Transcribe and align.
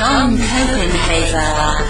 John 0.00 0.32
Copenhaver, 0.38 1.84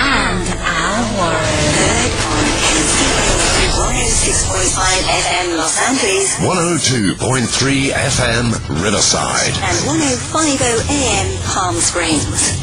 and 0.00 0.48
Al 0.58 1.02
Warren. 1.14 1.46
Heard 1.78 2.10
on 2.26 2.42
KCAA 2.74 3.30
106.5 3.78 4.82
FM 5.14 5.46
Los 5.58 5.78
Angeles 5.78 6.26
102.3 6.42 7.92
FM 7.92 8.50
Riverside. 8.82 9.54
and 9.62 9.78
105.0 9.86 10.90
AM 10.90 11.28
Palm 11.44 11.76
Springs. 11.76 12.58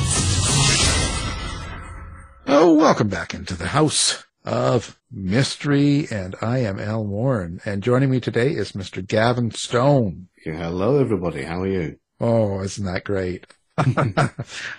Oh, 2.45 2.73
welcome 2.73 3.07
back 3.07 3.33
into 3.33 3.53
the 3.53 3.67
House 3.67 4.25
of 4.43 4.99
Mystery, 5.09 6.07
and 6.11 6.35
I 6.41 6.57
am 6.57 6.77
Al 6.77 7.05
Warren, 7.05 7.61
and 7.63 7.81
joining 7.81 8.09
me 8.09 8.19
today 8.19 8.49
is 8.49 8.73
Mr. 8.73 9.01
Gavin 9.07 9.51
Stone. 9.51 10.27
Yeah, 10.45 10.57
hello 10.57 10.99
everybody. 10.99 11.43
How 11.43 11.61
are 11.61 11.67
you? 11.67 11.99
Oh, 12.19 12.59
isn't 12.63 12.83
that 12.83 13.05
great? 13.05 13.47
I, 13.77 14.31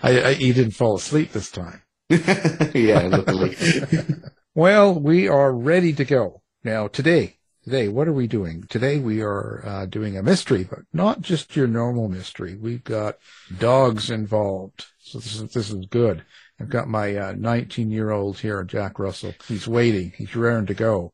I, 0.03 0.29
you 0.31 0.53
didn't 0.53 0.73
fall 0.73 0.97
asleep 0.97 1.33
this 1.33 1.51
time. 1.51 1.83
yeah, 2.09 3.09
luckily. 3.11 3.57
Well, 4.55 4.99
we 4.99 5.29
are 5.29 5.53
ready 5.53 5.93
to 5.93 6.05
go. 6.05 6.43
Now, 6.65 6.89
today, 6.89 7.37
today, 7.63 7.87
what 7.87 8.09
are 8.09 8.13
we 8.13 8.27
doing? 8.27 8.65
Today 8.69 8.99
we 8.99 9.23
are 9.23 9.65
uh, 9.65 9.87
doing 9.87 10.17
a 10.17 10.23
mystery, 10.25 10.65
but 10.65 10.81
not 10.93 11.21
just 11.21 11.55
your 11.55 11.69
normal 11.69 12.09
mystery. 12.09 12.57
We've 12.57 12.83
got 12.83 13.19
dogs 13.57 14.11
involved. 14.11 14.87
So 14.99 15.19
this 15.19 15.37
is, 15.37 15.53
this 15.53 15.71
is 15.71 15.87
good. 15.87 16.25
I've 16.59 16.71
got 16.71 16.89
my 16.89 17.15
uh, 17.15 17.35
19 17.39 17.93
year 17.93 18.11
old 18.11 18.41
here, 18.41 18.65
Jack 18.65 18.99
Russell. 18.99 19.33
He's 19.47 19.69
waiting. 19.69 20.13
He's 20.17 20.35
raring 20.35 20.67
to 20.67 20.75
go. 20.75 21.13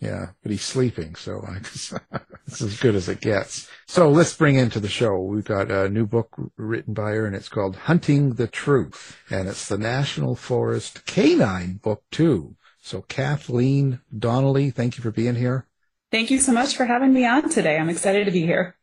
Yeah, 0.00 0.30
but 0.42 0.52
he's 0.52 0.64
sleeping, 0.64 1.16
so 1.16 1.44
I 1.46 1.56
it's 1.56 2.62
as 2.62 2.80
good 2.80 2.94
as 2.94 3.10
it 3.10 3.20
gets. 3.20 3.68
So 3.88 4.10
let's 4.10 4.34
bring 4.34 4.56
into 4.56 4.80
the 4.80 4.88
show. 4.88 5.20
We've 5.20 5.44
got 5.44 5.70
a 5.70 5.88
new 5.88 6.06
book 6.06 6.34
written 6.56 6.92
by 6.92 7.12
her, 7.12 7.24
and 7.24 7.36
it's 7.36 7.48
called 7.48 7.76
Hunting 7.76 8.34
the 8.34 8.48
Truth, 8.48 9.16
and 9.30 9.48
it's 9.48 9.68
the 9.68 9.78
National 9.78 10.34
Forest 10.34 11.06
Canine 11.06 11.74
Book 11.74 12.02
Two. 12.10 12.56
So 12.82 13.02
Kathleen 13.02 14.00
Donnelly, 14.16 14.70
thank 14.70 14.98
you 14.98 15.02
for 15.02 15.12
being 15.12 15.36
here. 15.36 15.66
Thank 16.10 16.30
you 16.30 16.40
so 16.40 16.52
much 16.52 16.76
for 16.76 16.84
having 16.84 17.12
me 17.12 17.26
on 17.26 17.48
today. 17.48 17.78
I'm 17.78 17.88
excited 17.88 18.24
to 18.26 18.32
be 18.32 18.42
here. 18.42 18.76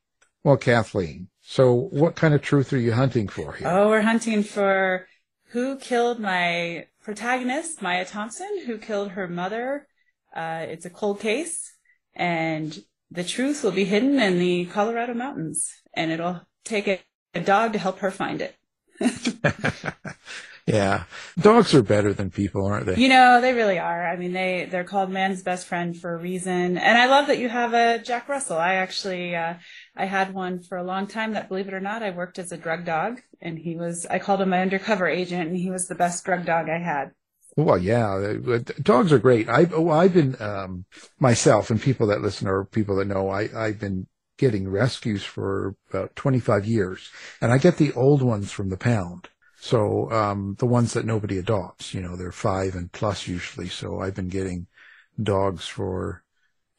Well, 0.44 0.58
Kathleen, 0.58 1.28
so 1.42 1.74
what 1.74 2.16
kind 2.16 2.34
of 2.34 2.42
truth 2.42 2.72
are 2.74 2.78
you 2.78 2.94
hunting 2.94 3.28
for 3.28 3.54
here? 3.54 3.68
Oh, 3.68 3.90
we're 3.90 4.02
hunting 4.02 4.42
for 4.42 5.08
who 5.50 5.78
killed 5.78 6.20
my 6.20 6.88
protagonist, 7.04 7.82
Maya 7.82 8.06
Thompson, 8.06 8.64
who 8.66 8.78
killed 8.78 9.12
her 9.12 9.28
mother. 9.28 9.88
Uh, 10.36 10.66
it's 10.68 10.86
a 10.86 10.90
cold 10.90 11.20
case, 11.20 11.74
and 12.16 12.78
the 13.14 13.24
truth 13.24 13.64
will 13.64 13.72
be 13.72 13.86
hidden 13.86 14.20
in 14.20 14.40
the 14.40 14.66
Colorado 14.66 15.14
mountains, 15.14 15.72
and 15.94 16.12
it'll 16.12 16.42
take 16.64 16.88
a, 16.88 17.00
a 17.34 17.40
dog 17.40 17.74
to 17.74 17.80
help 17.80 18.00
her 18.00 18.10
find 18.10 18.42
it. 18.42 18.56
yeah, 20.66 21.04
dogs 21.40 21.76
are 21.76 21.84
better 21.84 22.12
than 22.12 22.32
people, 22.32 22.66
aren't 22.66 22.88
they? 22.88 22.96
You 22.96 23.10
know, 23.10 23.40
they 23.40 23.54
really 23.54 23.78
are. 23.78 24.08
I 24.08 24.16
mean, 24.16 24.34
they, 24.34 24.68
they're 24.70 24.84
called 24.84 25.12
man's 25.12 25.44
best 25.44 25.68
friend 25.68 25.96
for 25.96 26.16
a 26.16 26.18
reason. 26.18 26.78
And 26.78 26.98
I 26.98 27.06
love 27.06 27.28
that 27.28 27.38
you 27.38 27.50
have 27.50 27.74
a 27.74 28.00
Jack 28.00 28.28
Russell. 28.30 28.58
I 28.58 28.76
actually, 28.76 29.36
uh, 29.36 29.56
I 29.96 30.06
had 30.06 30.34
one 30.34 30.62
for 30.62 30.78
a 30.78 30.84
long 30.84 31.06
time 31.06 31.34
that, 31.34 31.50
believe 31.50 31.68
it 31.68 31.74
or 31.74 31.80
not, 31.80 32.02
I 32.02 32.10
worked 32.10 32.40
as 32.40 32.52
a 32.52 32.58
drug 32.58 32.86
dog 32.86 33.22
and 33.42 33.60
he 33.60 33.76
was, 33.76 34.08
I 34.08 34.18
called 34.18 34.42
him 34.42 34.50
my 34.50 34.62
undercover 34.62 35.08
agent 35.08 35.50
and 35.50 35.58
he 35.58 35.70
was 35.70 35.88
the 35.88 35.96
best 35.96 36.26
drug 36.26 36.46
dog 36.46 36.68
I 36.70 36.80
had. 36.80 37.12
Well, 37.56 37.78
yeah, 37.78 38.16
uh, 38.16 38.60
dogs 38.82 39.14
are 39.14 39.20
great. 39.20 39.48
I've, 39.48 39.74
oh, 39.74 39.90
I've 39.92 40.14
been, 40.14 40.36
um, 40.42 40.86
myself 41.20 41.70
and 41.70 41.80
people 41.82 42.08
that 42.08 42.22
listen 42.22 42.48
or 42.48 42.66
people 42.66 42.96
that 42.96 43.06
know, 43.06 43.30
I, 43.30 43.50
I've 43.56 43.80
been 43.80 44.08
getting 44.38 44.68
rescues 44.70 45.24
for 45.24 45.76
about 45.92 46.16
25 46.16 46.66
years 46.66 47.12
and 47.42 47.52
I 47.52 47.60
get 47.60 47.78
the 47.78 47.94
old 47.94 48.24
ones 48.24 48.52
from 48.52 48.70
the 48.70 48.78
pound. 48.78 49.30
So, 49.60 50.12
um, 50.12 50.56
the 50.60 50.66
ones 50.66 50.94
that 50.94 51.06
nobody 51.06 51.38
adopts, 51.38 51.94
you 51.94 52.02
know, 52.02 52.16
they're 52.18 52.32
five 52.32 52.74
and 52.76 52.92
plus 52.92 53.28
usually. 53.28 53.70
So 53.70 54.00
I've 54.00 54.16
been 54.16 54.30
getting 54.30 54.66
dogs 55.22 55.68
for, 55.68 56.24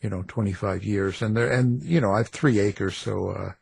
you 0.02 0.10
know, 0.10 0.24
25 0.28 0.84
years 0.84 1.22
and 1.22 1.36
they're, 1.36 1.52
and, 1.52 1.82
you 1.84 2.00
know, 2.00 2.12
I 2.12 2.18
have 2.18 2.28
three 2.28 2.58
acres. 2.60 2.96
So, 2.96 3.30
uh, 3.30 3.52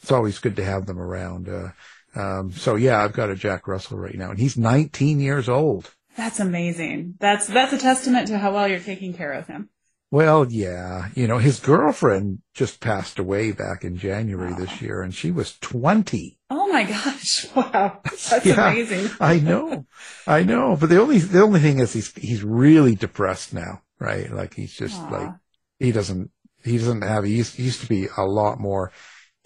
it's 0.00 0.12
always 0.12 0.38
good 0.38 0.56
to 0.56 0.64
have 0.64 0.86
them 0.86 0.98
around. 1.00 1.48
Uh, 1.48 1.70
um, 2.14 2.52
so 2.52 2.76
yeah, 2.76 3.02
I've 3.04 3.12
got 3.14 3.30
a 3.30 3.36
Jack 3.36 3.68
Russell 3.68 3.98
right 3.98 4.16
now 4.16 4.30
and 4.30 4.38
he's 4.38 4.56
19 4.56 5.20
years 5.20 5.48
old. 5.48 5.94
That's 6.16 6.40
amazing. 6.40 7.14
That's, 7.18 7.46
that's 7.46 7.72
a 7.72 7.78
testament 7.78 8.28
to 8.28 8.38
how 8.38 8.54
well 8.54 8.68
you're 8.68 8.80
taking 8.80 9.14
care 9.14 9.32
of 9.32 9.46
him. 9.46 9.70
Well, 10.12 10.46
yeah, 10.52 11.08
you 11.14 11.26
know, 11.26 11.38
his 11.38 11.58
girlfriend 11.58 12.40
just 12.52 12.80
passed 12.80 13.18
away 13.18 13.50
back 13.50 13.82
in 13.82 13.96
January 13.96 14.52
this 14.52 14.82
year 14.82 15.00
and 15.00 15.14
she 15.14 15.30
was 15.30 15.56
20. 15.60 16.38
Oh 16.50 16.68
my 16.68 16.84
gosh. 16.84 17.46
Wow. 17.56 18.00
That's 18.04 18.30
Yeah, 18.44 18.68
amazing. 18.68 19.10
I 19.18 19.38
know, 19.38 19.86
I 20.26 20.42
know. 20.42 20.76
But 20.78 20.90
the 20.90 21.00
only 21.00 21.18
the 21.18 21.40
only 21.40 21.60
thing 21.60 21.78
is 21.78 21.94
he's 21.94 22.14
he's 22.14 22.42
really 22.42 22.94
depressed 22.94 23.54
now, 23.54 23.80
right? 23.98 24.30
Like 24.30 24.52
he's 24.52 24.74
just 24.74 25.00
Aw. 25.00 25.08
like 25.08 25.34
he 25.78 25.92
doesn't 25.92 26.30
he 26.62 26.76
doesn't 26.76 27.02
have 27.02 27.24
he 27.24 27.36
used, 27.36 27.56
he 27.56 27.62
used 27.62 27.80
to 27.80 27.88
be 27.88 28.08
a 28.14 28.24
lot 28.24 28.60
more 28.60 28.92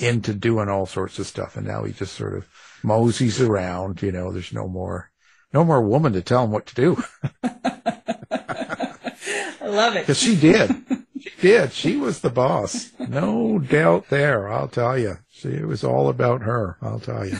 into 0.01 0.35
doing 0.35 0.69
all 0.69 0.87
sorts 0.87 1.21
of 1.21 1.29
stuff, 1.29 1.57
and 1.57 1.67
now 1.67 1.85
he 1.85 1.93
just 1.93 2.15
sort 2.15 2.37
of 2.37 2.49
moseys 2.83 3.41
around. 3.41 4.03
You 4.03 4.11
know, 4.11 4.33
there's 4.33 4.53
no 4.53 4.67
more 4.67 5.12
no 5.56 5.64
more 5.64 5.81
woman 5.81 6.12
to 6.12 6.20
tell 6.20 6.44
him 6.44 6.50
what 6.50 6.67
to 6.67 6.75
do 6.75 7.03
I 9.61 9.69
love 9.69 9.97
it. 9.97 10.00
because 10.00 10.19
she 10.19 10.37
did. 10.37 10.70
She 11.19 11.31
did. 11.41 11.73
She 11.73 11.97
was 11.97 12.20
the 12.20 12.31
boss. 12.31 12.93
No 12.99 13.58
doubt 13.58 14.08
there. 14.11 14.49
I'll 14.53 14.69
tell 14.69 14.97
you. 14.99 15.19
See, 15.31 15.49
it 15.49 15.67
was 15.67 15.82
all 15.82 16.08
about 16.08 16.43
her. 16.43 16.76
I'll 16.81 17.00
tell 17.00 17.26
you. 17.26 17.38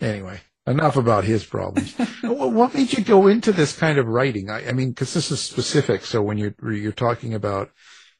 Anyway, 0.00 0.40
enough 0.66 0.96
about 0.96 1.24
his 1.24 1.44
problems. 1.44 1.94
What 2.22 2.74
made 2.74 2.92
you 2.92 3.04
go 3.04 3.28
into 3.28 3.52
this 3.52 3.76
kind 3.76 3.98
of 3.98 4.08
writing? 4.08 4.50
I, 4.50 4.68
I 4.68 4.72
mean, 4.72 4.90
because 4.90 5.14
this 5.14 5.30
is 5.30 5.40
specific. 5.40 6.04
So 6.04 6.20
when 6.20 6.38
you're 6.38 6.54
you're 6.72 6.90
talking 6.90 7.32
about 7.34 7.70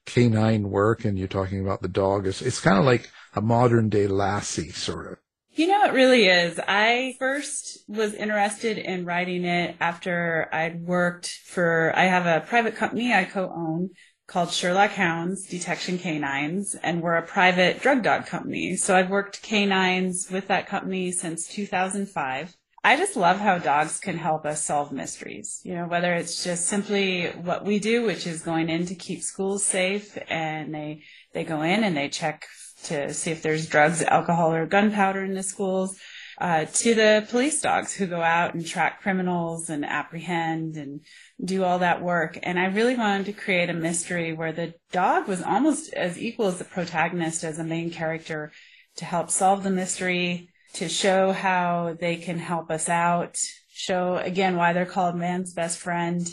canine 0.07 0.71
work 0.71 1.05
and 1.05 1.19
you're 1.19 1.29
talking 1.29 1.61
about 1.61 1.83
the 1.83 1.89
dog. 1.89 2.27
It's, 2.27 2.43
it's 2.43 2.61
kind 2.61 2.79
of 2.79 2.85
like 2.85 3.11
a 3.35 3.41
modern 3.41 3.89
day 3.89 4.07
Lassie, 4.07 4.71
sort 4.71 5.13
of. 5.13 5.19
You 5.55 5.67
know, 5.67 5.85
it 5.85 5.93
really 5.93 6.29
is. 6.29 6.59
I 6.67 7.15
first 7.19 7.85
was 7.87 8.15
interested 8.15 8.79
in 8.79 9.05
writing 9.05 9.45
it 9.45 9.77
after 9.81 10.49
I'd 10.51 10.81
worked 10.81 11.27
for, 11.45 11.93
I 11.95 12.05
have 12.05 12.25
a 12.25 12.47
private 12.47 12.75
company 12.75 13.13
I 13.13 13.25
co-own 13.25 13.91
called 14.27 14.51
Sherlock 14.51 14.93
Hounds 14.93 15.47
Detection 15.47 15.99
Canines, 15.99 16.75
and 16.83 17.03
we're 17.03 17.17
a 17.17 17.27
private 17.27 17.83
drug 17.83 18.03
dog 18.03 18.25
company. 18.25 18.77
So 18.77 18.97
I've 18.97 19.11
worked 19.11 19.43
canines 19.43 20.31
with 20.31 20.49
that 20.49 20.69
company 20.69 21.13
since 21.13 21.47
2005. 21.49 22.57
I 22.83 22.97
just 22.97 23.15
love 23.15 23.39
how 23.39 23.59
dogs 23.59 24.01
can 24.01 24.17
help 24.17 24.47
us 24.47 24.65
solve 24.65 24.91
mysteries. 24.91 25.61
You 25.65 25.75
know, 25.75 25.87
whether 25.87 26.15
it's 26.15 26.43
just 26.43 26.65
simply 26.65 27.27
what 27.29 27.67
we 27.67 27.79
do, 27.79 28.07
which 28.07 28.27
is 28.27 28.41
going 28.41 28.71
in 28.71 28.87
to 28.87 28.95
keep 28.95 29.23
schools 29.23 29.67
safe 29.67 30.17
and 30.29 30.75
they, 30.75 31.03
they 31.35 31.45
go 31.45 31.61
in 31.61 31.85
and 31.85 31.95
they 31.95 32.09
check 32.09 32.47
to 32.85 33.13
see 33.15 33.31
if 33.31 33.43
there's 33.43 33.67
drugs, 33.67 34.03
alcohol, 34.03 34.53
or 34.53 34.67
gunpowder 34.67 35.23
in 35.23 35.35
the 35.35 35.43
schools, 35.43 35.99
uh, 36.41 36.65
to 36.65 36.95
the 36.95 37.27
police 37.31 37.61
dogs 37.61 37.93
who 37.93 38.07
go 38.07 38.21
out 38.21 38.55
and 38.55 38.67
track 38.67 39.01
criminals 39.03 39.71
and 39.71 39.85
apprehend 39.85 40.77
and 40.77 41.01
do 41.45 41.63
all 41.63 41.79
that 41.79 42.03
work. 42.03 42.39
And 42.43 42.59
I 42.59 42.67
really 42.67 42.97
wanted 42.97 43.27
to 43.27 43.33
create 43.33 43.71
a 43.71 43.75
mystery 43.75 44.33
where 44.33 44.53
the 44.53 44.75
dog 44.91 45.29
was 45.29 45.43
almost 45.43 45.93
as 45.95 46.19
equal 46.19 46.47
as 46.47 46.59
the 46.59 46.65
protagonist 46.65 47.45
as 47.45 47.59
a 47.59 47.65
main 47.65 47.91
character 47.91 48.53
to 48.97 49.05
help 49.05 49.31
solve 49.31 49.63
the 49.63 49.71
mystery, 49.71 50.51
to 50.75 50.89
show 50.89 51.33
how 51.33 51.97
they 52.01 52.17
can 52.17 52.39
help 52.39 52.71
us 52.71 52.89
out, 52.89 53.37
show 53.73 54.17
again 54.17 54.57
why 54.57 54.73
they're 54.73 54.87
called 54.87 55.17
man's 55.17 55.53
best 55.53 55.79
friend, 55.79 56.29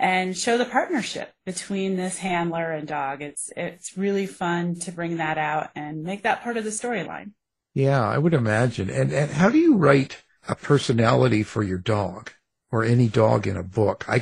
and 0.00 0.34
show 0.34 0.56
the 0.56 0.64
partnership 0.64 1.34
between 1.44 1.96
this 1.96 2.16
handler 2.16 2.72
and 2.72 2.88
dog. 2.88 3.20
It's 3.20 3.52
it's 3.54 3.98
really 3.98 4.26
fun 4.26 4.74
to 4.80 4.92
bring 4.92 5.18
that 5.18 5.36
out 5.36 5.68
and 5.74 6.02
make 6.02 6.22
that 6.22 6.42
part 6.42 6.56
of 6.56 6.64
the 6.64 6.70
storyline. 6.70 7.32
Yeah, 7.74 8.02
I 8.02 8.16
would 8.16 8.32
imagine. 8.32 8.88
And 8.88 9.12
and 9.12 9.30
how 9.30 9.50
do 9.50 9.58
you 9.58 9.76
write 9.76 10.24
a 10.48 10.54
personality 10.54 11.42
for 11.42 11.62
your 11.62 11.78
dog 11.78 12.30
or 12.72 12.82
any 12.82 13.08
dog 13.08 13.46
in 13.46 13.58
a 13.58 13.62
book? 13.62 14.06
I, 14.08 14.18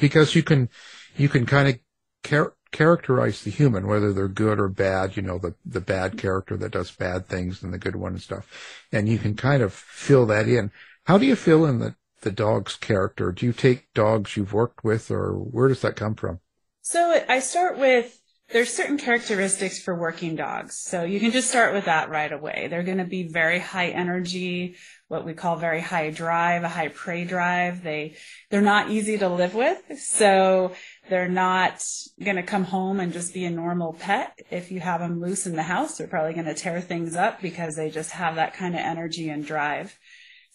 because 0.00 0.34
you 0.34 0.42
can 0.42 0.70
you 1.16 1.28
can 1.28 1.44
kind 1.44 1.68
of 1.68 1.78
char- 2.24 2.54
characterize 2.72 3.42
the 3.42 3.50
human 3.50 3.86
whether 3.86 4.14
they're 4.14 4.28
good 4.28 4.58
or 4.58 4.68
bad. 4.68 5.14
You 5.14 5.22
know 5.22 5.36
the 5.36 5.54
the 5.66 5.82
bad 5.82 6.16
character 6.16 6.56
that 6.56 6.72
does 6.72 6.90
bad 6.90 7.26
things 7.26 7.62
and 7.62 7.74
the 7.74 7.78
good 7.78 7.96
one 7.96 8.12
and 8.12 8.22
stuff, 8.22 8.48
and 8.92 9.06
you 9.06 9.18
can 9.18 9.34
kind 9.34 9.62
of 9.62 9.74
fill 9.74 10.24
that 10.26 10.48
in. 10.48 10.72
How 11.04 11.18
do 11.18 11.26
you 11.26 11.36
fill 11.36 11.66
in 11.66 11.80
the 11.80 11.94
the 12.20 12.32
dog's 12.32 12.76
character? 12.76 13.32
Do 13.32 13.46
you 13.46 13.52
take 13.52 13.92
dogs 13.94 14.36
you've 14.36 14.52
worked 14.52 14.84
with, 14.84 15.10
or 15.10 15.32
where 15.32 15.68
does 15.68 15.82
that 15.82 15.96
come 15.96 16.14
from? 16.14 16.40
So 16.82 17.22
I 17.28 17.40
start 17.40 17.78
with 17.78 18.18
there's 18.50 18.72
certain 18.72 18.96
characteristics 18.96 19.78
for 19.78 19.94
working 19.94 20.34
dogs. 20.34 20.78
So 20.78 21.04
you 21.04 21.20
can 21.20 21.32
just 21.32 21.50
start 21.50 21.74
with 21.74 21.84
that 21.84 22.08
right 22.08 22.32
away. 22.32 22.68
They're 22.70 22.82
going 22.82 22.98
to 22.98 23.04
be 23.04 23.28
very 23.28 23.58
high 23.58 23.88
energy, 23.88 24.76
what 25.08 25.26
we 25.26 25.34
call 25.34 25.56
very 25.56 25.82
high 25.82 26.08
drive, 26.10 26.64
a 26.64 26.68
high 26.68 26.88
prey 26.88 27.24
drive. 27.24 27.82
They 27.82 28.16
they're 28.50 28.62
not 28.62 28.90
easy 28.90 29.18
to 29.18 29.28
live 29.28 29.54
with. 29.54 29.78
So 29.98 30.72
they're 31.10 31.28
not 31.28 31.84
going 32.22 32.36
to 32.36 32.42
come 32.42 32.64
home 32.64 33.00
and 33.00 33.12
just 33.12 33.34
be 33.34 33.44
a 33.44 33.50
normal 33.50 33.92
pet. 33.92 34.38
If 34.50 34.72
you 34.72 34.80
have 34.80 35.00
them 35.00 35.20
loose 35.20 35.46
in 35.46 35.54
the 35.54 35.62
house, 35.62 35.98
they're 35.98 36.06
probably 36.06 36.32
going 36.32 36.46
to 36.46 36.54
tear 36.54 36.80
things 36.80 37.16
up 37.16 37.42
because 37.42 37.76
they 37.76 37.90
just 37.90 38.12
have 38.12 38.36
that 38.36 38.54
kind 38.54 38.74
of 38.74 38.80
energy 38.80 39.28
and 39.28 39.44
drive. 39.44 39.98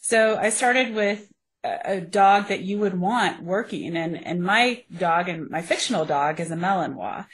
So 0.01 0.35
I 0.35 0.49
started 0.49 0.95
with 0.95 1.31
a 1.63 2.01
dog 2.01 2.49
that 2.49 2.61
you 2.61 2.77
would 2.79 2.99
want 2.99 3.43
working. 3.43 3.95
And 3.95 4.25
and 4.25 4.43
my 4.43 4.83
dog 4.95 5.29
and 5.29 5.49
my 5.49 5.61
fictional 5.61 6.05
dog 6.05 6.39
is 6.39 6.51
a 6.51 6.55
Malinois. 6.55 7.25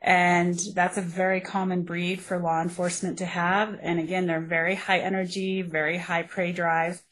And 0.00 0.58
that's 0.74 0.98
a 0.98 1.02
very 1.02 1.40
common 1.40 1.82
breed 1.82 2.20
for 2.20 2.38
law 2.38 2.60
enforcement 2.62 3.18
to 3.18 3.26
have. 3.26 3.78
And 3.80 3.98
again 3.98 4.26
they're 4.26 4.40
very 4.40 4.74
high 4.74 4.98
energy 5.00 5.62
very 5.62 5.98
high 5.98 6.22
prey 6.22 6.52
drive. 6.52 7.02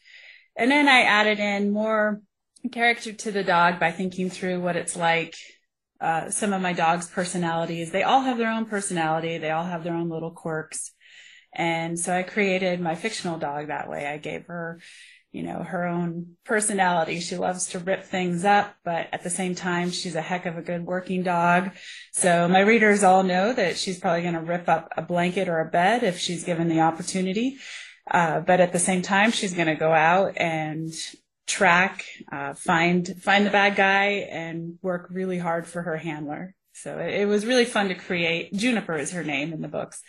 And 0.55 0.71
then 0.71 0.87
I 0.87 1.01
added 1.01 1.39
in 1.39 1.71
more 1.71 2.21
character 2.71 3.13
to 3.13 3.31
the 3.31 3.43
dog 3.43 3.79
by 3.79 3.91
thinking 3.91 4.29
through 4.29 4.59
what 4.61 4.75
it's 4.75 4.95
like 4.95 5.35
uh, 6.01 6.29
some 6.29 6.53
of 6.53 6.61
my 6.61 6.73
dog's 6.73 7.09
personalities. 7.09 7.91
They 7.91 8.03
all 8.03 8.21
have 8.21 8.37
their 8.37 8.51
own 8.51 8.65
personality. 8.65 9.37
They 9.37 9.51
all 9.51 9.63
have 9.63 9.83
their 9.83 9.95
own 9.95 10.09
little 10.09 10.31
quirks. 10.31 10.91
And 11.53 11.97
so 11.97 12.13
I 12.13 12.23
created 12.23 12.81
my 12.81 12.95
fictional 12.95 13.39
dog 13.39 13.67
that 13.67 13.89
way. 13.89 14.05
I 14.05 14.17
gave 14.17 14.45
her 14.47 14.79
you 15.35 15.43
know, 15.43 15.63
her 15.63 15.85
own 15.85 16.37
personality. 16.45 17.19
She 17.19 17.35
loves 17.35 17.67
to 17.67 17.79
rip 17.79 18.05
things 18.05 18.45
up, 18.45 18.73
but 18.85 19.09
at 19.11 19.21
the 19.21 19.29
same 19.29 19.53
time, 19.53 19.91
she's 19.91 20.15
a 20.15 20.21
heck 20.21 20.45
of 20.45 20.57
a 20.57 20.61
good 20.61 20.85
working 20.85 21.23
dog. 21.23 21.71
So 22.13 22.47
my 22.47 22.61
readers 22.61 23.03
all 23.03 23.21
know 23.21 23.51
that 23.51 23.75
she's 23.75 23.99
probably 23.99 24.21
going 24.21 24.35
to 24.35 24.39
rip 24.39 24.69
up 24.69 24.93
a 24.95 25.01
blanket 25.01 25.49
or 25.49 25.59
a 25.59 25.69
bed 25.69 26.03
if 26.03 26.17
she's 26.19 26.45
given 26.45 26.69
the 26.69 26.79
opportunity. 26.79 27.57
Uh, 28.09 28.39
but 28.39 28.61
at 28.61 28.71
the 28.71 28.79
same 28.79 29.01
time, 29.01 29.31
she's 29.31 29.53
going 29.53 29.67
to 29.67 29.75
go 29.75 29.91
out 29.91 30.37
and 30.37 30.93
track, 31.47 32.05
uh, 32.31 32.53
find, 32.53 33.21
find 33.21 33.45
the 33.45 33.51
bad 33.51 33.75
guy 33.75 34.27
and 34.31 34.79
work 34.81 35.09
really 35.11 35.37
hard 35.37 35.67
for 35.67 35.81
her 35.81 35.97
handler. 35.97 36.55
So 36.71 36.97
it, 36.99 37.13
it 37.13 37.27
was 37.27 37.45
really 37.45 37.65
fun 37.65 37.89
to 37.89 37.95
create. 37.95 38.53
Juniper 38.53 38.95
is 38.95 39.11
her 39.11 39.23
name 39.25 39.51
in 39.51 39.61
the 39.61 39.67
books 39.67 40.01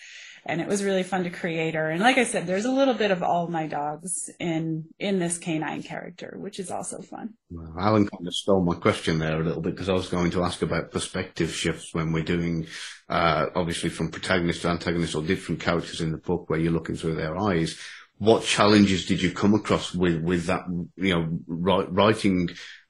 and 0.48 0.60
it 0.60 0.68
was 0.68 0.84
really 0.84 1.02
fun 1.02 1.24
to 1.24 1.30
create 1.30 1.74
her. 1.74 1.90
And 1.90 2.00
like 2.00 2.18
I 2.18 2.24
said, 2.24 2.46
there's 2.46 2.64
a 2.64 2.72
little 2.72 2.94
bit 2.94 3.10
of 3.10 3.22
all 3.22 3.48
my 3.48 3.66
dogs 3.66 4.30
in 4.38 4.86
in 4.98 5.18
this 5.18 5.38
canine 5.38 5.82
character, 5.82 6.36
which 6.38 6.58
is 6.58 6.70
also 6.70 7.02
fun. 7.02 7.34
Well, 7.50 7.74
Alan 7.78 8.08
kind 8.08 8.26
of 8.26 8.34
stole 8.34 8.64
my 8.64 8.74
question 8.74 9.18
there 9.18 9.40
a 9.40 9.44
little 9.44 9.60
bit 9.60 9.74
because 9.74 9.88
I 9.88 9.94
was 9.94 10.08
going 10.08 10.30
to 10.32 10.44
ask 10.44 10.62
about 10.62 10.92
perspective 10.92 11.52
shifts 11.52 11.92
when 11.92 12.12
we're 12.12 12.22
doing, 12.22 12.66
uh, 13.08 13.46
obviously 13.54 13.90
from 13.90 14.10
protagonist 14.10 14.62
to 14.62 14.68
antagonist 14.68 15.14
or 15.14 15.22
different 15.22 15.60
characters 15.60 16.00
in 16.00 16.12
the 16.12 16.18
book 16.18 16.48
where 16.48 16.58
you're 16.58 16.72
looking 16.72 16.96
through 16.96 17.16
their 17.16 17.36
eyes. 17.36 17.78
What 18.18 18.44
challenges 18.44 19.04
did 19.04 19.20
you 19.20 19.32
come 19.32 19.54
across 19.54 19.94
with 19.94 20.22
with 20.22 20.46
that? 20.46 20.64
You 20.96 21.14
know, 21.14 21.38
writing 21.46 22.48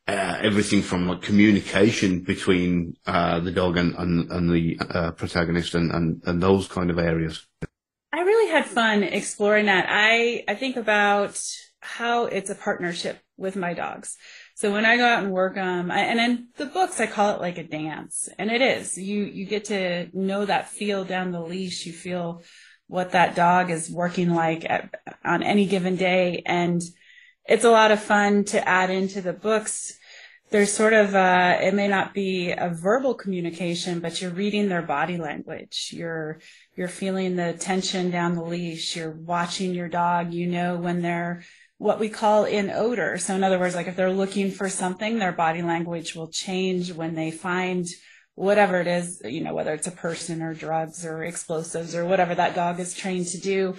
uh, 0.09 0.39
everything 0.41 0.83
from 0.83 1.09
like 1.09 1.23
communication 1.23 2.21
between 2.21 2.97
uh, 3.07 3.41
the 3.41 3.51
dog 3.51 3.77
and, 3.77 3.95
and, 3.97 4.31
and 4.31 4.51
the 4.51 4.79
uh, 4.81 5.11
protagonist 5.13 5.75
and, 5.75 5.91
and, 5.91 6.23
and 6.27 6.43
those 6.43 6.69
kind 6.69 6.91
of 6.91 6.99
areas. 6.99 7.47
I 8.13 8.21
really 8.21 8.51
had 8.51 8.67
fun 8.67 9.03
exploring 9.03 9.67
that. 9.67 9.87
I, 9.89 10.45
I 10.47 10.55
think 10.55 10.77
about 10.77 11.41
how 11.81 12.27
it's 12.27 12.51
a 12.51 12.55
partnership 12.55 13.19
with 13.37 13.57
my 13.57 13.75
dogs. 13.75 14.17
So 14.55 14.73
when 14.73 14.87
I 14.87 14.97
go 14.97 15.05
out 15.05 15.23
and 15.25 15.33
work, 15.33 15.59
um, 15.59 15.91
I, 15.91 16.01
and 16.01 16.19
in 16.19 16.49
the 16.57 16.67
books, 16.67 17.01
I 17.01 17.07
call 17.07 17.35
it 17.35 17.41
like 17.41 17.59
a 17.59 17.65
dance 17.65 18.29
and 18.39 18.51
it 18.51 18.63
is, 18.63 18.97
you, 18.97 19.25
you 19.25 19.45
get 19.45 19.67
to 19.67 20.09
know 20.13 20.47
that 20.47 20.71
feel 20.71 21.05
down 21.05 21.33
the 21.33 21.41
leash. 21.41 21.85
You 21.85 21.93
feel 21.93 22.43
what 22.87 23.11
that 23.11 23.35
dog 23.35 23.71
is 23.71 23.91
working 23.91 24.31
like 24.31 24.65
at, 24.65 24.95
on 25.25 25.43
any 25.43 25.67
given 25.67 25.97
day. 25.97 26.43
And 26.47 26.81
it's 27.49 27.65
a 27.65 27.71
lot 27.71 27.91
of 27.91 28.03
fun 28.03 28.45
to 28.45 28.69
add 28.69 28.91
into 28.91 29.21
the 29.21 29.33
books. 29.33 29.99
There's 30.51 30.73
sort 30.73 30.93
of 30.93 31.15
a, 31.15 31.59
it 31.61 31.75
may 31.75 31.89
not 31.89 32.15
be 32.15 32.53
a 32.53 32.69
verbal 32.69 33.15
communication, 33.15 34.01
but 34.01 34.21
you're 34.21 34.31
reading 34.31 34.69
their 34.69 34.83
body 34.83 35.17
language. 35.17 35.91
You're, 35.93 36.39
you're 36.77 36.89
feeling 36.89 37.37
the 37.37 37.53
tension 37.53 38.11
down 38.11 38.37
the 38.37 38.45
leash. 38.45 38.95
You're 38.95 39.11
watching 39.11 39.75
your 39.75 39.89
dog. 39.89 40.33
You 40.33 40.47
know 40.47 40.77
when 40.77 41.03
they're 41.03 41.43
what 41.79 42.01
we 42.01 42.09
call 42.09 42.45
in 42.45 42.71
odor. 42.71 43.19
So 43.19 43.35
in 43.35 43.45
other 43.45 43.59
words, 43.59 43.75
like 43.75 43.87
if 43.87 43.97
they're 43.97 44.13
looking 44.13 44.51
for 44.51 44.69
something, 44.69 45.19
their 45.19 45.33
body 45.33 45.63
language 45.63 46.15
will 46.15 46.29
change 46.29 46.93
when 46.93 47.15
they 47.15 47.31
find 47.31 47.87
whatever 48.35 48.81
it 48.81 48.87
is, 48.87 49.21
you 49.25 49.43
know, 49.43 49.55
whether 49.55 49.75
it's 49.75 49.87
a 49.87 49.93
person 49.93 50.43
or 50.43 50.55
drugs 50.55 51.05
or 51.05 51.25
explosives 51.25 51.95
or 51.95 52.05
whatever 52.05 52.35
that 52.35 52.55
dog 52.55 52.79
is 52.81 52.95
trained 52.95 53.27
to 53.27 53.39
do. 53.39 53.77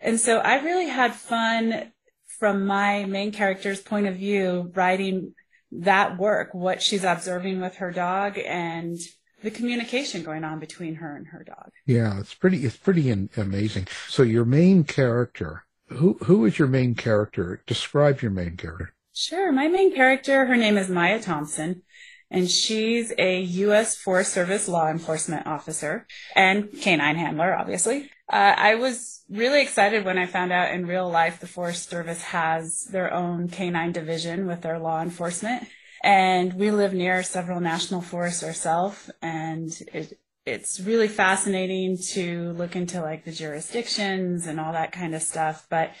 And 0.00 0.20
so 0.20 0.38
I 0.38 0.62
really 0.62 0.88
had 0.88 1.14
fun 1.14 1.92
from 2.38 2.66
my 2.66 3.04
main 3.04 3.32
character's 3.32 3.80
point 3.80 4.06
of 4.06 4.16
view, 4.16 4.70
writing 4.74 5.34
that 5.72 6.18
work, 6.18 6.54
what 6.54 6.82
she's 6.82 7.04
observing 7.04 7.60
with 7.60 7.76
her 7.76 7.90
dog 7.90 8.38
and 8.38 8.98
the 9.42 9.50
communication 9.50 10.22
going 10.22 10.44
on 10.44 10.58
between 10.58 10.96
her 10.96 11.16
and 11.16 11.28
her 11.28 11.44
dog. 11.44 11.70
Yeah, 11.86 12.18
it's 12.18 12.34
pretty, 12.34 12.64
it's 12.64 12.76
pretty 12.76 13.10
amazing. 13.36 13.88
So 14.08 14.22
your 14.22 14.44
main 14.44 14.84
character, 14.84 15.64
who, 15.88 16.18
who 16.24 16.44
is 16.44 16.58
your 16.58 16.68
main 16.68 16.94
character? 16.94 17.62
Describe 17.66 18.22
your 18.22 18.30
main 18.30 18.56
character. 18.56 18.94
Sure. 19.12 19.52
My 19.52 19.68
main 19.68 19.94
character, 19.94 20.46
her 20.46 20.56
name 20.56 20.76
is 20.76 20.88
Maya 20.88 21.20
Thompson 21.20 21.82
and 22.30 22.50
she's 22.50 23.12
a 23.18 23.40
U.S. 23.40 23.96
Forest 23.96 24.32
Service 24.32 24.66
law 24.66 24.88
enforcement 24.88 25.46
officer 25.46 26.06
and 26.34 26.68
canine 26.80 27.16
handler, 27.16 27.54
obviously. 27.54 28.10
Uh, 28.32 28.54
I 28.56 28.76
was 28.76 29.22
really 29.28 29.62
excited 29.62 30.04
when 30.04 30.18
I 30.18 30.26
found 30.26 30.50
out 30.50 30.72
in 30.72 30.86
real 30.86 31.10
life 31.10 31.40
the 31.40 31.46
Forest 31.46 31.90
Service 31.90 32.22
has 32.22 32.84
their 32.84 33.12
own 33.12 33.48
canine 33.48 33.92
division 33.92 34.46
with 34.46 34.62
their 34.62 34.78
law 34.78 35.02
enforcement. 35.02 35.68
And 36.02 36.54
we 36.54 36.70
live 36.70 36.94
near 36.94 37.22
several 37.22 37.60
national 37.60 38.02
forests 38.02 38.44
ourselves, 38.44 39.10
and 39.22 39.70
it, 39.92 40.18
it's 40.44 40.78
really 40.80 41.08
fascinating 41.08 41.96
to 42.12 42.52
look 42.52 42.76
into 42.76 43.00
like 43.00 43.24
the 43.24 43.32
jurisdictions 43.32 44.46
and 44.46 44.60
all 44.60 44.72
that 44.72 44.92
kind 44.92 45.14
of 45.14 45.22
stuff. 45.22 45.66
But 45.70 45.92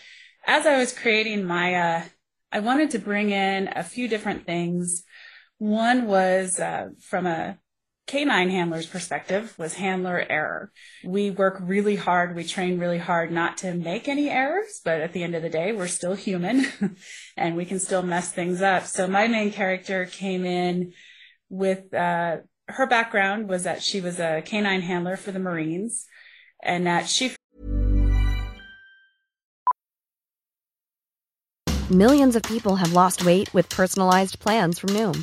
as 0.46 0.66
I 0.66 0.78
was 0.78 0.92
creating 0.92 1.44
Maya, 1.44 2.02
I 2.52 2.60
wanted 2.60 2.90
to 2.90 2.98
bring 2.98 3.30
in 3.30 3.70
a 3.74 3.82
few 3.82 4.06
different 4.06 4.44
things. 4.44 5.04
One 5.56 6.06
was 6.06 6.60
uh, 6.60 6.90
from 7.00 7.26
a 7.26 7.58
canine 8.06 8.50
handler's 8.50 8.86
perspective 8.86 9.54
was 9.58 9.74
handler 9.74 10.24
error. 10.28 10.70
We 11.04 11.30
work 11.30 11.58
really 11.60 11.96
hard, 11.96 12.36
we 12.36 12.44
train 12.44 12.78
really 12.78 12.98
hard 12.98 13.30
not 13.32 13.58
to 13.58 13.74
make 13.74 14.08
any 14.08 14.28
errors, 14.28 14.80
but 14.84 15.00
at 15.00 15.12
the 15.12 15.22
end 15.22 15.34
of 15.34 15.42
the 15.42 15.48
day, 15.48 15.72
we're 15.72 15.86
still 15.86 16.14
human 16.14 16.66
and 17.36 17.56
we 17.56 17.64
can 17.64 17.78
still 17.78 18.02
mess 18.02 18.30
things 18.30 18.60
up. 18.60 18.86
So 18.86 19.06
my 19.06 19.26
main 19.26 19.52
character 19.52 20.06
came 20.06 20.44
in 20.44 20.92
with, 21.48 21.92
uh, 21.94 22.38
her 22.68 22.86
background 22.86 23.48
was 23.48 23.64
that 23.64 23.82
she 23.82 24.00
was 24.00 24.18
a 24.18 24.42
canine 24.42 24.82
handler 24.82 25.16
for 25.16 25.32
the 25.32 25.38
Marines 25.38 26.06
and 26.62 26.86
that 26.86 27.08
she 27.08 27.34
Millions 31.90 32.34
of 32.34 32.42
people 32.44 32.76
have 32.76 32.94
lost 32.94 33.26
weight 33.26 33.52
with 33.52 33.68
personalized 33.68 34.38
plans 34.38 34.78
from 34.78 34.90
Noom, 34.90 35.22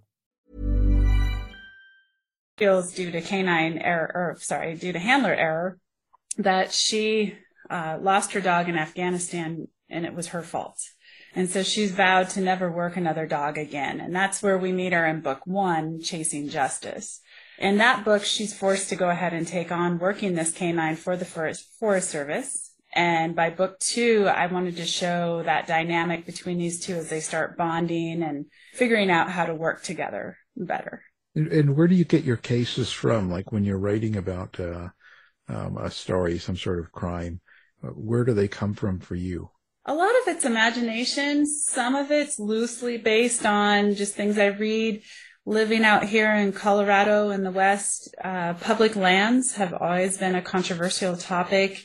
Feels 2.61 2.93
due 2.93 3.09
to 3.09 3.21
canine 3.21 3.79
error, 3.79 4.11
or 4.13 4.37
sorry, 4.39 4.75
due 4.75 4.93
to 4.93 4.99
handler 4.99 5.33
error, 5.33 5.79
that 6.37 6.71
she 6.71 7.33
uh, 7.71 7.97
lost 7.99 8.33
her 8.33 8.39
dog 8.39 8.69
in 8.69 8.77
Afghanistan 8.77 9.67
and 9.89 10.05
it 10.05 10.13
was 10.13 10.27
her 10.27 10.43
fault. 10.43 10.79
And 11.33 11.49
so 11.49 11.63
she's 11.63 11.91
vowed 11.91 12.29
to 12.29 12.39
never 12.39 12.71
work 12.71 12.97
another 12.97 13.25
dog 13.25 13.57
again. 13.57 13.99
And 13.99 14.15
that's 14.15 14.43
where 14.43 14.59
we 14.59 14.71
meet 14.71 14.93
her 14.93 15.07
in 15.07 15.21
book 15.21 15.47
one, 15.47 16.01
Chasing 16.01 16.49
Justice. 16.49 17.21
In 17.57 17.79
that 17.79 18.05
book, 18.05 18.23
she's 18.23 18.53
forced 18.53 18.89
to 18.89 18.95
go 18.95 19.09
ahead 19.09 19.33
and 19.33 19.47
take 19.47 19.71
on 19.71 19.97
working 19.97 20.35
this 20.35 20.51
canine 20.51 20.97
for 20.97 21.17
the 21.17 21.25
Forest, 21.25 21.65
Forest 21.79 22.11
Service. 22.11 22.73
And 22.93 23.35
by 23.35 23.49
book 23.49 23.79
two, 23.79 24.27
I 24.27 24.45
wanted 24.45 24.77
to 24.77 24.85
show 24.85 25.41
that 25.45 25.65
dynamic 25.65 26.27
between 26.27 26.59
these 26.59 26.79
two 26.79 26.93
as 26.93 27.09
they 27.09 27.21
start 27.21 27.57
bonding 27.57 28.21
and 28.21 28.45
figuring 28.73 29.09
out 29.09 29.31
how 29.31 29.45
to 29.45 29.55
work 29.55 29.81
together 29.81 30.37
better. 30.55 31.01
And, 31.33 31.77
where 31.77 31.87
do 31.87 31.95
you 31.95 32.05
get 32.05 32.23
your 32.23 32.37
cases 32.37 32.91
from? 32.91 33.31
Like 33.31 33.51
when 33.51 33.63
you're 33.63 33.77
writing 33.77 34.17
about 34.17 34.59
uh, 34.59 34.89
um, 35.47 35.77
a 35.77 35.89
story, 35.89 36.37
some 36.39 36.57
sort 36.57 36.79
of 36.79 36.91
crime, 36.91 37.39
where 37.81 38.23
do 38.23 38.33
they 38.33 38.47
come 38.47 38.73
from 38.73 38.99
for 38.99 39.15
you? 39.15 39.49
A 39.85 39.95
lot 39.95 40.11
of 40.21 40.27
it's 40.27 40.45
imagination. 40.45 41.45
Some 41.45 41.95
of 41.95 42.11
it's 42.11 42.39
loosely 42.39 42.97
based 42.97 43.45
on 43.45 43.95
just 43.95 44.13
things 44.13 44.37
I 44.37 44.47
read. 44.47 45.01
Living 45.43 45.83
out 45.83 46.03
here 46.03 46.31
in 46.35 46.53
Colorado 46.53 47.31
in 47.31 47.43
the 47.43 47.49
West, 47.49 48.13
uh, 48.23 48.53
public 48.53 48.95
lands 48.95 49.55
have 49.55 49.73
always 49.73 50.17
been 50.17 50.35
a 50.35 50.41
controversial 50.41 51.17
topic. 51.17 51.83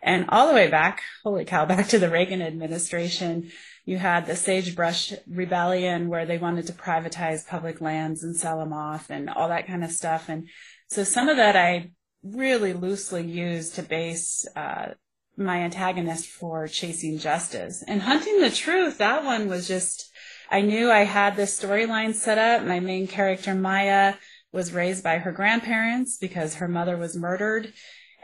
And 0.00 0.26
all 0.28 0.46
the 0.46 0.54
way 0.54 0.68
back, 0.68 1.02
holy 1.24 1.44
cow, 1.44 1.64
back 1.66 1.88
to 1.88 1.98
the 1.98 2.10
Reagan 2.10 2.42
administration, 2.42 3.50
you 3.84 3.98
had 3.98 4.26
the 4.26 4.36
sagebrush 4.36 5.12
rebellion 5.28 6.08
where 6.08 6.24
they 6.24 6.38
wanted 6.38 6.66
to 6.68 6.72
privatize 6.72 7.46
public 7.46 7.80
lands 7.80 8.22
and 8.22 8.36
sell 8.36 8.58
them 8.58 8.72
off 8.72 9.10
and 9.10 9.28
all 9.28 9.48
that 9.48 9.66
kind 9.66 9.82
of 9.82 9.90
stuff. 9.90 10.28
And 10.28 10.48
so 10.88 11.02
some 11.02 11.28
of 11.28 11.36
that 11.36 11.56
I 11.56 11.90
really 12.22 12.72
loosely 12.72 13.24
used 13.24 13.74
to 13.74 13.82
base 13.82 14.46
uh, 14.54 14.92
my 15.36 15.62
antagonist 15.62 16.26
for 16.26 16.68
chasing 16.68 17.18
justice. 17.18 17.82
And 17.86 18.02
hunting 18.02 18.40
the 18.40 18.50
truth, 18.50 18.98
that 18.98 19.24
one 19.24 19.48
was 19.48 19.66
just, 19.66 20.12
I 20.50 20.60
knew 20.60 20.90
I 20.90 21.00
had 21.04 21.34
this 21.34 21.58
storyline 21.58 22.14
set 22.14 22.38
up. 22.38 22.64
My 22.64 22.78
main 22.78 23.08
character, 23.08 23.54
Maya, 23.54 24.14
was 24.52 24.72
raised 24.72 25.02
by 25.02 25.18
her 25.18 25.32
grandparents 25.32 26.18
because 26.18 26.56
her 26.56 26.68
mother 26.68 26.96
was 26.96 27.16
murdered. 27.16 27.72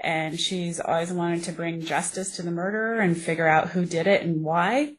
And 0.00 0.38
she's 0.38 0.78
always 0.78 1.12
wanted 1.12 1.42
to 1.44 1.52
bring 1.52 1.80
justice 1.80 2.36
to 2.36 2.42
the 2.42 2.52
murderer 2.52 3.00
and 3.00 3.16
figure 3.16 3.48
out 3.48 3.70
who 3.70 3.84
did 3.84 4.06
it 4.06 4.22
and 4.22 4.44
why. 4.44 4.94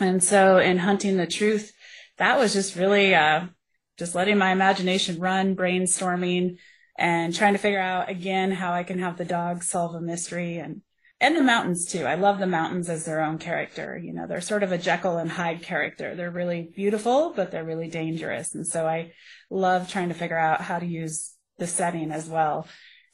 And 0.00 0.22
so 0.22 0.58
in 0.58 0.78
hunting 0.78 1.16
the 1.16 1.26
truth, 1.26 1.72
that 2.18 2.38
was 2.38 2.52
just 2.52 2.76
really, 2.76 3.14
uh, 3.14 3.46
just 3.98 4.14
letting 4.14 4.38
my 4.38 4.52
imagination 4.52 5.18
run, 5.18 5.56
brainstorming 5.56 6.58
and 6.98 7.34
trying 7.34 7.52
to 7.52 7.58
figure 7.58 7.80
out 7.80 8.10
again 8.10 8.50
how 8.50 8.72
I 8.72 8.82
can 8.82 8.98
have 8.98 9.16
the 9.16 9.24
dog 9.24 9.62
solve 9.62 9.94
a 9.94 10.00
mystery 10.00 10.58
and 10.58 10.82
and 11.20 11.36
the 11.36 11.42
mountains 11.42 11.84
too. 11.84 12.04
I 12.04 12.14
love 12.14 12.38
the 12.38 12.46
mountains 12.46 12.88
as 12.88 13.04
their 13.04 13.20
own 13.20 13.38
character. 13.38 13.98
You 13.98 14.12
know, 14.12 14.28
they're 14.28 14.40
sort 14.40 14.62
of 14.62 14.70
a 14.70 14.78
Jekyll 14.78 15.18
and 15.18 15.28
Hyde 15.28 15.62
character. 15.62 16.14
They're 16.14 16.30
really 16.30 16.70
beautiful, 16.76 17.32
but 17.34 17.50
they're 17.50 17.64
really 17.64 17.88
dangerous. 17.88 18.54
And 18.54 18.64
so 18.64 18.86
I 18.86 19.12
love 19.50 19.90
trying 19.90 20.10
to 20.10 20.14
figure 20.14 20.38
out 20.38 20.60
how 20.60 20.78
to 20.78 20.86
use 20.86 21.34
the 21.58 21.66
setting 21.66 22.12
as 22.12 22.28
well 22.28 22.68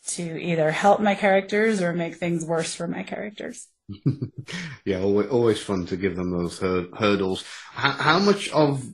to 0.09 0.39
either 0.39 0.71
help 0.71 1.01
my 1.01 1.15
characters 1.15 1.81
or 1.81 1.95
make 1.95 2.17
things 2.17 2.45
worse 2.45 2.75
for 2.75 2.87
my 2.87 3.05
characters. 3.05 3.69
yeah, 4.85 5.03
always, 5.03 5.63
fun 5.63 5.87
to 5.87 5.97
give 5.97 6.17
them 6.17 6.31
those 6.31 6.59
hur- 6.59 6.89
hurdles. 6.97 7.45
How, 7.73 8.19
much 8.19 8.51
of 8.51 8.85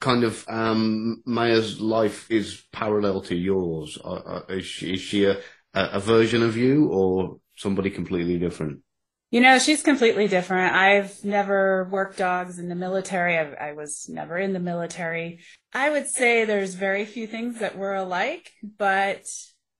kind 0.00 0.24
of 0.24 0.44
um, 0.48 1.22
Maya's 1.26 1.80
life 1.80 2.30
is 2.30 2.62
parallel 2.72 3.22
to 3.22 3.34
yours? 3.34 3.98
Uh, 4.02 4.12
uh, 4.12 4.42
is 4.48 4.64
she, 4.64 4.94
is 4.94 5.00
she 5.00 5.24
a, 5.24 5.38
a 5.74 6.00
version 6.00 6.42
of 6.42 6.56
you 6.56 6.88
or 6.88 7.38
somebody 7.56 7.90
completely 7.90 8.38
different? 8.38 8.80
You 9.32 9.40
know, 9.40 9.58
she's 9.58 9.82
completely 9.82 10.28
different. 10.28 10.74
I've 10.74 11.24
never 11.24 11.88
worked 11.90 12.18
dogs 12.18 12.58
in 12.58 12.68
the 12.68 12.74
military. 12.74 13.38
I, 13.38 13.70
I, 13.70 13.72
was 13.72 14.06
never 14.10 14.36
in 14.36 14.52
the 14.52 14.60
military. 14.60 15.40
I 15.72 15.88
would 15.88 16.06
say 16.06 16.44
there's 16.44 16.74
very 16.74 17.06
few 17.06 17.26
things 17.26 17.60
that 17.60 17.78
were 17.78 17.94
alike, 17.94 18.52
but 18.76 19.24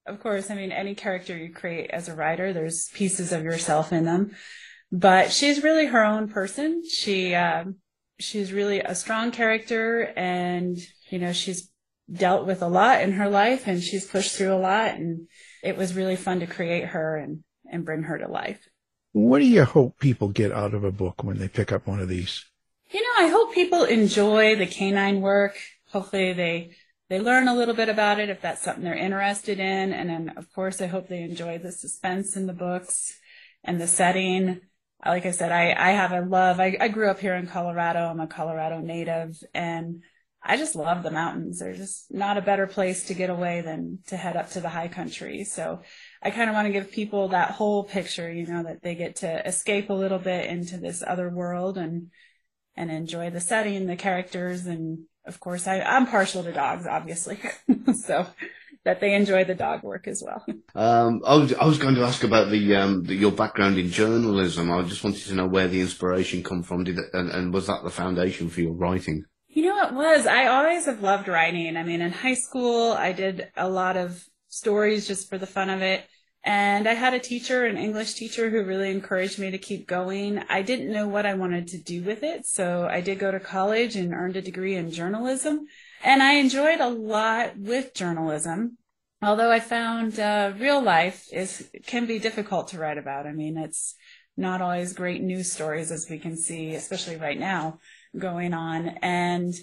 of 0.06 0.21
course, 0.21 0.50
I 0.50 0.54
mean, 0.54 0.73
any 0.73 0.94
character 0.94 1.37
you 1.37 1.52
create 1.52 1.90
as 1.90 2.09
a 2.09 2.14
writer, 2.14 2.52
there's 2.52 2.88
pieces 2.94 3.32
of 3.32 3.44
yourself 3.44 3.92
in 3.92 4.04
them. 4.04 4.32
But 4.90 5.32
she's 5.32 5.62
really 5.62 5.87
her 5.87 6.04
own 6.04 6.28
person. 6.28 6.82
She, 6.88 7.35
uh, 7.35 7.64
she's 8.18 8.52
really 8.52 8.80
a 8.80 8.94
strong 8.94 9.30
character 9.30 10.12
and, 10.16 10.76
you 11.09 11.18
know, 11.18 11.32
she's 11.32 11.71
dealt 12.11 12.47
with 12.47 12.62
a 12.62 12.68
lot 12.68 13.00
in 13.00 13.12
her 13.12 13.28
life 13.28 13.66
and 13.66 13.82
she's 13.82 14.06
pushed 14.06 14.32
through 14.32 14.52
a 14.52 14.59
lot. 14.59 14.94
And 14.94 15.28
it 15.62 15.76
was 15.76 15.94
really 15.94 16.16
fun 16.16 16.40
to 16.40 16.47
create 16.47 16.87
her 16.87 17.16
and, 17.16 17.42
and 17.71 17.85
bring 17.85 18.02
her 18.02 18.18
to 18.18 18.28
life. 18.28 18.68
What 19.12 19.38
do 19.38 19.47
you 19.47 19.64
hope 19.64 19.99
people 19.99 20.28
get 20.28 20.52
out 20.52 20.75
of 20.75 20.85
a 20.85 20.92
book 20.92 21.23
when 21.23 21.38
they 21.38 21.49
pick 21.49 21.71
up 21.71 21.87
one 21.87 22.00
of 22.00 22.09
these? 22.09 22.44
You 22.90 23.00
know, 23.00 23.25
I 23.25 23.28
hope 23.28 23.54
people 23.54 23.85
enjoy 23.85 24.56
the 24.56 24.66
canine 24.66 25.21
work. 25.21 25.56
Hopefully 25.90 26.32
they 26.32 26.76
they 27.12 27.21
learn 27.21 27.47
a 27.47 27.54
little 27.54 27.75
bit 27.75 27.90
about 27.90 28.19
it 28.19 28.31
if 28.31 28.40
that's 28.40 28.62
something 28.62 28.83
they're 28.83 28.95
interested 28.95 29.61
in. 29.61 29.92
And 29.92 30.09
then 30.09 30.33
of 30.38 30.50
course 30.54 30.81
I 30.81 30.87
hope 30.87 31.09
they 31.09 31.21
enjoy 31.21 31.59
the 31.59 31.71
suspense 31.71 32.37
in 32.37 32.47
the 32.47 32.54
books 32.54 33.21
and 33.62 33.78
the 33.78 33.87
setting. 33.87 34.62
Like 35.04 35.26
I 35.26 35.33
said, 35.33 35.52
I, 35.52 35.75
I 35.76 35.90
have 35.90 36.12
a 36.12 36.23
love. 36.23 36.59
I, 36.59 36.75
I 36.81 36.88
grew 36.88 37.11
up 37.11 37.19
here 37.21 37.35
in 37.35 37.47
Colorado. 37.47 38.07
I'm 38.07 38.21
a 38.21 38.26
Colorado 38.26 38.81
native 38.81 39.37
and 39.52 40.02
I 40.42 40.57
just 40.57 40.75
love 40.75 41.02
the 41.02 41.11
mountains. 41.11 41.59
There's 41.59 41.76
just 41.76 42.11
not 42.11 42.38
a 42.38 42.42
better 42.42 42.66
place 42.66 43.04
to 43.09 43.14
get 43.14 43.28
away 43.28 43.61
than 43.61 43.99
to 44.07 44.16
head 44.16 44.38
up 44.38 44.49
to 44.52 44.62
the 44.62 44.71
high 44.71 44.88
country. 44.88 45.45
So 45.45 45.83
I 46.23 46.31
kind 46.31 46.49
of 46.49 46.54
want 46.54 46.66
to 46.66 46.73
give 46.73 46.92
people 46.92 47.28
that 47.28 47.50
whole 47.50 47.85
picture, 47.85 48.33
you 48.33 48.47
know, 48.47 48.62
that 48.62 48.83
they 48.83 48.95
get 48.95 49.16
to 49.16 49.47
escape 49.47 49.90
a 49.90 49.95
little 49.95 50.19
bit 50.19 50.47
into 50.47 50.78
this 50.78 51.04
other 51.07 51.28
world 51.28 51.76
and, 51.76 52.09
and 52.75 52.90
enjoy 52.90 53.28
the 53.28 53.40
setting, 53.40 53.87
the 53.87 53.97
characters. 53.97 54.64
And 54.64 55.04
of 55.24 55.40
course, 55.40 55.66
I, 55.66 55.80
I'm 55.80 56.06
partial 56.06 56.42
to 56.44 56.52
dogs, 56.52 56.86
obviously. 56.86 57.38
so 57.94 58.26
that 58.84 59.00
they 59.00 59.14
enjoy 59.14 59.44
the 59.44 59.54
dog 59.54 59.82
work 59.82 60.08
as 60.08 60.22
well. 60.24 60.44
Um, 60.74 61.22
I 61.24 61.36
was, 61.36 61.54
I 61.54 61.64
was 61.64 61.78
going 61.78 61.94
to 61.94 62.02
ask 62.02 62.24
about 62.24 62.50
the, 62.50 62.74
um, 62.76 63.04
the, 63.04 63.14
your 63.14 63.30
background 63.30 63.78
in 63.78 63.90
journalism. 63.90 64.72
I 64.72 64.82
just 64.82 65.04
wanted 65.04 65.22
to 65.26 65.34
know 65.34 65.46
where 65.46 65.68
the 65.68 65.80
inspiration 65.80 66.42
come 66.42 66.62
from. 66.62 66.84
Did 66.84 66.98
it, 66.98 67.06
and, 67.12 67.30
and 67.30 67.54
was 67.54 67.68
that 67.68 67.84
the 67.84 67.90
foundation 67.90 68.48
for 68.48 68.60
your 68.60 68.72
writing? 68.72 69.24
You 69.48 69.66
know, 69.66 69.86
it 69.86 69.92
was. 69.92 70.26
I 70.26 70.46
always 70.46 70.86
have 70.86 71.02
loved 71.02 71.28
writing. 71.28 71.76
I 71.76 71.84
mean, 71.84 72.00
in 72.00 72.10
high 72.10 72.34
school, 72.34 72.92
I 72.92 73.12
did 73.12 73.48
a 73.56 73.68
lot 73.68 73.96
of 73.96 74.24
stories 74.48 75.06
just 75.06 75.28
for 75.28 75.38
the 75.38 75.46
fun 75.46 75.70
of 75.70 75.82
it. 75.82 76.04
And 76.44 76.88
I 76.88 76.94
had 76.94 77.14
a 77.14 77.20
teacher, 77.20 77.66
an 77.66 77.76
English 77.78 78.14
teacher, 78.14 78.50
who 78.50 78.64
really 78.64 78.90
encouraged 78.90 79.38
me 79.38 79.52
to 79.52 79.58
keep 79.58 79.87
going. 79.87 80.42
I 80.49 80.62
didn't 80.62 80.92
know 80.92 81.06
what 81.06 81.25
I 81.25 81.34
wanted 81.34 81.68
to 81.68 81.78
do 81.78 82.02
with 82.02 82.25
it. 82.25 82.46
So 82.46 82.88
I 82.90 83.00
did 83.00 83.20
go 83.20 83.30
to 83.30 83.38
college 83.38 83.94
and 83.94 84.12
earned 84.12 84.37
a 84.37 84.42
degree 84.42 84.75
in 84.75 84.90
journalism. 84.90 85.66
And 86.02 86.20
I 86.22 86.34
enjoyed 86.34 86.80
a 86.80 86.88
lot 86.88 87.56
with 87.56 87.94
journalism. 87.94 88.78
Although 89.22 89.52
I 89.52 89.61
found 89.61 90.18
uh, 90.18 90.52
real 90.58 90.82
life 90.82 91.28
is 91.32 91.70
can 91.87 92.06
be 92.06 92.18
difficult 92.18 92.68
to 92.68 92.78
write 92.78 92.99
about. 92.99 93.28
I 93.28 93.32
mean, 93.32 93.56
it's 93.56 93.94
not 94.37 94.61
always 94.61 94.94
great 94.94 95.22
news 95.22 95.52
stories 95.52 95.92
as 95.92 96.08
we 96.11 96.18
can 96.18 96.37
see, 96.37 96.75
especially 96.75 97.16
right 97.16 97.38
now 97.38 97.78
going 98.18 98.52
on. 98.52 98.88
And 99.00 99.54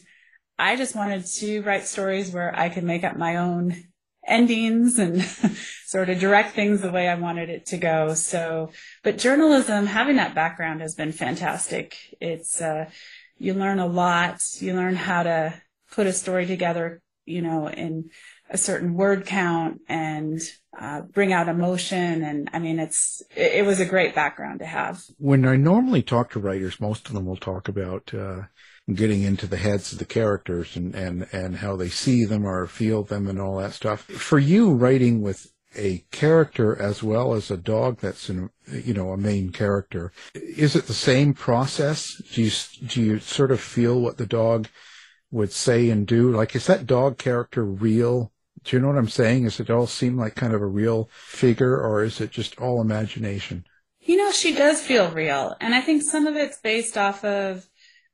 I 0.58 0.78
just 0.78 0.96
wanted 0.96 1.26
to 1.26 1.62
write 1.64 1.88
stories 1.88 2.32
where 2.32 2.58
I 2.58 2.70
could 2.70 2.86
make 2.86 3.04
up 3.04 3.18
my 3.18 3.36
own 3.36 3.89
endings 4.26 5.00
and 5.00 5.22
sort 5.86 6.10
of 6.10 6.20
direct 6.20 6.56
things 6.56 6.82
the 6.82 6.92
way 6.92 7.08
I 7.08 7.16
wanted 7.16 7.50
it 7.50 7.66
to 7.68 7.78
go. 7.78 8.14
So, 8.14 8.72
but 9.04 9.18
journalism, 9.18 9.86
having 9.86 10.18
that 10.18 10.36
background 10.36 10.82
has 10.82 10.96
been 10.96 11.12
fantastic. 11.12 11.96
It's, 12.20 12.62
uh, 12.62 12.90
you 13.38 13.54
learn 13.54 13.80
a 13.80 13.88
lot. 13.88 14.44
You 14.60 14.74
learn 14.74 14.96
how 14.96 15.24
to 15.24 15.54
put 15.92 16.08
a 16.08 16.14
story 16.14 16.46
together, 16.46 17.02
you 17.26 17.42
know, 17.42 17.68
in 17.68 18.10
a 18.50 18.58
certain 18.58 18.94
word 18.94 19.26
count 19.26 19.82
and 19.88 20.42
uh, 20.78 21.02
bring 21.02 21.34
out 21.34 21.48
emotion. 21.48 22.24
And 22.24 22.50
I 22.54 22.60
mean, 22.60 22.80
it's 22.80 23.22
it, 23.36 23.60
it, 23.60 23.66
was 23.66 23.80
a 23.80 23.86
great 23.86 24.16
background 24.16 24.60
to 24.60 24.66
have. 24.66 25.02
When 25.18 25.46
I 25.46 25.56
normally 25.56 26.04
talk 26.04 26.32
to 26.32 26.40
writers, 26.40 26.80
most 26.80 27.08
of 27.08 27.14
them 27.14 27.26
will 27.26 27.38
talk 27.38 27.68
about 27.68 28.14
uh, 28.14 28.44
getting 28.96 29.24
into 29.24 29.48
the 29.48 29.58
heads 29.58 29.92
of 29.92 30.00
the 30.00 30.06
characters 30.06 30.76
and, 30.76 30.96
and, 30.96 31.28
and 31.32 31.58
how 31.58 31.76
they 31.76 31.90
see 31.90 32.26
them 32.26 32.46
or 32.46 32.66
feel 32.68 33.04
them 33.04 33.28
and 33.28 33.40
all 33.40 33.58
that 33.58 33.74
stuff. 33.74 34.02
For 34.04 34.40
you, 34.40 34.74
writing 34.74 35.22
with 35.22 35.52
a 35.76 36.04
character 36.12 36.80
as 36.82 37.04
well 37.04 37.34
as 37.34 37.52
a 37.52 37.58
dog 37.58 38.00
that's 38.00 38.30
you 38.30 38.94
know, 38.94 39.12
a 39.12 39.18
main 39.18 39.52
character, 39.52 40.12
is 40.34 40.76
it 40.76 40.88
the 40.88 40.94
same 40.94 41.34
process? 41.34 42.22
Do 42.34 42.44
you, 42.44 42.52
do 42.88 43.02
you 43.02 43.20
sort 43.20 43.52
of 43.52 43.60
feel 43.60 44.00
what 44.00 44.18
the 44.18 44.26
dog 44.26 44.68
would 45.32 45.52
say 45.52 45.90
and 45.90 46.08
do? 46.08 46.32
Like, 46.32 46.56
is 46.56 46.66
that 46.68 46.88
dog 46.88 47.18
character 47.18 47.64
real? 47.64 48.32
Do 48.64 48.76
you 48.76 48.82
know 48.82 48.90
what 48.90 48.98
I'm 48.98 49.10
saying? 49.10 49.44
Does 49.44 49.60
it 49.60 49.70
all 49.70 49.88
seem 49.88 50.18
like 50.18 50.36
kind 50.36 50.54
of 50.54 50.62
a 50.62 50.68
real 50.68 51.10
figure 51.14 51.80
or 51.80 52.04
is 52.04 52.20
it 52.20 52.32
just 52.32 52.60
all 52.60 52.82
imagination? 52.82 53.66
You 54.02 54.18
know, 54.18 54.32
she 54.32 54.56
does 54.56 54.82
feel 54.82 55.12
real. 55.12 55.56
And 55.62 55.76
I 55.76 55.82
think 55.82 56.02
some 56.02 56.26
of 56.26 56.36
it's 56.36 56.58
based 56.58 56.98
off 56.98 57.24
of 57.24 57.69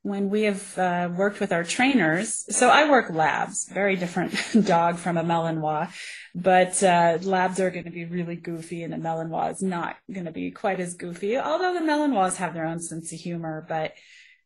when 0.05 0.29
we 0.29 0.43
have 0.43 0.77
uh, 0.77 1.09
worked 1.17 1.39
with 1.39 1.51
our 1.51 1.63
trainers. 1.63 2.45
So 2.55 2.69
I 2.69 2.87
work 2.87 3.09
labs, 3.09 3.67
very 3.67 3.95
different 3.95 4.35
dog 4.67 4.97
from 4.97 5.17
a 5.17 5.23
Malinois, 5.23 5.89
but 6.35 6.81
uh, 6.83 7.17
labs 7.23 7.59
are 7.59 7.71
going 7.71 7.85
to 7.85 7.89
be 7.89 8.05
really 8.05 8.35
goofy 8.35 8.83
and 8.83 8.93
a 8.93 8.97
Malinois 8.97 9.53
is 9.53 9.63
not 9.63 9.95
going 10.13 10.27
to 10.27 10.31
be 10.31 10.51
quite 10.51 10.79
as 10.79 10.93
goofy, 10.93 11.39
although 11.39 11.73
the 11.73 11.79
Malinois 11.79 12.35
have 12.35 12.53
their 12.53 12.67
own 12.67 12.79
sense 12.79 13.11
of 13.11 13.19
humor. 13.19 13.65
But 13.67 13.93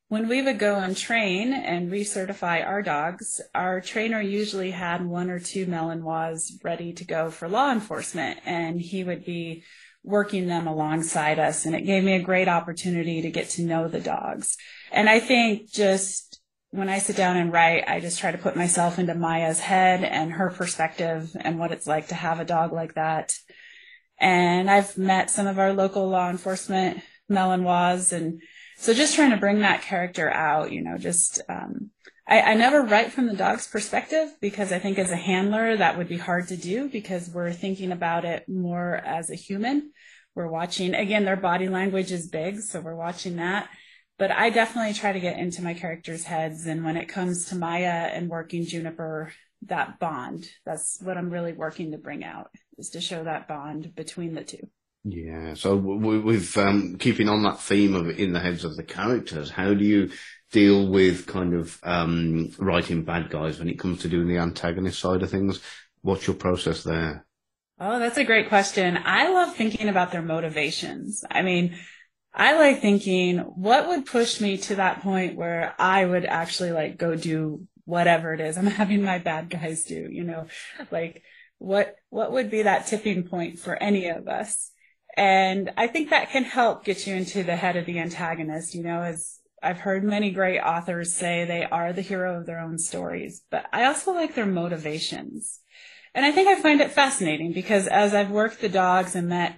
when 0.08 0.30
we 0.30 0.42
would 0.42 0.60
go 0.60 0.76
and 0.78 0.96
train 0.96 1.52
and 1.52 1.92
recertify 1.92 2.66
our 2.66 2.82
dogs, 2.82 3.42
our 3.54 3.82
trainer 3.82 4.22
usually 4.22 4.72
had 4.72 5.06
one 5.06 5.30
or 5.30 5.40
two 5.40 5.66
Malinois 5.66 6.54
ready 6.64 6.94
to 6.94 7.04
go 7.04 7.30
for 7.30 7.50
law 7.50 7.70
enforcement, 7.70 8.40
and 8.46 8.80
he 8.80 9.04
would 9.04 9.26
be 9.26 9.64
working 10.04 10.48
them 10.48 10.68
alongside 10.68 11.40
us. 11.40 11.66
And 11.66 11.76
it 11.76 11.86
gave 11.86 12.04
me 12.04 12.14
a 12.14 12.22
great 12.22 12.48
opportunity 12.48 13.22
to 13.22 13.32
get 13.32 13.50
to 13.52 13.64
know 13.64 13.88
the 13.88 14.00
dogs. 14.00 14.58
And 14.92 15.10
I 15.10 15.20
think 15.20 15.72
just 15.72 16.42
when 16.72 16.90
I 16.90 17.00
sit 17.00 17.16
down 17.16 17.38
and 17.38 17.52
write, 17.52 17.84
I 17.88 18.00
just 18.00 18.20
try 18.20 18.32
to 18.32 18.38
put 18.38 18.56
myself 18.56 19.00
into 19.00 19.16
Maya's 19.16 19.60
head 19.60 20.04
and 20.04 20.34
her 20.34 20.50
perspective 20.50 21.36
and 21.40 21.60
what 21.60 21.72
it's 21.72 21.88
like 21.88 22.08
to 22.10 22.16
have 22.16 22.40
a 22.40 22.46
dog 22.46 22.72
like 22.72 22.96
that. 22.96 23.36
And 24.20 24.70
I've 24.70 24.98
met 24.98 25.32
some 25.32 25.48
of 25.48 25.60
our 25.60 25.74
local 25.74 26.08
law 26.08 26.30
enforcement 26.30 27.02
Malinois 27.30 28.12
and 28.12 28.42
so 28.78 28.94
just 28.94 29.16
trying 29.16 29.32
to 29.32 29.38
bring 29.38 29.60
that 29.60 29.82
character 29.82 30.32
out, 30.32 30.72
you 30.72 30.82
know, 30.82 30.98
just, 30.98 31.42
um, 31.50 31.92
I, 32.30 32.42
I 32.42 32.54
never 32.54 32.84
write 32.84 33.12
from 33.12 33.26
the 33.26 33.36
dog's 33.36 33.68
perspective 33.68 34.30
because 34.40 34.72
I 34.72 34.78
think 34.78 35.00
as 35.00 35.10
a 35.10 35.16
handler 35.16 35.76
that 35.76 35.98
would 35.98 36.08
be 36.08 36.18
hard 36.18 36.48
to 36.50 36.58
do 36.58 36.88
because 36.88 37.30
we're 37.30 37.52
thinking 37.52 37.92
about 37.92 38.24
it 38.24 38.48
more 38.48 38.96
as 38.96 39.32
a 39.32 39.36
human. 39.36 39.92
We're 40.36 40.48
watching, 40.48 40.94
again, 40.94 41.26
their 41.26 41.36
body 41.36 41.68
language 41.68 42.12
is 42.12 42.30
big, 42.30 42.60
so 42.60 42.82
we're 42.82 42.96
watching 42.96 43.38
that. 43.38 43.68
But 44.20 44.32
I 44.32 44.52
definitely 44.52 44.94
try 44.94 45.12
to 45.12 45.20
get 45.20 45.40
into 45.40 45.64
my 45.64 45.74
characters' 45.74 46.26
heads. 46.26 46.68
And 46.68 46.86
when 46.86 46.98
it 46.98 47.08
comes 47.08 47.46
to 47.46 47.56
Maya 47.56 48.10
and 48.14 48.30
working 48.30 48.64
Juniper, 48.64 49.34
that 49.66 50.00
bond, 50.00 50.48
that's 50.66 51.00
what 51.02 51.18
I'm 51.18 51.32
really 51.32 51.54
working 51.54 51.92
to 51.92 51.98
bring 51.98 52.24
out 52.24 52.52
is 52.78 52.92
to 52.92 53.02
show 53.02 53.24
that 53.24 53.48
bond 53.48 53.96
between 53.96 54.36
the 54.36 54.44
two. 54.44 54.70
Yeah. 55.04 55.56
So 55.56 55.76
with 55.78 56.56
um, 56.58 56.98
keeping 57.00 57.28
on 57.28 57.44
that 57.44 57.60
theme 57.60 57.96
of 57.96 58.20
in 58.20 58.34
the 58.34 58.40
heads 58.40 58.66
of 58.66 58.76
the 58.76 58.84
characters, 58.84 59.50
how 59.50 59.74
do 59.74 59.84
you 59.84 60.12
deal 60.52 60.88
with 60.88 61.28
kind 61.28 61.54
of 61.54 61.80
um, 61.84 62.52
writing 62.58 63.04
bad 63.04 63.30
guys 63.30 63.60
when 63.60 63.70
it 63.70 63.80
comes 63.80 64.02
to 64.02 64.10
doing 64.10 64.28
the 64.28 64.38
antagonist 64.38 65.00
side 65.00 65.22
of 65.22 65.30
things? 65.30 65.62
What's 66.02 66.28
your 66.28 66.36
process 66.36 66.84
there? 66.84 67.26
Oh, 67.80 68.00
that's 68.00 68.18
a 68.18 68.26
great 68.26 68.50
question. 68.50 69.00
I 69.06 69.30
love 69.30 69.56
thinking 69.56 69.88
about 69.88 70.12
their 70.12 70.22
motivations. 70.22 71.24
I 71.30 71.42
mean, 71.44 71.78
I 72.34 72.58
like 72.58 72.82
thinking 72.82 73.40
what 73.40 73.88
would 73.88 74.06
push 74.06 74.42
me 74.42 74.58
to 74.58 74.76
that 74.76 75.02
point 75.02 75.38
where 75.38 75.76
I 75.80 76.06
would 76.06 76.26
actually 76.26 76.72
like 76.72 76.98
go 76.98 77.16
do 77.16 77.68
whatever 77.86 78.34
it 78.34 78.42
is 78.42 78.58
I'm 78.58 78.66
having 78.68 79.04
my 79.04 79.18
bad 79.18 79.50
guys 79.50 79.84
do, 79.86 80.08
you 80.12 80.24
know, 80.24 80.48
like 80.92 81.24
what, 81.58 81.96
what 82.10 82.32
would 82.32 82.52
be 82.52 82.64
that 82.64 82.88
tipping 82.88 83.24
point 83.24 83.60
for 83.60 83.76
any 83.76 84.08
of 84.08 84.28
us? 84.28 84.72
And 85.18 85.72
I 85.76 85.88
think 85.88 86.12
that 86.12 86.30
can 86.30 86.44
help 86.44 86.86
get 86.86 87.08
you 87.08 87.16
into 87.16 87.44
the 87.44 87.56
head 87.56 87.76
of 87.78 87.86
the 87.86 88.00
antagonist, 88.00 88.76
you 88.76 88.84
know, 88.84 89.02
as 89.02 89.39
I've 89.62 89.80
heard 89.80 90.04
many 90.04 90.32
great 90.32 90.60
authors 90.60 91.14
say 91.14 91.46
they 91.46 91.66
are 91.66 91.94
the 91.94 92.02
hero 92.02 92.38
of 92.38 92.46
their 92.46 92.60
own 92.60 92.78
stories, 92.78 93.42
but 93.50 93.66
I 93.74 93.86
also 93.86 94.14
like 94.14 94.36
their 94.36 94.46
motivations. 94.46 95.60
And 96.16 96.26
I 96.26 96.32
think 96.32 96.48
I 96.48 96.62
find 96.62 96.82
it 96.82 96.92
fascinating 96.92 97.54
because 97.54 97.88
as 97.88 98.14
I've 98.14 98.32
worked 98.32 98.62
the 98.62 98.70
dogs 98.70 99.16
and 99.16 99.30
met 99.30 99.56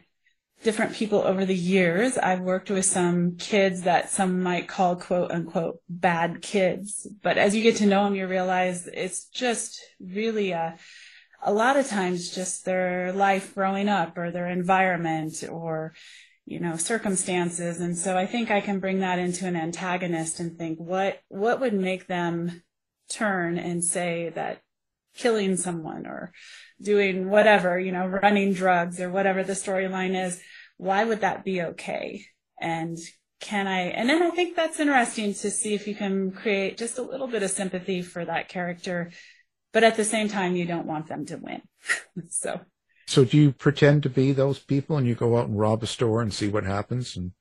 different 0.64 0.94
people 0.94 1.20
over 1.20 1.46
the 1.46 1.56
years. 1.56 2.18
I've 2.18 2.42
worked 2.42 2.70
with 2.70 2.86
some 2.86 3.36
kids 3.38 3.84
that 3.84 4.10
some 4.10 4.44
might 4.44 4.68
call 4.68 4.96
quote 4.96 5.32
unquote 5.32 5.80
bad 5.90 6.42
kids. 6.42 7.08
But 7.22 7.38
as 7.38 7.56
you 7.56 7.64
get 7.64 7.78
to 7.78 7.86
know 7.86 8.06
them, 8.06 8.16
you 8.16 8.28
realize 8.28 8.88
it's 8.88 9.26
just 9.26 9.82
really 10.00 10.52
a, 10.52 10.78
a 11.42 11.52
lot 11.52 11.78
of 11.78 11.88
times 11.88 12.34
just 12.34 12.66
their 12.66 13.12
life 13.12 13.56
growing 13.56 13.90
up 13.90 14.18
or 14.18 14.32
their 14.32 14.48
environment 14.48 15.44
or, 15.50 15.94
you 16.52 16.60
know, 16.60 16.76
circumstances. 16.76 17.80
And 17.80 17.98
so 17.98 18.18
I 18.18 18.26
think 18.26 18.52
I 18.52 18.60
can 18.60 18.80
bring 18.80 19.00
that 19.00 19.20
into 19.20 19.48
an 19.48 19.56
antagonist 19.56 20.42
and 20.42 20.58
think 20.58 20.78
what, 20.78 21.22
what 21.30 21.62
would 21.62 21.74
make 21.74 22.08
them 22.08 22.62
turn 23.10 23.58
and 23.58 23.82
say 23.84 24.30
that 24.36 24.62
killing 25.16 25.56
someone 25.56 26.06
or 26.06 26.34
doing 26.82 27.30
whatever, 27.30 27.80
you 27.80 27.94
know, 27.94 28.06
running 28.06 28.54
drugs 28.54 29.00
or 29.00 29.10
whatever 29.10 29.44
the 29.44 29.54
storyline 29.54 30.26
is, 30.26 30.42
why 30.76 31.06
would 31.06 31.22
that 31.22 31.46
be 31.46 31.62
okay? 31.62 32.26
And 32.60 32.98
can 33.40 33.66
I, 33.66 33.84
and 33.84 34.10
then 34.10 34.22
I 34.22 34.32
think 34.32 34.58
that's 34.58 34.80
interesting 34.80 35.34
to 35.36 35.50
see 35.50 35.74
if 35.74 35.88
you 35.88 35.96
can 35.96 36.32
create 36.32 36.78
just 36.78 36.98
a 36.98 37.02
little 37.02 37.28
bit 37.28 37.44
of 37.44 37.50
sympathy 37.50 38.02
for 38.02 38.26
that 38.26 38.50
character, 38.50 39.12
but 39.72 39.86
at 39.86 39.96
the 39.96 40.04
same 40.04 40.28
time, 40.28 40.58
you 40.58 40.66
don't 40.66 40.86
want 40.86 41.08
them 41.08 41.26
to 41.28 41.38
win. 41.38 41.62
so. 42.30 42.60
So 43.12 43.26
do 43.26 43.36
you 43.36 43.52
pretend 43.52 44.04
to 44.04 44.10
be 44.10 44.32
those 44.32 44.58
people 44.58 44.95
and 44.95 45.06
you 45.06 45.15
go 45.15 45.38
out 45.38 45.50
and 45.50 45.60
rob 45.60 45.84
a 45.84 45.88
store 45.88 46.21
and 46.21 46.34
see 46.34 46.47
what 46.47 46.63
happens 46.63 47.17
and 47.17 47.34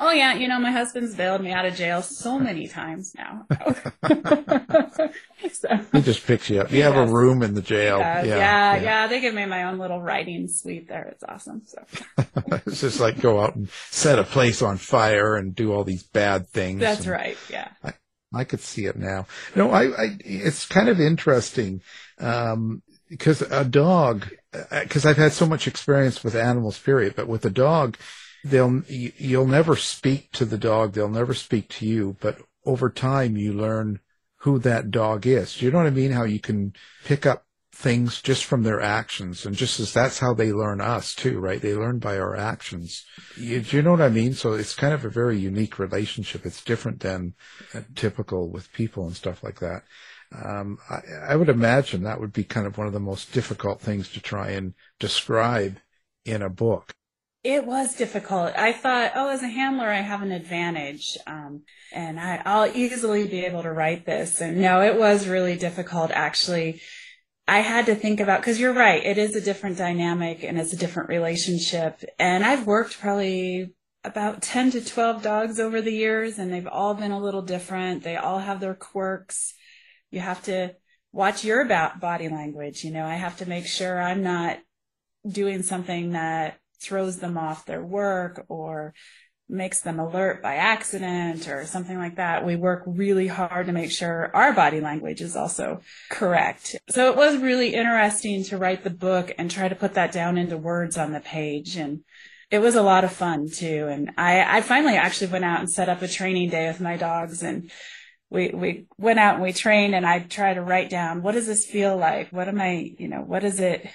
Oh 0.00 0.10
yeah, 0.10 0.34
you 0.34 0.48
know 0.48 0.58
my 0.58 0.70
husband's 0.70 1.16
bailed 1.16 1.42
me 1.42 1.50
out 1.50 1.66
of 1.66 1.74
jail 1.74 2.02
so 2.02 2.38
many 2.38 2.68
times 2.68 3.14
now. 3.14 3.46
so, 5.52 5.80
he 5.92 6.02
just 6.02 6.24
picks 6.24 6.48
you 6.48 6.60
up. 6.60 6.72
You 6.72 6.84
have 6.84 6.96
a 6.96 7.12
room 7.12 7.42
in 7.42 7.54
the 7.54 7.60
jail. 7.60 7.98
Yeah 7.98 8.22
yeah, 8.22 8.36
yeah, 8.36 8.82
yeah, 8.82 9.06
They 9.08 9.20
give 9.20 9.34
me 9.34 9.44
my 9.44 9.64
own 9.64 9.78
little 9.78 10.00
writing 10.00 10.46
suite 10.48 10.88
there. 10.88 11.08
It's 11.08 11.24
awesome. 11.24 11.62
So 11.66 11.84
it's 12.64 12.80
just 12.80 13.00
like 13.00 13.20
go 13.20 13.40
out 13.40 13.56
and 13.56 13.68
set 13.90 14.18
a 14.18 14.24
place 14.24 14.62
on 14.62 14.78
fire 14.78 15.34
and 15.34 15.54
do 15.54 15.72
all 15.74 15.84
these 15.84 16.04
bad 16.04 16.48
things. 16.48 16.80
That's 16.80 17.06
right. 17.06 17.36
Yeah. 17.50 17.68
I, 17.84 17.92
I 18.32 18.44
could 18.44 18.60
see 18.60 18.86
it 18.86 18.96
now. 18.96 19.26
No, 19.54 19.72
I, 19.72 19.88
I 19.88 20.16
it's 20.20 20.64
kind 20.64 20.88
of 20.88 21.00
interesting 21.00 21.82
um, 22.18 22.82
because 23.08 23.42
a 23.42 23.64
dog. 23.64 24.28
Uh, 24.52 24.80
because 24.82 25.04
I've 25.04 25.18
had 25.18 25.32
so 25.32 25.46
much 25.46 25.66
experience 25.66 26.24
with 26.24 26.34
animals, 26.34 26.78
period. 26.78 27.14
But 27.14 27.28
with 27.28 27.44
a 27.44 27.50
dog, 27.50 27.98
they'll 28.44 28.82
you'll 28.88 29.46
never 29.46 29.76
speak 29.76 30.30
to 30.32 30.44
the 30.44 30.56
dog 30.56 30.92
they'll 30.92 31.08
never 31.08 31.34
speak 31.34 31.68
to 31.68 31.84
you 31.84 32.16
but 32.20 32.38
over 32.64 32.88
time 32.88 33.36
you 33.36 33.52
learn 33.52 33.98
who 34.42 34.58
that 34.60 34.90
dog 34.90 35.26
is. 35.26 35.60
You 35.60 35.70
know 35.70 35.78
what 35.78 35.86
i 35.86 35.90
mean? 35.90 36.12
How 36.12 36.24
you 36.24 36.38
can 36.38 36.72
pick 37.04 37.26
up 37.26 37.44
things 37.72 38.20
just 38.20 38.44
from 38.44 38.64
their 38.64 38.80
actions 38.80 39.46
and 39.46 39.54
just 39.54 39.78
as 39.78 39.92
that's 39.92 40.18
how 40.18 40.34
they 40.34 40.52
learn 40.52 40.80
us 40.80 41.14
too 41.14 41.38
right? 41.40 41.60
They 41.60 41.74
learn 41.74 41.98
by 41.98 42.18
our 42.18 42.36
actions. 42.36 43.04
You, 43.36 43.60
do 43.60 43.76
you 43.76 43.82
know 43.82 43.92
what 43.92 44.02
i 44.02 44.08
mean? 44.08 44.34
So 44.34 44.52
it's 44.52 44.74
kind 44.74 44.94
of 44.94 45.04
a 45.04 45.10
very 45.10 45.38
unique 45.38 45.78
relationship. 45.78 46.46
It's 46.46 46.62
different 46.62 47.00
than 47.00 47.34
typical 47.94 48.50
with 48.50 48.72
people 48.72 49.06
and 49.06 49.16
stuff 49.16 49.42
like 49.42 49.60
that 49.60 49.82
um, 50.32 50.78
I, 50.90 51.32
I 51.32 51.36
would 51.36 51.48
imagine 51.48 52.02
that 52.02 52.20
would 52.20 52.32
be 52.32 52.44
kind 52.44 52.66
of 52.66 52.78
one 52.78 52.86
of 52.86 52.92
the 52.92 53.00
most 53.00 53.32
difficult 53.32 53.80
things 53.80 54.08
to 54.10 54.20
try 54.20 54.50
and 54.50 54.74
describe 54.98 55.78
in 56.24 56.42
a 56.42 56.50
book 56.50 56.94
it 57.44 57.64
was 57.64 57.94
difficult. 57.94 58.52
I 58.58 58.72
thought, 58.72 59.12
oh, 59.14 59.30
as 59.30 59.42
a 59.42 59.48
handler, 59.48 59.88
I 59.88 60.00
have 60.00 60.22
an 60.22 60.32
advantage, 60.32 61.16
um, 61.26 61.62
and 61.92 62.18
I, 62.18 62.42
I'll 62.44 62.76
easily 62.76 63.26
be 63.26 63.44
able 63.44 63.62
to 63.62 63.72
write 63.72 64.04
this. 64.04 64.40
And 64.40 64.60
no, 64.60 64.82
it 64.82 64.98
was 64.98 65.28
really 65.28 65.56
difficult, 65.56 66.10
actually. 66.10 66.82
I 67.46 67.60
had 67.60 67.86
to 67.86 67.94
think 67.94 68.20
about 68.20 68.40
because 68.40 68.60
you're 68.60 68.74
right, 68.74 69.02
it 69.02 69.16
is 69.16 69.34
a 69.34 69.40
different 69.40 69.78
dynamic 69.78 70.44
and 70.44 70.58
it's 70.58 70.74
a 70.74 70.76
different 70.76 71.08
relationship. 71.08 72.04
And 72.18 72.44
I've 72.44 72.66
worked 72.66 73.00
probably 73.00 73.72
about 74.04 74.42
10 74.42 74.72
to 74.72 74.84
12 74.84 75.22
dogs 75.22 75.58
over 75.58 75.80
the 75.80 75.92
years, 75.92 76.38
and 76.38 76.52
they've 76.52 76.66
all 76.66 76.94
been 76.94 77.12
a 77.12 77.20
little 77.20 77.42
different. 77.42 78.02
They 78.02 78.16
all 78.16 78.40
have 78.40 78.60
their 78.60 78.74
quirks. 78.74 79.54
You 80.10 80.20
have 80.20 80.42
to 80.44 80.74
watch 81.12 81.44
your 81.44 81.60
about 81.60 82.00
body 82.00 82.28
language. 82.28 82.84
You 82.84 82.90
know, 82.90 83.04
I 83.04 83.14
have 83.14 83.38
to 83.38 83.48
make 83.48 83.66
sure 83.66 84.00
I'm 84.00 84.22
not 84.22 84.58
doing 85.26 85.62
something 85.62 86.12
that 86.12 86.58
throws 86.80 87.18
them 87.18 87.36
off 87.36 87.66
their 87.66 87.82
work 87.82 88.44
or 88.48 88.94
makes 89.48 89.80
them 89.80 89.98
alert 89.98 90.42
by 90.42 90.56
accident 90.56 91.48
or 91.48 91.64
something 91.64 91.96
like 91.96 92.16
that. 92.16 92.44
We 92.44 92.56
work 92.56 92.82
really 92.86 93.26
hard 93.26 93.66
to 93.66 93.72
make 93.72 93.90
sure 93.90 94.30
our 94.34 94.52
body 94.52 94.80
language 94.80 95.22
is 95.22 95.36
also 95.36 95.80
correct. 96.10 96.76
So 96.90 97.10
it 97.10 97.16
was 97.16 97.40
really 97.40 97.74
interesting 97.74 98.44
to 98.44 98.58
write 98.58 98.84
the 98.84 98.90
book 98.90 99.32
and 99.38 99.50
try 99.50 99.68
to 99.68 99.74
put 99.74 99.94
that 99.94 100.12
down 100.12 100.36
into 100.36 100.58
words 100.58 100.98
on 100.98 101.12
the 101.12 101.20
page. 101.20 101.76
And 101.76 102.00
it 102.50 102.58
was 102.58 102.74
a 102.74 102.82
lot 102.82 103.04
of 103.04 103.12
fun 103.12 103.48
too. 103.50 103.88
And 103.90 104.10
I, 104.18 104.58
I 104.58 104.60
finally 104.60 104.96
actually 104.96 105.32
went 105.32 105.44
out 105.44 105.60
and 105.60 105.70
set 105.70 105.88
up 105.88 106.02
a 106.02 106.08
training 106.08 106.50
day 106.50 106.68
with 106.68 106.80
my 106.80 106.96
dogs 106.96 107.42
and 107.42 107.70
we, 108.30 108.50
we 108.50 108.86
went 108.98 109.18
out 109.18 109.34
and 109.34 109.42
we 109.42 109.52
trained 109.52 109.94
and 109.94 110.06
I 110.06 110.20
try 110.20 110.54
to 110.54 110.62
write 110.62 110.90
down, 110.90 111.22
what 111.22 111.32
does 111.32 111.46
this 111.46 111.64
feel 111.66 111.96
like? 111.96 112.30
What 112.30 112.48
am 112.48 112.60
I, 112.60 112.94
you 112.98 113.08
know, 113.08 113.22
what 113.22 113.44
is 113.44 113.60
it? 113.60 113.88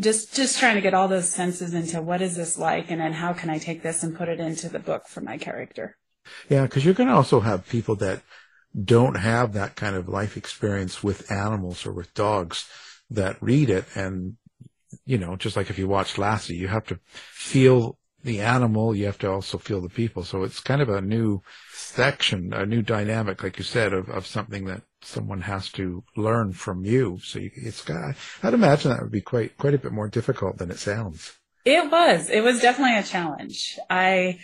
just 0.00 0.34
just 0.34 0.58
trying 0.58 0.74
to 0.76 0.80
get 0.80 0.94
all 0.94 1.08
those 1.08 1.28
senses 1.28 1.74
into 1.74 2.00
what 2.00 2.22
is 2.22 2.36
this 2.36 2.56
like 2.56 2.90
and 2.90 3.00
then 3.00 3.12
how 3.12 3.32
can 3.32 3.50
i 3.50 3.58
take 3.58 3.82
this 3.82 4.02
and 4.02 4.16
put 4.16 4.28
it 4.28 4.40
into 4.40 4.68
the 4.68 4.78
book 4.78 5.06
for 5.06 5.20
my 5.20 5.36
character 5.36 5.96
yeah 6.48 6.62
because 6.62 6.84
you're 6.84 6.94
going 6.94 7.08
to 7.08 7.14
also 7.14 7.40
have 7.40 7.68
people 7.68 7.94
that 7.96 8.22
don't 8.84 9.16
have 9.16 9.52
that 9.52 9.76
kind 9.76 9.94
of 9.94 10.08
life 10.08 10.36
experience 10.36 11.02
with 11.02 11.30
animals 11.30 11.84
or 11.84 11.92
with 11.92 12.12
dogs 12.14 12.66
that 13.10 13.36
read 13.42 13.68
it 13.68 13.84
and 13.94 14.36
you 15.04 15.18
know 15.18 15.36
just 15.36 15.56
like 15.56 15.68
if 15.68 15.78
you 15.78 15.86
watch 15.86 16.16
lassie 16.16 16.56
you 16.56 16.68
have 16.68 16.86
to 16.86 16.98
feel 17.12 17.98
the 18.22 18.40
animal 18.40 18.94
you 18.94 19.06
have 19.06 19.18
to 19.18 19.30
also 19.30 19.58
feel 19.58 19.80
the 19.80 19.88
people 19.88 20.22
so 20.22 20.42
it's 20.42 20.60
kind 20.60 20.80
of 20.80 20.88
a 20.88 21.00
new 21.00 21.40
section 21.72 22.52
a 22.52 22.64
new 22.64 22.82
dynamic 22.82 23.42
like 23.42 23.58
you 23.58 23.64
said 23.64 23.92
of, 23.92 24.08
of 24.08 24.26
something 24.26 24.64
that 24.64 24.82
someone 25.04 25.42
has 25.42 25.70
to 25.72 26.04
learn 26.16 26.52
from 26.52 26.84
you. 26.84 27.18
So 27.22 27.38
you, 27.38 27.50
it's 27.54 27.82
got, 27.82 28.14
I'd 28.42 28.54
imagine 28.54 28.90
that 28.90 29.02
would 29.02 29.12
be 29.12 29.20
quite, 29.20 29.56
quite 29.58 29.74
a 29.74 29.78
bit 29.78 29.92
more 29.92 30.08
difficult 30.08 30.58
than 30.58 30.70
it 30.70 30.78
sounds. 30.78 31.38
It 31.64 31.90
was, 31.90 32.28
it 32.28 32.42
was 32.42 32.60
definitely 32.60 32.98
a 32.98 33.02
challenge. 33.02 33.78
I, 33.88 34.40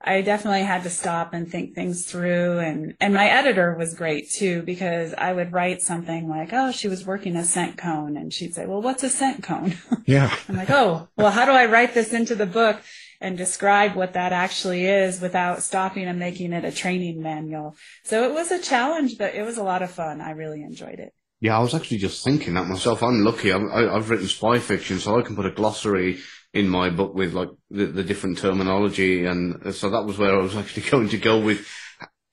I 0.00 0.22
definitely 0.22 0.62
had 0.62 0.82
to 0.82 0.90
stop 0.90 1.32
and 1.32 1.48
think 1.48 1.74
things 1.74 2.06
through 2.06 2.58
and, 2.58 2.96
and 3.00 3.14
my 3.14 3.28
editor 3.28 3.76
was 3.78 3.94
great 3.94 4.30
too 4.30 4.62
because 4.62 5.14
I 5.14 5.32
would 5.32 5.52
write 5.52 5.80
something 5.80 6.28
like, 6.28 6.52
oh, 6.52 6.72
she 6.72 6.88
was 6.88 7.06
working 7.06 7.36
a 7.36 7.44
scent 7.44 7.76
cone 7.76 8.16
and 8.16 8.32
she'd 8.32 8.54
say, 8.54 8.66
well, 8.66 8.82
what's 8.82 9.04
a 9.04 9.08
scent 9.08 9.42
cone? 9.42 9.74
Yeah. 10.04 10.36
I'm 10.48 10.56
like, 10.56 10.70
oh, 10.70 11.08
well, 11.16 11.30
how 11.30 11.44
do 11.44 11.52
I 11.52 11.66
write 11.66 11.94
this 11.94 12.12
into 12.12 12.34
the 12.34 12.46
book? 12.46 12.82
And 13.22 13.38
describe 13.38 13.94
what 13.94 14.12
that 14.14 14.32
actually 14.32 14.84
is 14.84 15.20
without 15.20 15.62
stopping 15.62 16.04
and 16.04 16.18
making 16.18 16.52
it 16.52 16.64
a 16.64 16.72
training 16.72 17.22
manual. 17.22 17.76
So 18.04 18.24
it 18.24 18.34
was 18.34 18.50
a 18.50 18.60
challenge, 18.60 19.16
but 19.16 19.34
it 19.34 19.44
was 19.44 19.56
a 19.56 19.62
lot 19.62 19.82
of 19.82 19.90
fun. 19.90 20.20
I 20.20 20.32
really 20.32 20.62
enjoyed 20.62 20.98
it. 20.98 21.14
Yeah, 21.40 21.58
I 21.58 21.62
was 21.62 21.74
actually 21.74 21.98
just 21.98 22.22
thinking 22.22 22.54
that 22.54 22.66
myself. 22.66 23.02
I'm 23.02 23.24
lucky. 23.24 23.52
I've, 23.52 23.62
I've 23.62 24.10
written 24.10 24.28
spy 24.28 24.58
fiction, 24.58 24.98
so 24.98 25.18
I 25.18 25.22
can 25.22 25.34
put 25.34 25.46
a 25.46 25.50
glossary 25.50 26.18
in 26.52 26.68
my 26.68 26.90
book 26.90 27.14
with 27.14 27.32
like 27.32 27.48
the, 27.70 27.86
the 27.86 28.04
different 28.04 28.38
terminology, 28.38 29.24
and 29.24 29.66
uh, 29.66 29.72
so 29.72 29.90
that 29.90 30.04
was 30.04 30.18
where 30.18 30.34
I 30.34 30.42
was 30.42 30.54
actually 30.54 30.82
going 30.90 31.08
to 31.08 31.18
go 31.18 31.40
with 31.40 31.66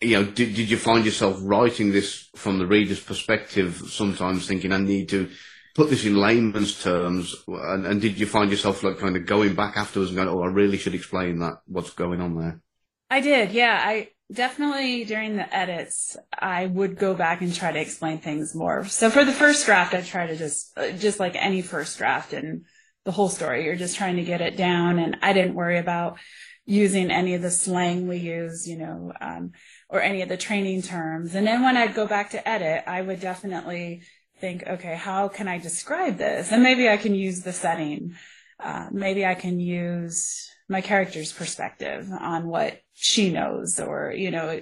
you 0.02 0.14
know, 0.14 0.24
did, 0.24 0.56
did 0.56 0.70
you 0.70 0.78
find 0.78 1.06
yourself 1.06 1.38
writing 1.42 1.92
this 1.92 2.30
from 2.36 2.58
the 2.58 2.66
reader's 2.66 3.02
perspective 3.02 3.84
sometimes 3.90 4.48
thinking 4.48 4.72
I 4.72 4.78
need 4.78 5.10
to 5.10 5.30
put 5.76 5.90
this 5.90 6.06
in 6.06 6.16
layman's 6.16 6.82
terms, 6.82 7.36
and, 7.48 7.86
and, 7.86 8.02
did 8.02 8.20
you 8.20 8.26
find 8.26 8.52
yourself 8.52 8.84
like 8.84 8.98
kind 8.98 9.16
of 9.16 9.26
going 9.26 9.56
back 9.56 9.78
afterwards 9.78 10.12
and 10.12 10.18
going, 10.18 10.30
"Oh, 10.30 10.42
I 10.42 10.48
really 10.48 10.78
should 10.78 10.96
explain 10.96 11.40
that 11.40 11.62
what's 11.66 11.92
going 11.92 12.22
on 12.22 12.38
there"? 12.38 12.62
I 13.10 13.22
did, 13.22 13.52
yeah. 13.52 13.82
I 13.84 14.10
definitely 14.32 15.06
during 15.06 15.36
the 15.36 15.56
edits, 15.56 16.16
I 16.38 16.66
would 16.66 16.98
go 16.98 17.14
back 17.14 17.42
and 17.42 17.54
try 17.54 17.72
to 17.72 17.80
explain 17.80 18.20
things 18.20 18.54
more. 18.54 18.86
So 18.86 19.10
for 19.10 19.26
the 19.26 19.32
first 19.32 19.66
draft, 19.66 19.94
I 19.94 20.02
try 20.02 20.28
to 20.28 20.36
just, 20.36 20.78
just 21.00 21.20
like 21.20 21.36
any 21.36 21.62
first 21.62 21.98
draft 21.98 22.34
and 22.34 22.66
the 23.06 23.12
whole 23.12 23.30
story, 23.30 23.66
you're 23.66 23.76
just 23.76 23.98
trying 23.98 24.18
to 24.18 24.24
get 24.24 24.42
it 24.42 24.58
down, 24.58 25.00
and 25.00 25.18
I 25.22 25.34
didn't 25.34 25.56
worry 25.56 25.80
about 25.80 26.20
using 26.66 27.10
any 27.10 27.34
of 27.34 27.42
the 27.42 27.50
slang 27.50 28.08
we 28.08 28.18
use, 28.18 28.68
you 28.68 28.78
know, 28.78 29.12
um, 29.20 29.54
or 29.90 30.02
any 30.02 30.22
of 30.22 30.30
the 30.30 30.38
training 30.38 30.84
terms. 30.84 31.34
And 31.34 31.48
then 31.48 31.64
when 31.64 31.76
I'd 31.76 31.96
go 31.96 32.06
back 32.06 32.32
to 32.32 32.48
edit, 32.48 32.84
I 32.86 33.02
would 33.02 33.20
definitely 33.20 34.04
think, 34.40 34.64
okay, 34.66 34.96
how 34.96 35.28
can 35.28 35.48
I 35.48 35.58
describe 35.58 36.18
this? 36.18 36.52
And 36.52 36.64
maybe 36.64 36.90
I 36.90 36.98
can 36.98 37.16
use 37.16 37.42
the 37.42 37.54
setting. 37.54 38.16
Uh, 38.60 38.88
maybe 38.92 39.26
I 39.26 39.36
can 39.36 39.60
use 39.60 40.50
my 40.68 40.82
character's 40.82 41.32
perspective 41.32 42.08
on 42.12 42.48
what 42.48 42.82
she 42.94 43.32
knows 43.32 43.80
or, 43.80 44.14
you 44.16 44.32
know, 44.32 44.62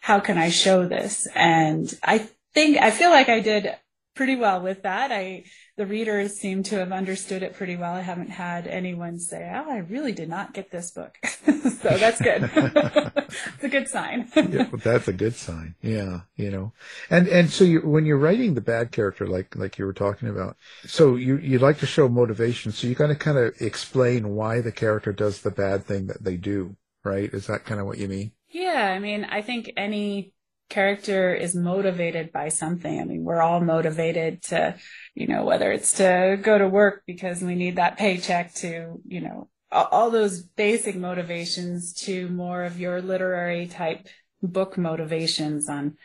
how 0.00 0.20
can 0.20 0.38
I 0.38 0.50
show 0.50 0.86
this? 0.86 1.26
And 1.34 1.92
I 2.02 2.28
think, 2.54 2.78
I 2.78 2.90
feel 2.90 3.10
like 3.10 3.28
I 3.28 3.40
did 3.40 3.74
pretty 4.14 4.36
well 4.36 4.60
with 4.60 4.82
that. 4.82 5.12
I, 5.12 5.44
the 5.78 5.86
readers 5.86 6.34
seem 6.34 6.64
to 6.64 6.76
have 6.78 6.90
understood 6.90 7.44
it 7.44 7.54
pretty 7.54 7.76
well. 7.76 7.94
I 7.94 8.00
haven't 8.00 8.30
had 8.30 8.66
anyone 8.66 9.18
say, 9.20 9.48
"Oh, 9.54 9.70
I 9.70 9.78
really 9.78 10.10
did 10.12 10.28
not 10.28 10.52
get 10.52 10.72
this 10.72 10.90
book," 10.90 11.16
so 11.24 11.96
that's 11.96 12.20
good. 12.20 12.50
it's 12.52 13.62
a 13.62 13.68
good 13.68 13.88
sign. 13.88 14.28
yeah, 14.34 14.68
well, 14.70 14.80
that's 14.82 15.06
a 15.06 15.12
good 15.12 15.36
sign. 15.36 15.76
Yeah, 15.80 16.22
you 16.34 16.50
know, 16.50 16.72
and 17.08 17.28
and 17.28 17.48
so 17.48 17.62
you 17.62 17.80
when 17.80 18.06
you're 18.06 18.18
writing 18.18 18.54
the 18.54 18.60
bad 18.60 18.90
character, 18.90 19.26
like 19.26 19.54
like 19.54 19.78
you 19.78 19.86
were 19.86 19.92
talking 19.92 20.28
about, 20.28 20.56
so 20.84 21.14
you 21.14 21.38
you 21.38 21.60
like 21.60 21.78
to 21.78 21.86
show 21.86 22.08
motivation. 22.08 22.72
So 22.72 22.88
you 22.88 22.96
got 22.96 23.06
to 23.06 23.14
kind 23.14 23.38
of 23.38 23.54
explain 23.60 24.34
why 24.34 24.60
the 24.60 24.72
character 24.72 25.12
does 25.12 25.42
the 25.42 25.52
bad 25.52 25.86
thing 25.86 26.08
that 26.08 26.24
they 26.24 26.36
do, 26.36 26.74
right? 27.04 27.32
Is 27.32 27.46
that 27.46 27.64
kind 27.64 27.80
of 27.80 27.86
what 27.86 27.98
you 27.98 28.08
mean? 28.08 28.32
Yeah, 28.50 28.92
I 28.94 28.98
mean, 28.98 29.24
I 29.24 29.42
think 29.42 29.70
any 29.76 30.32
character 30.68 31.34
is 31.34 31.54
motivated 31.54 32.32
by 32.32 32.48
something. 32.48 33.00
I 33.00 33.04
mean, 33.04 33.24
we're 33.24 33.40
all 33.40 33.60
motivated 33.60 34.42
to, 34.44 34.76
you 35.14 35.26
know, 35.26 35.44
whether 35.44 35.72
it's 35.72 35.92
to 35.94 36.38
go 36.40 36.58
to 36.58 36.68
work 36.68 37.02
because 37.06 37.42
we 37.42 37.54
need 37.54 37.76
that 37.76 37.96
paycheck 37.96 38.54
to, 38.56 39.00
you 39.06 39.20
know, 39.20 39.48
all, 39.70 40.10
those 40.10 40.42
basic 40.42 40.96
motivations 40.96 41.92
to 41.92 42.28
more 42.28 42.64
of 42.64 42.80
your 42.80 43.02
literary 43.02 43.66
type 43.66 44.08
book 44.42 44.78
motivations 44.78 45.68
on, 45.68 45.96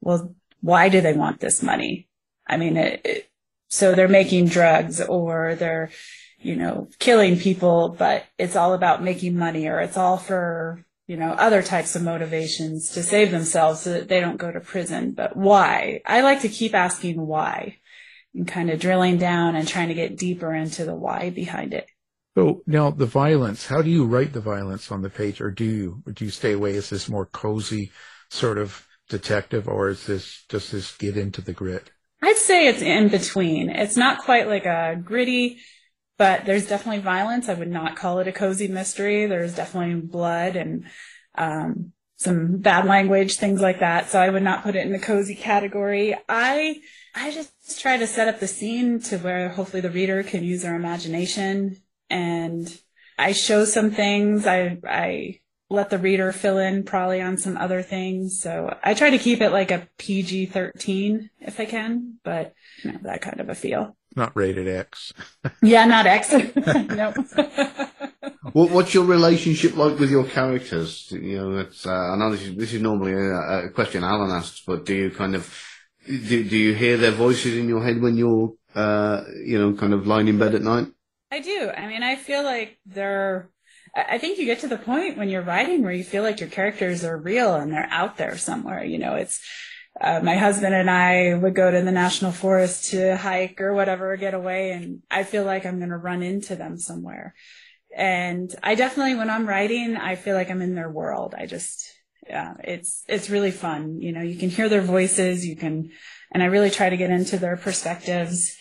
well, 0.00 0.34
why 0.60 0.88
do 0.88 1.00
they 1.00 1.12
want 1.12 1.40
this 1.40 1.62
money? 1.62 2.08
I 2.46 2.56
mean, 2.56 2.76
it, 2.76 3.00
it, 3.04 3.30
so 3.68 3.94
they're 3.94 4.08
making 4.08 4.46
drugs 4.46 5.00
or 5.00 5.54
they're, 5.54 5.90
you 6.40 6.56
know, 6.56 6.88
killing 6.98 7.38
people, 7.38 7.90
but 7.90 8.24
it's 8.38 8.56
all 8.56 8.74
about 8.74 9.02
making 9.02 9.36
money 9.36 9.66
or 9.68 9.80
it's 9.80 9.96
all 9.96 10.16
for 10.16 10.84
you 11.08 11.16
know, 11.16 11.30
other 11.30 11.62
types 11.62 11.96
of 11.96 12.02
motivations 12.02 12.90
to 12.90 13.02
save 13.02 13.30
themselves 13.30 13.80
so 13.80 13.94
that 13.94 14.08
they 14.08 14.20
don't 14.20 14.36
go 14.36 14.52
to 14.52 14.60
prison. 14.60 15.12
But 15.12 15.34
why? 15.36 16.02
I 16.06 16.20
like 16.20 16.42
to 16.42 16.50
keep 16.50 16.74
asking 16.74 17.26
why 17.26 17.78
and 18.34 18.46
kind 18.46 18.70
of 18.70 18.78
drilling 18.78 19.16
down 19.16 19.56
and 19.56 19.66
trying 19.66 19.88
to 19.88 19.94
get 19.94 20.18
deeper 20.18 20.54
into 20.54 20.84
the 20.84 20.94
why 20.94 21.30
behind 21.30 21.72
it. 21.72 21.88
So 22.36 22.62
now 22.66 22.90
the 22.90 23.06
violence, 23.06 23.66
how 23.66 23.80
do 23.80 23.88
you 23.88 24.04
write 24.04 24.34
the 24.34 24.40
violence 24.40 24.92
on 24.92 25.00
the 25.00 25.08
page 25.08 25.40
or 25.40 25.50
do 25.50 25.64
you, 25.64 26.02
or 26.06 26.12
do 26.12 26.26
you 26.26 26.30
stay 26.30 26.52
away? 26.52 26.74
Is 26.74 26.90
this 26.90 27.08
more 27.08 27.24
cozy 27.24 27.90
sort 28.28 28.58
of 28.58 28.86
detective 29.08 29.66
or 29.66 29.88
is 29.88 30.06
this, 30.06 30.44
does 30.50 30.70
this 30.70 30.94
get 30.98 31.16
into 31.16 31.40
the 31.40 31.54
grit? 31.54 31.90
I'd 32.22 32.36
say 32.36 32.68
it's 32.68 32.82
in 32.82 33.08
between. 33.08 33.70
It's 33.70 33.96
not 33.96 34.24
quite 34.24 34.46
like 34.46 34.66
a 34.66 35.00
gritty, 35.02 35.60
but 36.18 36.44
there's 36.44 36.66
definitely 36.66 37.00
violence. 37.00 37.48
I 37.48 37.54
would 37.54 37.70
not 37.70 37.96
call 37.96 38.18
it 38.18 38.28
a 38.28 38.32
cozy 38.32 38.68
mystery. 38.68 39.26
There's 39.26 39.54
definitely 39.54 40.00
blood 40.00 40.56
and 40.56 40.84
um, 41.36 41.92
some 42.16 42.56
bad 42.58 42.84
language, 42.84 43.36
things 43.36 43.60
like 43.60 43.80
that. 43.80 44.10
So 44.10 44.18
I 44.18 44.28
would 44.28 44.42
not 44.42 44.64
put 44.64 44.74
it 44.74 44.84
in 44.84 44.92
the 44.92 44.98
cozy 44.98 45.36
category. 45.36 46.16
I 46.28 46.80
I 47.14 47.30
just 47.30 47.80
try 47.80 47.96
to 47.96 48.06
set 48.06 48.28
up 48.28 48.40
the 48.40 48.48
scene 48.48 49.00
to 49.02 49.18
where 49.18 49.48
hopefully 49.48 49.80
the 49.80 49.90
reader 49.90 50.22
can 50.24 50.42
use 50.44 50.62
their 50.62 50.74
imagination, 50.74 51.76
and 52.10 52.68
I 53.16 53.32
show 53.32 53.64
some 53.64 53.92
things. 53.92 54.46
I 54.46 54.78
I 54.84 55.40
let 55.70 55.90
the 55.90 55.98
reader 55.98 56.32
fill 56.32 56.58
in 56.58 56.82
probably 56.82 57.20
on 57.20 57.36
some 57.36 57.56
other 57.56 57.82
things. 57.82 58.40
So 58.40 58.76
I 58.82 58.94
try 58.94 59.10
to 59.10 59.18
keep 59.18 59.40
it 59.40 59.50
like 59.50 59.70
a 59.70 59.86
PG 59.98 60.46
13 60.46 61.30
if 61.40 61.60
I 61.60 61.66
can, 61.66 62.18
but 62.24 62.54
you 62.82 62.92
know, 62.92 62.98
that 63.02 63.20
kind 63.20 63.38
of 63.38 63.50
a 63.50 63.54
feel. 63.54 63.97
Not 64.16 64.34
rated 64.34 64.68
X. 64.68 65.12
yeah, 65.62 65.84
not 65.84 66.06
X. 66.06 66.32
no. 66.66 67.12
what, 68.52 68.70
what's 68.70 68.94
your 68.94 69.04
relationship 69.04 69.76
like 69.76 69.98
with 69.98 70.10
your 70.10 70.24
characters? 70.24 71.10
You 71.12 71.38
know, 71.38 71.58
it's, 71.58 71.86
uh, 71.86 71.92
I 71.92 72.16
know 72.16 72.30
this 72.30 72.42
is, 72.42 72.56
this 72.56 72.72
is 72.72 72.82
normally 72.82 73.12
a, 73.12 73.66
a, 73.66 73.70
question 73.70 74.04
Alan 74.04 74.30
asks, 74.30 74.62
but 74.66 74.84
do 74.84 74.94
you 74.94 75.10
kind 75.10 75.34
of, 75.34 75.52
do, 76.06 76.44
do 76.44 76.56
you 76.56 76.74
hear 76.74 76.96
their 76.96 77.12
voices 77.12 77.56
in 77.56 77.68
your 77.68 77.84
head 77.84 78.00
when 78.00 78.16
you're, 78.16 78.54
uh, 78.74 79.22
you 79.44 79.58
know, 79.58 79.74
kind 79.74 79.92
of 79.92 80.06
lying 80.06 80.28
in 80.28 80.38
bed 80.38 80.54
at 80.54 80.62
night? 80.62 80.88
I 81.30 81.40
do. 81.40 81.70
I 81.70 81.86
mean, 81.86 82.02
I 82.02 82.16
feel 82.16 82.42
like 82.42 82.78
they're, 82.86 83.50
I 83.94 84.18
think 84.18 84.38
you 84.38 84.46
get 84.46 84.60
to 84.60 84.68
the 84.68 84.78
point 84.78 85.18
when 85.18 85.28
you're 85.28 85.42
writing 85.42 85.82
where 85.82 85.92
you 85.92 86.04
feel 86.04 86.22
like 86.22 86.40
your 86.40 86.48
characters 86.48 87.04
are 87.04 87.16
real 87.16 87.54
and 87.54 87.72
they're 87.72 87.88
out 87.90 88.16
there 88.16 88.36
somewhere. 88.36 88.84
You 88.84 88.98
know, 88.98 89.14
it's, 89.14 89.40
uh, 90.00 90.20
my 90.22 90.36
husband 90.36 90.74
and 90.74 90.88
I 90.88 91.34
would 91.34 91.54
go 91.54 91.70
to 91.70 91.82
the 91.82 91.90
national 91.90 92.32
forest 92.32 92.90
to 92.90 93.16
hike 93.16 93.60
or 93.60 93.74
whatever, 93.74 94.16
get 94.16 94.34
away, 94.34 94.70
and 94.70 95.02
I 95.10 95.24
feel 95.24 95.44
like 95.44 95.66
I'm 95.66 95.78
going 95.78 95.90
to 95.90 95.96
run 95.96 96.22
into 96.22 96.54
them 96.54 96.78
somewhere. 96.78 97.34
And 97.96 98.54
I 98.62 98.74
definitely, 98.76 99.16
when 99.16 99.30
I'm 99.30 99.46
writing, 99.46 99.96
I 99.96 100.14
feel 100.14 100.36
like 100.36 100.50
I'm 100.50 100.62
in 100.62 100.74
their 100.74 100.90
world. 100.90 101.34
I 101.36 101.46
just, 101.46 101.84
yeah, 102.28 102.54
it's, 102.62 103.02
it's 103.08 103.30
really 103.30 103.50
fun. 103.50 104.00
You 104.00 104.12
know, 104.12 104.20
you 104.20 104.36
can 104.36 104.50
hear 104.50 104.68
their 104.68 104.82
voices, 104.82 105.44
you 105.44 105.56
can, 105.56 105.90
and 106.30 106.42
I 106.42 106.46
really 106.46 106.70
try 106.70 106.90
to 106.90 106.96
get 106.96 107.10
into 107.10 107.38
their 107.38 107.56
perspectives. 107.56 108.56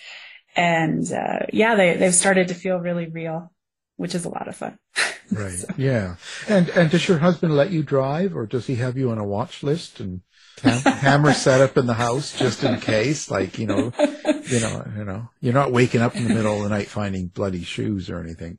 And, 0.55 1.11
uh, 1.11 1.45
yeah, 1.53 1.75
they, 1.75 1.97
they've 1.97 2.15
started 2.15 2.47
to 2.47 2.55
feel 2.55 2.77
really 2.77 3.07
real, 3.07 3.51
which 3.97 4.15
is 4.15 4.25
a 4.25 4.29
lot 4.29 4.47
of 4.47 4.55
fun. 4.55 4.77
Right. 5.29 5.51
so. 5.51 5.67
Yeah. 5.75 6.15
And, 6.47 6.69
and 6.69 6.89
does 6.89 7.05
your 7.05 7.17
husband 7.17 7.53
let 7.53 7.69
you 7.69 7.83
drive 7.83 8.33
or 8.33 8.45
does 8.45 8.67
he 8.67 8.75
have 8.75 8.97
you 8.97 9.11
on 9.11 9.17
a 9.17 9.25
watch 9.25 9.61
list 9.61 9.99
and 9.99 10.21
hammer 10.63 11.33
set 11.33 11.61
up 11.61 11.77
in 11.77 11.85
the 11.85 11.93
house 11.93 12.37
just 12.37 12.63
in 12.63 12.79
case? 12.79 13.29
Like, 13.29 13.59
you 13.59 13.67
know, 13.67 13.91
you 14.45 14.59
know, 14.59 14.87
you 14.97 15.05
know, 15.05 15.29
you're 15.39 15.53
not 15.53 15.71
waking 15.71 16.01
up 16.01 16.15
in 16.15 16.27
the 16.27 16.33
middle 16.33 16.57
of 16.57 16.63
the 16.63 16.69
night 16.69 16.87
finding 16.87 17.27
bloody 17.27 17.63
shoes 17.63 18.09
or 18.09 18.19
anything 18.19 18.57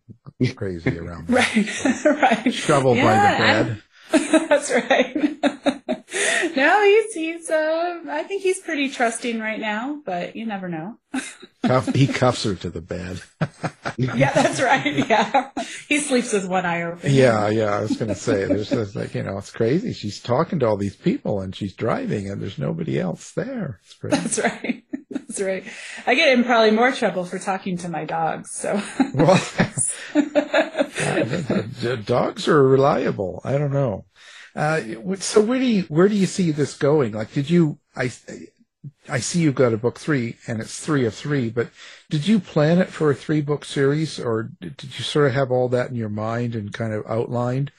crazy 0.55 0.99
around. 0.99 1.29
right. 1.31 1.85
right. 2.05 2.55
Shovel 2.55 2.97
yeah, 2.97 3.05
by 3.05 3.15
the 3.15 3.39
bed. 3.39 3.83
That's 4.49 4.71
right. 4.71 5.15
no, 6.57 6.85
he's 6.85 7.15
he's 7.15 7.51
uh 7.51 8.01
I 8.09 8.23
think 8.25 8.43
he's 8.43 8.61
pretty 8.61 8.89
trusting 8.89 9.41
right 9.41 9.61
now, 9.61 10.01
but 10.05 10.37
you 10.37 10.47
never 10.47 10.69
know. 10.69 10.99
Cuff, 11.65 11.95
he 11.95 12.07
cuffs 12.21 12.45
her 12.45 12.55
to 12.55 12.71
the 12.71 12.81
bed. 12.81 13.21
yeah, 13.97 14.33
that's 14.33 14.61
right. 14.61 15.07
Yeah, 15.09 15.51
he 15.89 15.99
sleeps 15.99 16.33
with 16.33 16.49
one 16.49 16.65
eye 16.65 16.83
open. 16.83 17.13
Yeah, 17.13 17.49
yeah. 17.49 17.77
I 17.77 17.81
was 17.81 17.97
going 17.97 18.09
to 18.09 18.15
say, 18.15 18.45
there's 18.45 18.71
just 18.71 18.97
like 18.97 19.15
you 19.15 19.23
know, 19.23 19.39
it's 19.39 19.51
crazy. 19.51 19.93
She's 19.93 20.21
talking 20.21 20.59
to 20.61 20.67
all 20.67 20.77
these 20.77 20.97
people 20.97 21.41
and 21.41 21.55
she's 21.55 21.75
driving, 21.75 22.31
and 22.31 22.41
there's 22.41 22.59
nobody 22.59 22.99
else 22.99 23.33
there. 23.33 23.81
That's 24.03 24.39
right. 24.39 24.85
That's 25.11 25.41
right. 25.41 25.65
I 26.07 26.15
get 26.15 26.37
in 26.37 26.45
probably 26.45 26.71
more 26.71 26.93
trouble 26.93 27.25
for 27.25 27.39
talking 27.39 27.79
to 27.79 27.89
my 27.89 28.05
dogs. 28.05 28.51
So. 28.51 28.81
well, 29.15 29.41
dogs 32.05 32.47
are 32.47 32.63
reliable. 32.63 33.41
I 33.45 33.57
don't 33.57 33.73
know. 33.73 34.05
Uh, 34.55 34.81
so 35.17 35.41
where 35.41 35.59
do 35.59 35.65
you 35.65 35.83
where 35.85 36.09
do 36.09 36.15
you 36.15 36.27
see 36.27 36.51
this 36.51 36.75
going? 36.75 37.13
Like, 37.13 37.33
did 37.33 37.49
you 37.49 37.79
I 37.97 38.11
I 39.09 39.21
see 39.21 39.41
you've 39.41 39.55
got 39.55 39.73
a 39.73 39.79
book 39.79 39.99
three 39.99 40.37
and 40.47 40.61
it's 40.61 40.79
three 40.79 41.07
of 41.07 41.15
three, 41.15 41.49
but 41.49 41.71
did 42.11 42.27
you 42.27 42.39
plan 42.39 42.79
it 42.79 42.89
for 42.89 43.11
a 43.11 43.15
three 43.15 43.41
book 43.41 43.65
series 43.65 44.21
or 44.21 44.51
did 44.61 44.83
you 44.83 45.05
sort 45.05 45.29
of 45.29 45.35
have 45.35 45.51
all 45.51 45.69
that 45.71 45.91
in 45.91 45.97
your 45.97 46.09
mind 46.09 46.55
and 46.55 46.73
kind 46.73 46.93
of 46.93 47.07
outlined, 47.07 47.73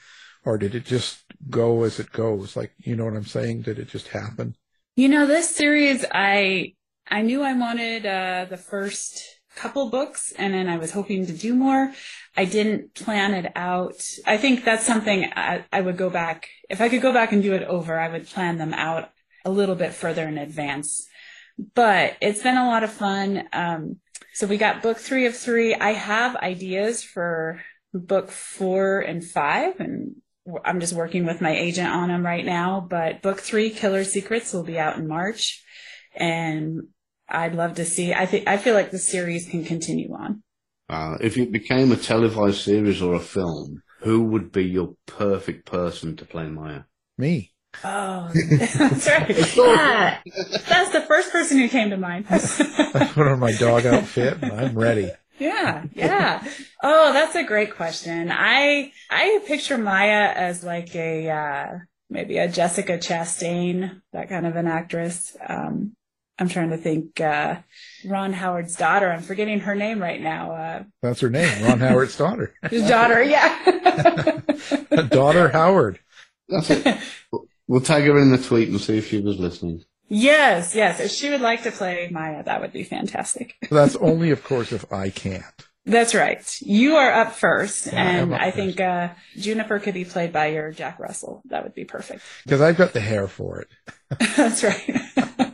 or 0.44 0.58
did 0.58 0.74
it 0.74 0.84
just 0.84 1.22
go 1.48 1.84
as 1.84 2.00
it 2.00 2.12
goes? 2.12 2.56
Like, 2.56 2.72
you 2.78 2.96
know 2.96 3.04
what 3.04 3.14
I'm 3.14 3.24
saying? 3.24 3.62
Did 3.62 3.78
it 3.78 3.88
just 3.88 4.08
happen? 4.08 4.56
You 4.96 5.08
know, 5.08 5.26
this 5.26 5.54
series, 5.54 6.04
I 6.10 6.74
I 7.10 7.22
knew 7.22 7.42
I 7.42 7.54
wanted 7.54 8.06
uh, 8.06 8.46
the 8.48 8.56
first 8.56 9.40
couple 9.56 9.90
books 9.90 10.32
and 10.38 10.54
then 10.54 10.68
I 10.68 10.78
was 10.78 10.92
hoping 10.92 11.26
to 11.26 11.32
do 11.32 11.54
more. 11.54 11.92
I 12.36 12.44
didn't 12.44 12.94
plan 12.94 13.34
it 13.34 13.52
out. 13.56 14.00
I 14.26 14.36
think 14.36 14.64
that's 14.64 14.86
something 14.86 15.30
I, 15.34 15.64
I, 15.72 15.80
would 15.80 15.96
go 15.96 16.08
back. 16.08 16.48
If 16.68 16.80
I 16.80 16.88
could 16.88 17.02
go 17.02 17.12
back 17.12 17.32
and 17.32 17.42
do 17.42 17.52
it 17.54 17.64
over, 17.64 17.98
I 17.98 18.08
would 18.08 18.28
plan 18.28 18.58
them 18.58 18.72
out 18.72 19.10
a 19.44 19.50
little 19.50 19.74
bit 19.74 19.92
further 19.92 20.26
in 20.28 20.38
advance. 20.38 21.08
But 21.74 22.16
it's 22.20 22.42
been 22.42 22.56
a 22.56 22.68
lot 22.68 22.84
of 22.84 22.92
fun. 22.92 23.48
Um, 23.52 23.96
so 24.32 24.46
we 24.46 24.56
got 24.56 24.82
book 24.82 24.98
three 24.98 25.26
of 25.26 25.36
three. 25.36 25.74
I 25.74 25.92
have 25.92 26.36
ideas 26.36 27.02
for 27.02 27.60
book 27.92 28.30
four 28.30 29.00
and 29.00 29.24
five, 29.24 29.80
and 29.80 30.14
I'm 30.64 30.80
just 30.80 30.94
working 30.94 31.26
with 31.26 31.40
my 31.40 31.54
agent 31.54 31.88
on 31.88 32.08
them 32.08 32.24
right 32.24 32.44
now. 32.44 32.86
But 32.88 33.20
book 33.20 33.40
three, 33.40 33.70
Killer 33.70 34.04
Secrets, 34.04 34.52
will 34.52 34.62
be 34.62 34.78
out 34.78 34.96
in 34.96 35.06
March. 35.06 35.62
And 36.14 36.88
I'd 37.30 37.54
love 37.54 37.76
to 37.76 37.84
see. 37.84 38.12
I 38.12 38.26
think 38.26 38.48
I 38.48 38.56
feel 38.56 38.74
like 38.74 38.90
the 38.90 38.98
series 38.98 39.48
can 39.48 39.64
continue 39.64 40.12
on. 40.14 40.42
Uh, 40.88 41.16
if 41.20 41.38
it 41.38 41.52
became 41.52 41.92
a 41.92 41.96
televised 41.96 42.60
series 42.60 43.00
or 43.00 43.14
a 43.14 43.20
film, 43.20 43.82
who 44.00 44.24
would 44.24 44.50
be 44.50 44.64
your 44.64 44.94
perfect 45.06 45.64
person 45.64 46.16
to 46.16 46.24
play 46.24 46.46
Maya? 46.48 46.82
Me. 47.16 47.52
Oh, 47.84 48.30
that's 48.58 49.06
right. 49.06 49.56
yeah, 49.56 50.18
that's 50.68 50.90
the 50.90 51.04
first 51.06 51.30
person 51.30 51.58
who 51.58 51.68
came 51.68 51.90
to 51.90 51.96
mind. 51.96 52.26
I 52.30 53.08
put 53.12 53.28
on 53.28 53.38
my 53.38 53.52
dog 53.52 53.86
outfit 53.86 54.42
and 54.42 54.52
I'm 54.52 54.76
ready. 54.76 55.12
Yeah, 55.38 55.84
yeah. 55.94 56.44
Oh, 56.82 57.12
that's 57.12 57.36
a 57.36 57.44
great 57.44 57.76
question. 57.76 58.30
I 58.32 58.92
I 59.08 59.40
picture 59.46 59.78
Maya 59.78 60.32
as 60.34 60.64
like 60.64 60.94
a 60.96 61.30
uh, 61.30 61.78
maybe 62.10 62.38
a 62.38 62.48
Jessica 62.48 62.98
Chastain, 62.98 64.02
that 64.12 64.28
kind 64.28 64.46
of 64.46 64.56
an 64.56 64.66
actress. 64.66 65.36
Um, 65.48 65.94
I'm 66.40 66.48
trying 66.48 66.70
to 66.70 66.76
think. 66.78 67.20
Uh, 67.20 67.56
Ron 68.04 68.32
Howard's 68.32 68.76
daughter. 68.76 69.10
I'm 69.10 69.22
forgetting 69.22 69.60
her 69.60 69.74
name 69.74 70.00
right 70.00 70.20
now. 70.20 70.52
Uh, 70.52 70.82
That's 71.02 71.20
her 71.20 71.30
name, 71.30 71.62
Ron 71.64 71.80
Howard's 71.80 72.16
daughter. 72.16 72.54
His 72.70 72.88
daughter, 72.88 73.22
yeah. 73.22 74.40
daughter 75.10 75.50
Howard. 75.50 76.00
That's 76.48 76.70
it. 76.70 76.98
We'll 77.68 77.82
tag 77.82 78.04
her 78.04 78.18
in 78.18 78.32
the 78.32 78.38
tweet 78.38 78.70
and 78.70 78.80
see 78.80 78.98
if 78.98 79.08
she 79.08 79.20
was 79.20 79.38
listening. 79.38 79.84
Yes, 80.08 80.74
yes. 80.74 80.98
If 80.98 81.12
she 81.12 81.30
would 81.30 81.40
like 81.40 81.62
to 81.62 81.70
play 81.70 82.08
Maya, 82.10 82.42
that 82.42 82.60
would 82.60 82.72
be 82.72 82.82
fantastic. 82.82 83.54
That's 83.70 83.94
only, 83.96 84.30
of 84.30 84.42
course, 84.42 84.72
if 84.72 84.90
I 84.92 85.10
can't. 85.10 85.44
That's 85.86 86.14
right. 86.14 86.44
You 86.60 86.96
are 86.96 87.12
up 87.12 87.32
first, 87.32 87.86
Yeah, 87.86 87.92
and 88.02 88.20
I'm 88.20 88.32
up 88.34 88.40
I 88.40 88.50
think 88.50 88.80
uh, 88.80 89.10
Juniper 89.36 89.78
could 89.78 89.94
be 89.94 90.04
played 90.04 90.32
by 90.32 90.48
your 90.48 90.72
Jack 90.72 90.98
Russell. 90.98 91.42
That 91.46 91.62
would 91.62 91.74
be 91.74 91.84
perfect. 91.84 92.22
Because 92.44 92.60
I've 92.60 92.76
got 92.76 92.92
the 92.92 93.00
hair 93.00 93.28
for 93.28 93.60
it. 93.60 93.68
That's 94.36 94.64
right. 94.64 95.49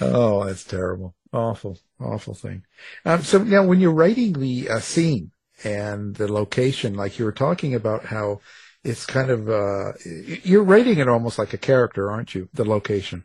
Oh, 0.00 0.44
that's 0.44 0.64
terrible. 0.64 1.14
Awful, 1.32 1.78
awful 2.00 2.34
thing. 2.34 2.64
Um, 3.04 3.22
so 3.22 3.38
now 3.42 3.64
when 3.64 3.80
you're 3.80 3.92
writing 3.92 4.34
the 4.34 4.70
uh, 4.70 4.80
scene 4.80 5.32
and 5.64 6.14
the 6.14 6.32
location, 6.32 6.94
like 6.94 7.18
you 7.18 7.24
were 7.24 7.32
talking 7.32 7.74
about 7.74 8.06
how 8.06 8.40
it's 8.84 9.06
kind 9.06 9.30
of, 9.30 9.48
uh, 9.48 9.92
you're 10.04 10.62
writing 10.62 10.98
it 10.98 11.08
almost 11.08 11.38
like 11.38 11.52
a 11.52 11.58
character, 11.58 12.10
aren't 12.10 12.34
you? 12.34 12.48
The 12.54 12.64
location. 12.64 13.24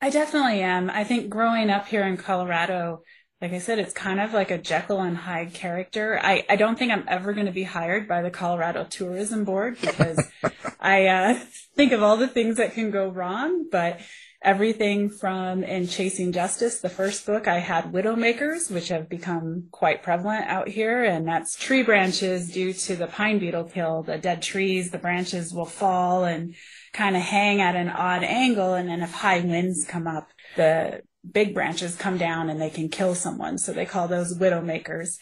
I 0.00 0.10
definitely 0.10 0.60
am. 0.62 0.90
I 0.90 1.04
think 1.04 1.30
growing 1.30 1.70
up 1.70 1.86
here 1.86 2.04
in 2.04 2.16
Colorado, 2.16 3.02
like 3.40 3.52
I 3.52 3.58
said, 3.58 3.78
it's 3.80 3.92
kind 3.92 4.20
of 4.20 4.32
like 4.32 4.50
a 4.50 4.58
Jekyll 4.58 5.00
and 5.00 5.16
Hyde 5.16 5.52
character. 5.52 6.18
I, 6.22 6.44
I 6.48 6.56
don't 6.56 6.78
think 6.78 6.92
I'm 6.92 7.04
ever 7.08 7.32
going 7.32 7.46
to 7.46 7.52
be 7.52 7.64
hired 7.64 8.08
by 8.08 8.22
the 8.22 8.30
Colorado 8.30 8.84
Tourism 8.84 9.44
Board 9.44 9.80
because 9.80 10.20
I 10.80 11.06
uh, 11.06 11.40
think 11.74 11.92
of 11.92 12.02
all 12.02 12.16
the 12.16 12.28
things 12.28 12.56
that 12.56 12.74
can 12.74 12.90
go 12.90 13.08
wrong, 13.08 13.66
but 13.70 14.00
everything 14.42 15.08
from 15.08 15.62
in 15.62 15.86
Chasing 15.86 16.32
Justice, 16.32 16.80
the 16.80 16.88
first 16.88 17.24
book, 17.26 17.46
I 17.46 17.58
had 17.58 17.92
widowmakers, 17.92 18.70
which 18.70 18.88
have 18.88 19.08
become 19.08 19.68
quite 19.70 20.02
prevalent 20.02 20.46
out 20.46 20.68
here, 20.68 21.04
and 21.04 21.26
that's 21.26 21.56
tree 21.56 21.82
branches 21.82 22.50
due 22.50 22.72
to 22.72 22.96
the 22.96 23.06
pine 23.06 23.38
beetle 23.38 23.64
kill. 23.64 24.02
The 24.02 24.18
dead 24.18 24.42
trees, 24.42 24.90
the 24.90 24.98
branches 24.98 25.54
will 25.54 25.66
fall 25.66 26.24
and 26.24 26.54
kind 26.92 27.16
of 27.16 27.22
hang 27.22 27.60
at 27.60 27.76
an 27.76 27.88
odd 27.88 28.24
angle, 28.24 28.74
and 28.74 28.88
then 28.88 29.02
if 29.02 29.12
high 29.12 29.40
winds 29.40 29.86
come 29.86 30.06
up, 30.06 30.28
the 30.56 31.02
big 31.30 31.54
branches 31.54 31.96
come 31.96 32.18
down 32.18 32.50
and 32.50 32.60
they 32.60 32.70
can 32.70 32.88
kill 32.88 33.14
someone. 33.14 33.58
So 33.58 33.72
they 33.72 33.86
call 33.86 34.08
those 34.08 34.36
widowmakers. 34.36 35.18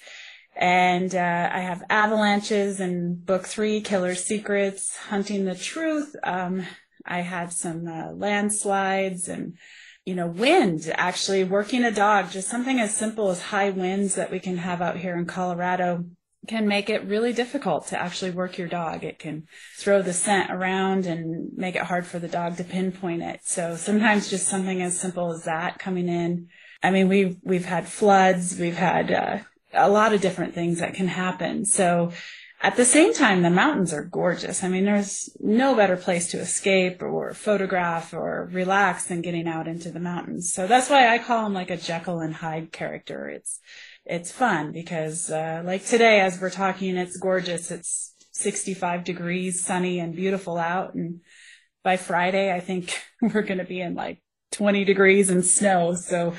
And 0.56 1.14
uh, 1.14 1.50
I 1.52 1.60
have 1.60 1.84
avalanches 1.88 2.80
in 2.80 3.16
book 3.16 3.46
three, 3.46 3.80
Killer 3.80 4.14
Secrets, 4.14 4.96
Hunting 4.96 5.44
the 5.44 5.54
Truth. 5.54 6.16
Um, 6.24 6.66
I 7.06 7.20
had 7.20 7.52
some 7.52 7.86
uh, 7.86 8.12
landslides 8.12 9.28
and, 9.28 9.56
you 10.04 10.14
know, 10.14 10.26
wind, 10.26 10.90
actually 10.94 11.44
working 11.44 11.84
a 11.84 11.90
dog, 11.90 12.30
just 12.30 12.48
something 12.48 12.80
as 12.80 12.94
simple 12.94 13.30
as 13.30 13.40
high 13.40 13.70
winds 13.70 14.14
that 14.14 14.30
we 14.30 14.40
can 14.40 14.58
have 14.58 14.80
out 14.80 14.96
here 14.96 15.16
in 15.16 15.26
Colorado 15.26 16.04
can 16.48 16.66
make 16.66 16.88
it 16.88 17.04
really 17.04 17.32
difficult 17.32 17.86
to 17.88 18.00
actually 18.00 18.30
work 18.30 18.56
your 18.56 18.68
dog. 18.68 19.04
It 19.04 19.18
can 19.18 19.46
throw 19.76 20.02
the 20.02 20.12
scent 20.12 20.50
around 20.50 21.06
and 21.06 21.50
make 21.56 21.76
it 21.76 21.82
hard 21.82 22.06
for 22.06 22.18
the 22.18 22.28
dog 22.28 22.56
to 22.56 22.64
pinpoint 22.64 23.22
it. 23.22 23.40
So 23.44 23.76
sometimes 23.76 24.30
just 24.30 24.48
something 24.48 24.80
as 24.80 24.98
simple 24.98 25.32
as 25.32 25.44
that 25.44 25.78
coming 25.78 26.08
in. 26.08 26.48
I 26.82 26.90
mean, 26.90 27.08
we've, 27.08 27.36
we've 27.42 27.66
had 27.66 27.86
floods, 27.86 28.58
we've 28.58 28.76
had 28.76 29.12
uh, 29.12 29.38
a 29.74 29.90
lot 29.90 30.14
of 30.14 30.22
different 30.22 30.54
things 30.54 30.80
that 30.80 30.94
can 30.94 31.08
happen. 31.08 31.66
So 31.66 32.12
at 32.62 32.76
the 32.76 32.84
same 32.84 33.14
time, 33.14 33.40
the 33.40 33.48
mountains 33.48 33.92
are 33.94 34.04
gorgeous. 34.04 34.62
I 34.62 34.68
mean, 34.68 34.84
there's 34.84 35.30
no 35.40 35.74
better 35.74 35.96
place 35.96 36.30
to 36.32 36.38
escape 36.38 37.02
or 37.02 37.32
photograph 37.32 38.12
or 38.12 38.50
relax 38.52 39.06
than 39.06 39.22
getting 39.22 39.48
out 39.48 39.66
into 39.66 39.90
the 39.90 39.98
mountains. 39.98 40.52
So 40.52 40.66
that's 40.66 40.90
why 40.90 41.08
I 41.08 41.18
call 41.18 41.46
him 41.46 41.54
like 41.54 41.70
a 41.70 41.78
Jekyll 41.78 42.20
and 42.20 42.34
Hyde 42.34 42.70
character. 42.70 43.30
It's, 43.30 43.60
it's 44.04 44.30
fun 44.30 44.72
because, 44.72 45.30
uh, 45.30 45.62
like 45.64 45.86
today, 45.86 46.20
as 46.20 46.38
we're 46.38 46.50
talking, 46.50 46.98
it's 46.98 47.16
gorgeous. 47.16 47.70
It's 47.70 48.14
65 48.32 49.04
degrees, 49.04 49.64
sunny 49.64 49.98
and 49.98 50.14
beautiful 50.14 50.58
out. 50.58 50.94
And 50.94 51.20
by 51.82 51.96
Friday, 51.96 52.52
I 52.52 52.60
think 52.60 53.00
we're 53.22 53.42
going 53.42 53.58
to 53.58 53.64
be 53.64 53.80
in 53.80 53.94
like 53.94 54.22
20 54.52 54.84
degrees 54.84 55.30
and 55.30 55.46
snow. 55.46 55.94
So 55.94 56.34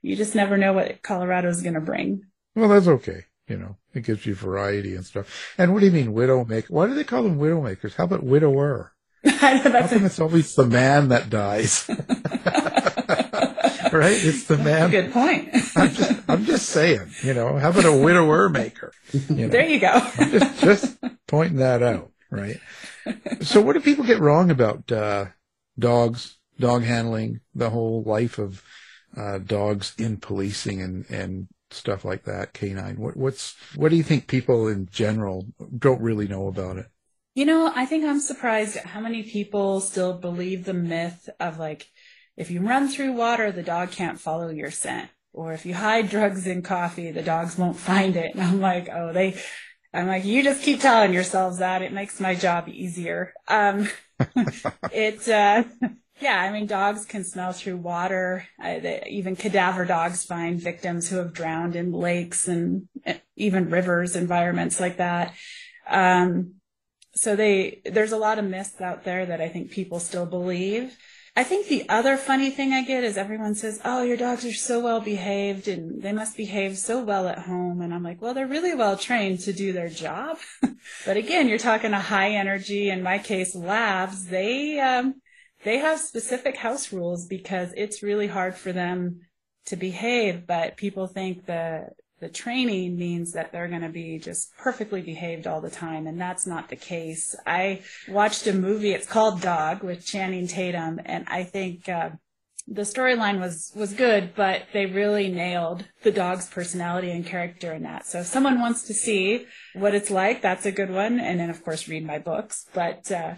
you 0.00 0.14
just 0.14 0.36
never 0.36 0.56
know 0.56 0.74
what 0.74 1.02
Colorado's 1.02 1.62
going 1.62 1.74
to 1.74 1.80
bring. 1.80 2.22
Well, 2.54 2.68
that's 2.68 2.86
okay. 2.86 3.24
You 3.48 3.56
know, 3.56 3.76
it 3.94 4.04
gives 4.04 4.26
you 4.26 4.34
variety 4.34 4.96
and 4.96 5.04
stuff. 5.04 5.54
And 5.56 5.72
what 5.72 5.80
do 5.80 5.86
you 5.86 5.92
mean 5.92 6.12
widowmaker? 6.12 6.70
Why 6.70 6.86
do 6.86 6.94
they 6.94 7.04
call 7.04 7.22
them 7.22 7.38
widowmakers? 7.38 7.94
How 7.94 8.04
about 8.04 8.24
widower? 8.24 8.92
How 9.24 9.62
come 9.62 10.04
it's 10.04 10.20
always 10.20 10.54
the 10.54 10.66
man 10.66 11.08
that 11.08 11.30
dies? 11.30 11.88
right? 13.92 14.24
It's 14.24 14.44
the 14.44 14.58
man. 14.58 14.90
Good 14.90 15.12
point. 15.12 15.48
I'm 15.76 15.92
just, 15.92 16.22
I'm 16.28 16.44
just 16.44 16.68
saying, 16.68 17.10
you 17.22 17.34
know, 17.34 17.58
how 17.58 17.70
about 17.70 17.84
a 17.84 17.96
widower 17.96 18.48
maker? 18.48 18.92
You 19.12 19.22
know, 19.28 19.48
There 19.48 19.66
you 19.66 19.80
go. 19.80 20.00
I'm 20.18 20.30
just, 20.30 20.60
just 20.60 20.98
pointing 21.26 21.58
that 21.58 21.82
out, 21.82 22.10
right? 22.30 22.58
So 23.42 23.60
what 23.60 23.74
do 23.74 23.80
people 23.80 24.04
get 24.04 24.20
wrong 24.20 24.50
about, 24.50 24.90
uh, 24.90 25.26
dogs, 25.78 26.36
dog 26.58 26.82
handling, 26.82 27.40
the 27.54 27.70
whole 27.70 28.02
life 28.02 28.38
of, 28.38 28.62
uh, 29.16 29.38
dogs 29.38 29.94
in 29.98 30.18
policing 30.18 30.82
and, 30.82 31.08
and 31.10 31.48
stuff 31.76 32.04
like 32.04 32.24
that, 32.24 32.52
canine? 32.54 32.96
What, 32.96 33.16
what's, 33.16 33.54
what 33.74 33.90
do 33.90 33.96
you 33.96 34.02
think 34.02 34.26
people 34.26 34.68
in 34.68 34.88
general 34.90 35.46
don't 35.76 36.00
really 36.00 36.28
know 36.28 36.48
about 36.48 36.78
it? 36.78 36.86
You 37.34 37.44
know, 37.44 37.70
I 37.74 37.84
think 37.84 38.04
I'm 38.04 38.20
surprised 38.20 38.76
at 38.76 38.86
how 38.86 39.00
many 39.00 39.22
people 39.22 39.80
still 39.80 40.14
believe 40.14 40.64
the 40.64 40.72
myth 40.72 41.28
of 41.38 41.58
like, 41.58 41.86
if 42.36 42.50
you 42.50 42.60
run 42.60 42.88
through 42.88 43.12
water, 43.12 43.52
the 43.52 43.62
dog 43.62 43.90
can't 43.90 44.20
follow 44.20 44.48
your 44.48 44.70
scent. 44.70 45.10
Or 45.32 45.52
if 45.52 45.66
you 45.66 45.74
hide 45.74 46.08
drugs 46.08 46.46
in 46.46 46.62
coffee, 46.62 47.10
the 47.10 47.22
dogs 47.22 47.58
won't 47.58 47.76
find 47.76 48.16
it. 48.16 48.34
And 48.34 48.42
I'm 48.42 48.60
like, 48.60 48.88
oh, 48.90 49.12
they, 49.12 49.38
I'm 49.92 50.06
like, 50.06 50.24
you 50.24 50.42
just 50.42 50.62
keep 50.62 50.80
telling 50.80 51.12
yourselves 51.12 51.58
that. 51.58 51.82
It 51.82 51.92
makes 51.92 52.20
my 52.20 52.34
job 52.34 52.68
easier. 52.68 53.34
Um, 53.48 53.88
it, 54.90 55.28
uh, 55.28 55.64
yeah, 56.18 56.40
I 56.40 56.50
mean, 56.50 56.66
dogs 56.66 57.04
can 57.04 57.24
smell 57.24 57.52
through 57.52 57.76
water. 57.76 58.46
Uh, 58.62 58.78
they, 58.78 59.06
even 59.10 59.36
cadaver 59.36 59.84
dogs 59.84 60.24
find 60.24 60.60
victims 60.60 61.08
who 61.08 61.16
have 61.16 61.34
drowned 61.34 61.76
in 61.76 61.92
lakes 61.92 62.48
and 62.48 62.88
uh, 63.06 63.14
even 63.36 63.68
rivers, 63.68 64.16
environments 64.16 64.80
like 64.80 64.96
that. 64.96 65.34
Um, 65.86 66.54
so 67.14 67.36
they, 67.36 67.82
there's 67.84 68.12
a 68.12 68.16
lot 68.16 68.38
of 68.38 68.44
myths 68.44 68.80
out 68.80 69.04
there 69.04 69.26
that 69.26 69.40
I 69.40 69.48
think 69.48 69.70
people 69.70 70.00
still 70.00 70.26
believe. 70.26 70.96
I 71.38 71.44
think 71.44 71.66
the 71.66 71.86
other 71.90 72.16
funny 72.16 72.48
thing 72.48 72.72
I 72.72 72.82
get 72.82 73.04
is 73.04 73.18
everyone 73.18 73.54
says, 73.54 73.78
"Oh, 73.84 74.02
your 74.02 74.16
dogs 74.16 74.46
are 74.46 74.54
so 74.54 74.80
well 74.80 75.02
behaved 75.02 75.68
and 75.68 76.02
they 76.02 76.12
must 76.12 76.34
behave 76.34 76.78
so 76.78 77.04
well 77.04 77.28
at 77.28 77.40
home." 77.40 77.82
And 77.82 77.92
I'm 77.92 78.02
like, 78.02 78.22
"Well, 78.22 78.32
they're 78.32 78.46
really 78.46 78.74
well 78.74 78.96
trained 78.96 79.40
to 79.40 79.52
do 79.52 79.74
their 79.74 79.90
job." 79.90 80.38
but 81.04 81.18
again, 81.18 81.46
you're 81.46 81.58
talking 81.58 81.92
a 81.92 82.00
high 82.00 82.30
energy, 82.30 82.88
in 82.88 83.02
my 83.02 83.18
case, 83.18 83.54
labs. 83.54 84.24
They 84.24 84.80
um, 84.80 85.20
they 85.66 85.78
have 85.78 85.98
specific 85.98 86.56
house 86.56 86.92
rules 86.92 87.26
because 87.26 87.72
it's 87.76 88.00
really 88.00 88.28
hard 88.28 88.54
for 88.54 88.72
them 88.72 89.22
to 89.66 89.74
behave. 89.74 90.46
But 90.46 90.76
people 90.76 91.08
think 91.08 91.44
the 91.44 91.88
the 92.20 92.28
training 92.30 92.96
means 92.96 93.32
that 93.32 93.52
they're 93.52 93.68
going 93.68 93.82
to 93.82 93.90
be 93.90 94.18
just 94.18 94.56
perfectly 94.56 95.02
behaved 95.02 95.46
all 95.46 95.60
the 95.60 95.68
time, 95.68 96.06
and 96.06 96.18
that's 96.18 96.46
not 96.46 96.70
the 96.70 96.76
case. 96.76 97.34
I 97.44 97.82
watched 98.08 98.46
a 98.46 98.54
movie, 98.54 98.92
it's 98.92 99.06
called 99.06 99.42
Dog 99.42 99.82
with 99.82 100.06
Channing 100.06 100.46
Tatum, 100.46 100.98
and 101.04 101.26
I 101.28 101.42
think 101.42 101.90
uh, 101.90 102.10
the 102.68 102.82
storyline 102.82 103.40
was, 103.40 103.72
was 103.76 103.92
good, 103.92 104.34
but 104.34 104.62
they 104.72 104.86
really 104.86 105.28
nailed 105.28 105.84
the 106.02 106.10
dog's 106.10 106.48
personality 106.48 107.10
and 107.12 107.24
character 107.24 107.72
in 107.72 107.84
that. 107.84 108.06
So 108.06 108.20
if 108.20 108.26
someone 108.26 108.60
wants 108.60 108.82
to 108.84 108.94
see 108.94 109.46
what 109.74 109.94
it's 109.94 110.10
like, 110.10 110.42
that's 110.42 110.66
a 110.66 110.72
good 110.72 110.90
one. 110.90 111.20
And 111.20 111.38
then, 111.38 111.48
of 111.48 111.62
course, 111.62 111.88
read 111.88 112.04
my 112.04 112.18
books. 112.18 112.66
But 112.74 113.10
uh, 113.12 113.34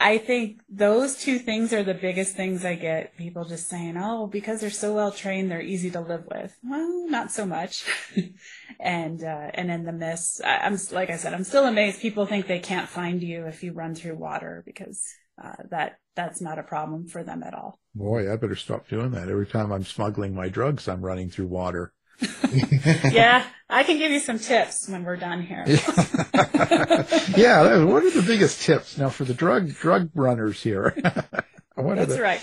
I 0.00 0.18
think 0.18 0.62
those 0.68 1.16
two 1.16 1.38
things 1.38 1.72
are 1.72 1.84
the 1.84 1.94
biggest 1.94 2.34
things 2.34 2.64
I 2.64 2.74
get 2.74 3.16
people 3.16 3.44
just 3.44 3.68
saying, 3.68 3.96
oh, 3.96 4.26
because 4.26 4.60
they're 4.60 4.70
so 4.70 4.94
well 4.94 5.12
trained, 5.12 5.48
they're 5.48 5.62
easy 5.62 5.90
to 5.92 6.00
live 6.00 6.24
with. 6.28 6.56
Well, 6.64 7.06
not 7.08 7.30
so 7.30 7.46
much. 7.46 7.84
and, 8.80 9.22
uh, 9.22 9.50
and 9.54 9.70
then 9.70 9.84
the 9.84 10.40
I, 10.44 10.66
I'm, 10.66 10.76
like 10.90 11.10
I 11.10 11.16
said, 11.16 11.34
I'm 11.34 11.44
still 11.44 11.66
amazed 11.66 12.00
people 12.00 12.26
think 12.26 12.48
they 12.48 12.58
can't 12.58 12.88
find 12.88 13.22
you 13.22 13.46
if 13.46 13.62
you 13.62 13.72
run 13.72 13.94
through 13.94 14.16
water 14.16 14.64
because, 14.66 15.06
uh, 15.42 15.54
that, 15.70 15.98
that's 16.14 16.40
not 16.40 16.58
a 16.58 16.62
problem 16.62 17.06
for 17.06 17.22
them 17.24 17.42
at 17.42 17.54
all. 17.54 17.78
Boy, 17.94 18.32
I 18.32 18.36
better 18.36 18.56
stop 18.56 18.88
doing 18.88 19.10
that. 19.12 19.28
Every 19.28 19.46
time 19.46 19.72
I'm 19.72 19.84
smuggling 19.84 20.34
my 20.34 20.48
drugs, 20.48 20.88
I'm 20.88 21.04
running 21.04 21.30
through 21.30 21.48
water. 21.48 21.92
yeah, 23.10 23.44
I 23.68 23.82
can 23.82 23.98
give 23.98 24.12
you 24.12 24.20
some 24.20 24.38
tips 24.38 24.88
when 24.88 25.02
we're 25.04 25.16
done 25.16 25.42
here. 25.42 25.64
yeah, 27.36 27.82
what 27.84 28.04
are 28.04 28.10
the 28.10 28.24
biggest 28.26 28.62
tips 28.62 28.96
now 28.96 29.08
for 29.08 29.24
the 29.24 29.34
drug 29.34 29.74
drug 29.74 30.10
runners 30.14 30.62
here? 30.62 30.94
what 31.74 31.96
That's 31.96 32.14
the- 32.16 32.22
right. 32.22 32.42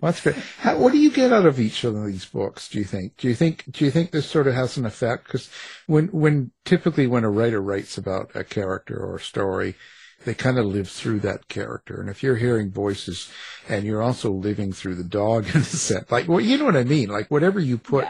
That's 0.00 0.20
great. 0.20 0.36
How, 0.58 0.78
what 0.78 0.92
do 0.92 0.98
you 0.98 1.10
get 1.10 1.32
out 1.32 1.46
of 1.46 1.58
each 1.58 1.82
of 1.82 2.04
these 2.04 2.24
books? 2.26 2.68
Do 2.68 2.78
you 2.78 2.84
think? 2.84 3.16
Do 3.16 3.26
you 3.28 3.34
think? 3.34 3.64
Do 3.72 3.84
you 3.84 3.90
think 3.90 4.10
this 4.10 4.28
sort 4.30 4.46
of 4.46 4.54
has 4.54 4.76
an 4.76 4.86
effect? 4.86 5.24
Because 5.24 5.50
when, 5.86 6.06
when 6.08 6.52
typically 6.64 7.06
when 7.06 7.24
a 7.24 7.30
writer 7.30 7.60
writes 7.60 7.98
about 7.98 8.30
a 8.36 8.44
character 8.44 8.96
or 8.96 9.16
a 9.16 9.20
story, 9.20 9.74
they 10.24 10.34
kind 10.34 10.58
of 10.58 10.66
live 10.66 10.88
through 10.88 11.20
that 11.20 11.48
character. 11.48 12.00
And 12.00 12.10
if 12.10 12.22
you're 12.22 12.36
hearing 12.36 12.70
voices 12.70 13.30
and 13.68 13.84
you're 13.84 14.02
also 14.02 14.30
living 14.30 14.72
through 14.72 14.96
the 14.96 15.04
dog 15.04 15.46
in 15.54 15.60
a 15.60 15.64
sense, 15.64 16.10
like, 16.10 16.28
well, 16.28 16.40
you 16.40 16.58
know 16.58 16.64
what 16.64 16.76
I 16.76 16.84
mean? 16.84 17.08
Like 17.08 17.30
whatever 17.30 17.60
you 17.60 17.78
put, 17.78 18.06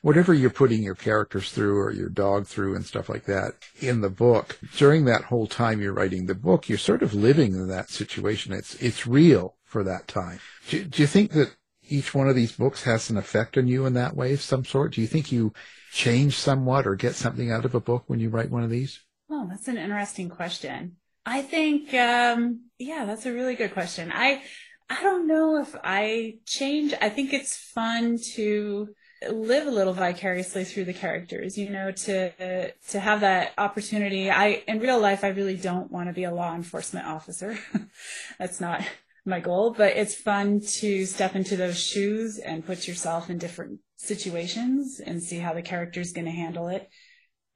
whatever 0.00 0.32
you're 0.32 0.50
putting 0.50 0.82
your 0.82 0.94
characters 0.94 1.52
through 1.52 1.78
or 1.78 1.92
your 1.92 2.08
dog 2.08 2.46
through 2.46 2.74
and 2.74 2.84
stuff 2.84 3.08
like 3.08 3.24
that 3.26 3.52
in 3.80 4.00
the 4.00 4.10
book, 4.10 4.58
during 4.76 5.04
that 5.04 5.24
whole 5.24 5.46
time 5.46 5.80
you're 5.80 5.92
writing 5.92 6.26
the 6.26 6.34
book, 6.34 6.68
you're 6.68 6.78
sort 6.78 7.02
of 7.02 7.14
living 7.14 7.54
in 7.54 7.68
that 7.68 7.90
situation. 7.90 8.52
It's, 8.52 8.74
it's 8.76 9.06
real 9.06 9.56
for 9.64 9.84
that 9.84 10.08
time. 10.08 10.40
Do, 10.68 10.84
do 10.84 11.02
you 11.02 11.06
think 11.06 11.32
that 11.32 11.54
each 11.88 12.14
one 12.14 12.28
of 12.28 12.36
these 12.36 12.52
books 12.52 12.84
has 12.84 13.10
an 13.10 13.18
effect 13.18 13.58
on 13.58 13.68
you 13.68 13.84
in 13.86 13.94
that 13.94 14.16
way 14.16 14.32
of 14.32 14.40
some 14.40 14.64
sort? 14.64 14.94
Do 14.94 15.00
you 15.00 15.06
think 15.06 15.30
you 15.30 15.52
change 15.92 16.36
somewhat 16.38 16.86
or 16.86 16.94
get 16.94 17.14
something 17.14 17.50
out 17.50 17.66
of 17.66 17.74
a 17.74 17.80
book 17.80 18.04
when 18.06 18.18
you 18.18 18.30
write 18.30 18.50
one 18.50 18.62
of 18.62 18.70
these? 18.70 19.00
Oh, 19.30 19.46
that's 19.48 19.68
an 19.68 19.76
interesting 19.76 20.28
question. 20.28 20.96
I 21.24 21.42
think, 21.42 21.94
um, 21.94 22.62
yeah, 22.78 23.04
that's 23.04 23.26
a 23.26 23.32
really 23.32 23.54
good 23.54 23.72
question. 23.72 24.10
I, 24.12 24.42
I 24.90 25.02
don't 25.02 25.26
know 25.26 25.60
if 25.60 25.74
I 25.82 26.34
change. 26.46 26.94
I 27.00 27.08
think 27.08 27.32
it's 27.32 27.56
fun 27.56 28.18
to 28.34 28.88
live 29.30 29.66
a 29.68 29.70
little 29.70 29.92
vicariously 29.92 30.64
through 30.64 30.84
the 30.84 30.92
characters, 30.92 31.56
you 31.56 31.70
know, 31.70 31.92
to, 31.92 32.72
to 32.88 33.00
have 33.00 33.20
that 33.20 33.52
opportunity. 33.56 34.30
I, 34.30 34.62
in 34.66 34.80
real 34.80 35.00
life, 35.00 35.22
I 35.22 35.28
really 35.28 35.56
don't 35.56 35.90
want 35.92 36.08
to 36.08 36.12
be 36.12 36.24
a 36.24 36.34
law 36.34 36.54
enforcement 36.54 37.06
officer. 37.06 37.56
that's 38.38 38.60
not 38.60 38.82
my 39.24 39.40
goal, 39.40 39.70
but 39.76 39.96
it's 39.96 40.14
fun 40.14 40.60
to 40.60 41.06
step 41.06 41.36
into 41.36 41.56
those 41.56 41.78
shoes 41.78 42.38
and 42.38 42.66
put 42.66 42.88
yourself 42.88 43.30
in 43.30 43.38
different 43.38 43.78
situations 43.96 45.00
and 45.04 45.22
see 45.22 45.38
how 45.38 45.52
the 45.52 45.62
character 45.62 46.00
is 46.00 46.12
going 46.12 46.24
to 46.24 46.32
handle 46.32 46.68
it. 46.68 46.90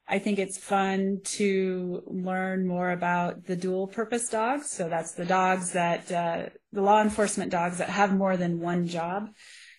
I 0.08 0.20
think 0.20 0.38
it's 0.38 0.56
fun 0.56 1.20
to 1.24 2.02
learn 2.06 2.66
more 2.66 2.90
about 2.90 3.44
the 3.46 3.56
dual 3.56 3.88
purpose 3.88 4.28
dogs. 4.28 4.70
So 4.70 4.88
that's 4.88 5.12
the 5.12 5.24
dogs 5.24 5.72
that, 5.72 6.12
uh, 6.12 6.46
the 6.72 6.82
law 6.82 7.02
enforcement 7.02 7.50
dogs 7.50 7.78
that 7.78 7.90
have 7.90 8.14
more 8.14 8.36
than 8.36 8.60
one 8.60 8.86
job. 8.86 9.30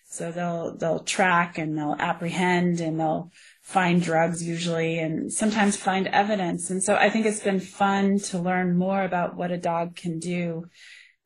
So 0.09 0.31
they'll, 0.31 0.75
they'll 0.75 0.99
track 0.99 1.57
and 1.57 1.77
they'll 1.77 1.95
apprehend 1.97 2.81
and 2.81 2.99
they'll 2.99 3.31
find 3.61 4.01
drugs 4.01 4.45
usually 4.45 4.99
and 4.99 5.31
sometimes 5.31 5.77
find 5.77 6.07
evidence. 6.07 6.69
And 6.69 6.83
so 6.83 6.95
I 6.95 7.09
think 7.09 7.25
it's 7.25 7.43
been 7.43 7.59
fun 7.59 8.19
to 8.19 8.39
learn 8.39 8.77
more 8.77 9.03
about 9.03 9.35
what 9.35 9.51
a 9.51 9.57
dog 9.57 9.95
can 9.95 10.19
do, 10.19 10.65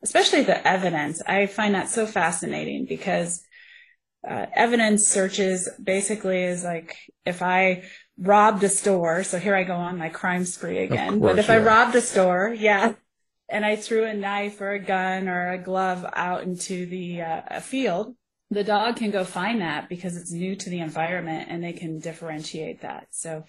especially 0.03 0.43
the 0.43 0.67
evidence. 0.67 1.21
I 1.27 1.47
find 1.47 1.73
that 1.73 1.89
so 1.89 2.05
fascinating 2.05 2.85
because 2.85 3.43
uh, 4.27 4.45
evidence 4.55 5.07
searches 5.07 5.69
basically 5.83 6.43
is 6.43 6.63
like 6.63 6.95
if 7.25 7.41
I 7.41 7.83
robbed 8.21 8.63
a 8.63 8.69
store. 8.69 9.23
So 9.23 9.39
here 9.39 9.55
I 9.55 9.63
go 9.63 9.73
on 9.73 9.97
my 9.97 10.09
crime 10.09 10.45
spree 10.45 10.77
again. 10.77 11.19
course, 11.19 11.31
but 11.31 11.39
if 11.39 11.47
yeah. 11.49 11.55
I 11.55 11.59
robbed 11.59 11.95
a 11.95 12.01
store, 12.01 12.55
yeah, 12.57 12.93
and 13.49 13.65
I 13.65 13.75
threw 13.75 14.05
a 14.05 14.13
knife 14.13 14.61
or 14.61 14.71
a 14.71 14.79
gun 14.79 15.27
or 15.27 15.51
a 15.51 15.57
glove 15.57 16.05
out 16.13 16.43
into 16.43 16.85
the 16.85 17.21
uh, 17.21 17.59
field, 17.59 18.15
the 18.49 18.63
dog 18.63 18.97
can 18.97 19.11
go 19.11 19.23
find 19.23 19.61
that 19.61 19.89
because 19.89 20.15
it's 20.15 20.31
new 20.31 20.55
to 20.55 20.69
the 20.69 20.79
environment 20.79 21.47
and 21.49 21.63
they 21.63 21.73
can 21.73 21.99
differentiate 21.99 22.81
that. 22.81 23.07
So 23.11 23.45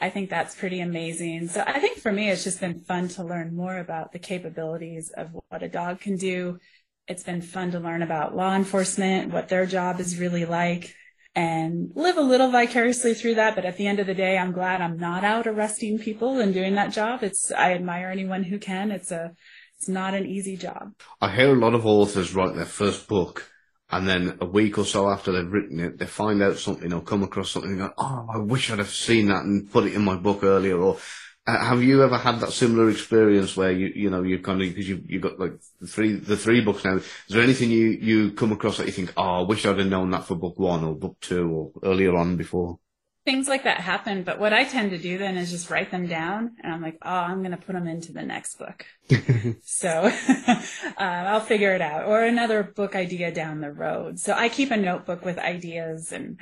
I 0.00 0.10
think 0.10 0.30
that's 0.30 0.54
pretty 0.54 0.80
amazing. 0.80 1.48
So 1.48 1.62
I 1.66 1.78
think 1.78 1.98
for 1.98 2.10
me, 2.10 2.30
it's 2.30 2.44
just 2.44 2.60
been 2.60 2.80
fun 2.80 3.08
to 3.08 3.22
learn 3.22 3.54
more 3.54 3.78
about 3.78 4.12
the 4.12 4.18
capabilities 4.18 5.10
of 5.10 5.28
what 5.48 5.62
a 5.62 5.68
dog 5.68 6.00
can 6.00 6.16
do. 6.16 6.58
It's 7.06 7.22
been 7.22 7.42
fun 7.42 7.72
to 7.72 7.80
learn 7.80 8.02
about 8.02 8.34
law 8.34 8.54
enforcement, 8.54 9.32
what 9.32 9.48
their 9.48 9.66
job 9.66 10.00
is 10.00 10.18
really 10.18 10.46
like 10.46 10.94
and 11.34 11.90
live 11.94 12.16
a 12.16 12.22
little 12.22 12.50
vicariously 12.50 13.14
through 13.14 13.36
that. 13.36 13.54
But 13.54 13.64
at 13.64 13.76
the 13.76 13.86
end 13.86 14.00
of 14.00 14.06
the 14.06 14.14
day, 14.14 14.36
I'm 14.36 14.52
glad 14.52 14.80
I'm 14.80 14.98
not 14.98 15.24
out 15.24 15.46
arresting 15.46 15.98
people 15.98 16.40
and 16.40 16.52
doing 16.52 16.74
that 16.74 16.92
job. 16.92 17.22
It's, 17.22 17.52
I 17.52 17.72
admire 17.72 18.08
anyone 18.08 18.44
who 18.44 18.58
can. 18.58 18.90
It's 18.90 19.10
a, 19.10 19.32
it's 19.78 19.88
not 19.88 20.14
an 20.14 20.26
easy 20.26 20.56
job. 20.56 20.92
I 21.20 21.34
hear 21.34 21.54
a 21.54 21.58
lot 21.58 21.74
of 21.74 21.86
authors 21.86 22.34
write 22.34 22.54
their 22.54 22.64
first 22.64 23.08
book 23.08 23.50
and 23.92 24.08
then 24.08 24.38
a 24.40 24.46
week 24.46 24.78
or 24.78 24.84
so 24.84 25.08
after 25.08 25.32
they've 25.32 25.50
written 25.50 25.80
it, 25.80 25.98
they 25.98 26.06
find 26.06 26.42
out 26.42 26.58
something 26.58 26.92
or 26.92 27.00
come 27.00 27.22
across 27.22 27.50
something 27.50 27.72
and 27.72 27.80
go, 27.80 27.92
Oh, 27.98 28.26
I 28.32 28.38
wish 28.38 28.70
I'd 28.70 28.78
have 28.78 28.90
seen 28.90 29.26
that 29.26 29.44
and 29.44 29.70
put 29.70 29.84
it 29.84 29.94
in 29.94 30.04
my 30.04 30.16
book 30.16 30.44
earlier. 30.44 30.78
Or 30.78 30.98
have 31.46 31.82
you 31.82 32.02
ever 32.02 32.16
had 32.16 32.40
that 32.40 32.52
similar 32.52 32.90
experience 32.90 33.56
where 33.56 33.72
you, 33.72 33.92
you 33.94 34.10
know, 34.10 34.22
you've 34.22 34.42
kind 34.42 34.62
of, 34.62 34.68
because 34.68 34.88
you, 34.88 35.02
you 35.06 35.20
got 35.20 35.38
like 35.38 35.54
the 35.80 35.86
three, 35.86 36.14
the 36.14 36.36
three 36.36 36.60
books 36.60 36.84
now. 36.84 36.96
Is 36.96 37.04
there 37.28 37.42
anything 37.42 37.70
you, 37.70 37.88
you 37.88 38.32
come 38.32 38.52
across 38.52 38.76
that 38.76 38.86
you 38.86 38.92
think, 38.92 39.12
Oh, 39.16 39.40
I 39.40 39.42
wish 39.42 39.64
I'd 39.64 39.78
have 39.78 39.86
known 39.86 40.10
that 40.10 40.24
for 40.24 40.34
book 40.34 40.58
one 40.58 40.84
or 40.84 40.94
book 40.94 41.16
two 41.20 41.50
or 41.50 41.72
earlier 41.82 42.16
on 42.16 42.36
before? 42.36 42.78
Things 43.26 43.48
like 43.48 43.64
that 43.64 43.80
happen, 43.80 44.22
but 44.22 44.40
what 44.40 44.54
I 44.54 44.64
tend 44.64 44.92
to 44.92 44.98
do 44.98 45.18
then 45.18 45.36
is 45.36 45.50
just 45.50 45.68
write 45.68 45.90
them 45.90 46.06
down, 46.06 46.56
and 46.62 46.72
I'm 46.72 46.80
like, 46.80 46.96
oh, 47.02 47.10
I'm 47.10 47.40
going 47.40 47.50
to 47.50 47.58
put 47.58 47.74
them 47.74 47.86
into 47.86 48.12
the 48.12 48.22
next 48.22 48.58
book. 48.58 48.86
so 49.62 50.10
uh, 50.48 50.60
I'll 50.96 51.40
figure 51.40 51.74
it 51.74 51.82
out, 51.82 52.06
or 52.06 52.24
another 52.24 52.62
book 52.62 52.96
idea 52.96 53.30
down 53.30 53.60
the 53.60 53.70
road. 53.70 54.18
So 54.18 54.32
I 54.32 54.48
keep 54.48 54.70
a 54.70 54.76
notebook 54.78 55.22
with 55.22 55.38
ideas, 55.38 56.12
and 56.12 56.40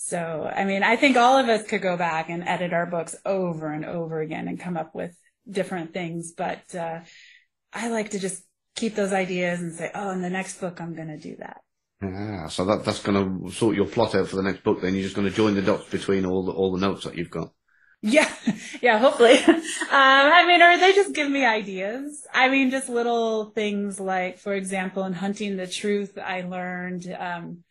so 0.00 0.48
I 0.54 0.64
mean, 0.64 0.84
I 0.84 0.94
think 0.94 1.16
all 1.16 1.38
of 1.38 1.48
us 1.48 1.66
could 1.66 1.82
go 1.82 1.96
back 1.96 2.30
and 2.30 2.46
edit 2.46 2.72
our 2.72 2.86
books 2.86 3.16
over 3.26 3.72
and 3.72 3.84
over 3.84 4.20
again 4.20 4.46
and 4.46 4.58
come 4.58 4.76
up 4.76 4.94
with 4.94 5.12
different 5.50 5.92
things, 5.92 6.32
but 6.36 6.72
uh, 6.72 7.00
I 7.72 7.88
like 7.88 8.10
to 8.10 8.20
just 8.20 8.44
keep 8.76 8.94
those 8.94 9.12
ideas 9.12 9.60
and 9.60 9.74
say, 9.74 9.90
oh, 9.92 10.10
in 10.10 10.22
the 10.22 10.30
next 10.30 10.60
book, 10.60 10.80
I'm 10.80 10.94
going 10.94 11.08
to 11.08 11.18
do 11.18 11.34
that. 11.40 11.62
Yeah, 12.00 12.46
so 12.46 12.64
that 12.66 12.84
that's 12.84 13.02
going 13.02 13.42
to 13.42 13.50
sort 13.50 13.74
your 13.74 13.86
plot 13.86 14.14
out 14.14 14.28
for 14.28 14.36
the 14.36 14.42
next 14.42 14.62
book. 14.62 14.80
Then 14.80 14.94
you're 14.94 15.02
just 15.02 15.16
going 15.16 15.28
to 15.28 15.34
join 15.34 15.56
the 15.56 15.62
dots 15.62 15.90
between 15.90 16.24
all 16.24 16.44
the 16.44 16.52
all 16.52 16.70
the 16.70 16.80
notes 16.80 17.02
that 17.02 17.16
you've 17.16 17.30
got. 17.30 17.50
Yeah, 18.00 18.32
yeah, 18.80 18.98
hopefully. 19.00 19.36
um, 19.38 19.58
I 19.90 20.46
mean, 20.46 20.62
or 20.62 20.78
they 20.78 20.92
just 20.92 21.12
give 21.12 21.28
me 21.28 21.44
ideas. 21.44 22.24
I 22.32 22.50
mean, 22.50 22.70
just 22.70 22.88
little 22.88 23.46
things 23.46 23.98
like, 23.98 24.38
for 24.38 24.54
example, 24.54 25.02
in 25.02 25.12
hunting 25.12 25.56
the 25.56 25.66
truth, 25.66 26.16
I 26.16 26.42
learned 26.42 27.12
um, 27.18 27.64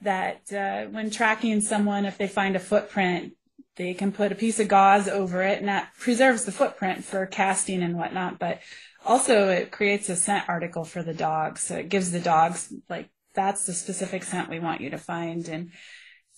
that 0.00 0.52
uh, 0.52 0.90
when 0.90 1.10
tracking 1.10 1.60
someone, 1.60 2.04
if 2.04 2.18
they 2.18 2.28
find 2.28 2.56
a 2.56 2.60
footprint, 2.60 3.34
they 3.76 3.94
can 3.94 4.12
put 4.12 4.32
a 4.32 4.36
piece 4.36 4.58
of 4.58 4.68
gauze 4.68 5.08
over 5.08 5.42
it, 5.42 5.58
and 5.58 5.68
that 5.68 5.92
preserves 5.98 6.44
the 6.44 6.52
footprint 6.52 7.04
for 7.04 7.26
casting 7.26 7.82
and 7.82 7.96
whatnot. 7.96 8.38
But 8.38 8.60
also, 9.04 9.48
it 9.48 9.70
creates 9.70 10.08
a 10.08 10.16
scent 10.16 10.48
article 10.48 10.84
for 10.84 11.02
the 11.02 11.14
dogs, 11.14 11.62
so 11.62 11.76
it 11.76 11.88
gives 11.88 12.10
the 12.10 12.20
dogs 12.20 12.72
like 12.88 13.10
that's 13.34 13.66
the 13.66 13.72
specific 13.72 14.24
scent 14.24 14.48
we 14.48 14.58
want 14.58 14.80
you 14.80 14.90
to 14.90 14.98
find 14.98 15.48
and 15.48 15.70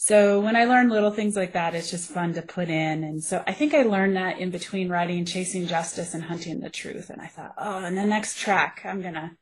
so 0.02 0.40
when 0.40 0.56
I 0.56 0.64
learn 0.64 0.88
little 0.88 1.11
things 1.11 1.36
like 1.36 1.52
that, 1.52 1.74
it's 1.74 1.90
just 1.90 2.11
fun 2.11 2.32
to 2.32 2.40
put 2.40 2.70
in. 2.70 3.04
And 3.04 3.22
so 3.22 3.44
I 3.46 3.52
think 3.52 3.74
I 3.74 3.82
learned 3.82 4.16
that 4.16 4.38
in 4.38 4.50
between 4.50 4.88
writing 4.88 5.26
Chasing 5.26 5.66
Justice 5.66 6.14
and 6.14 6.22
Hunting 6.22 6.61
the 6.61 6.70
Truth. 6.70 7.11
And 7.11 7.20
I 7.20 7.26
thought, 7.26 7.52
oh, 7.58 7.84
in 7.84 7.96
the 7.96 8.06
next 8.06 8.38
track, 8.38 8.80
I'm 8.86 9.02
going 9.02 9.12
to 9.12 9.32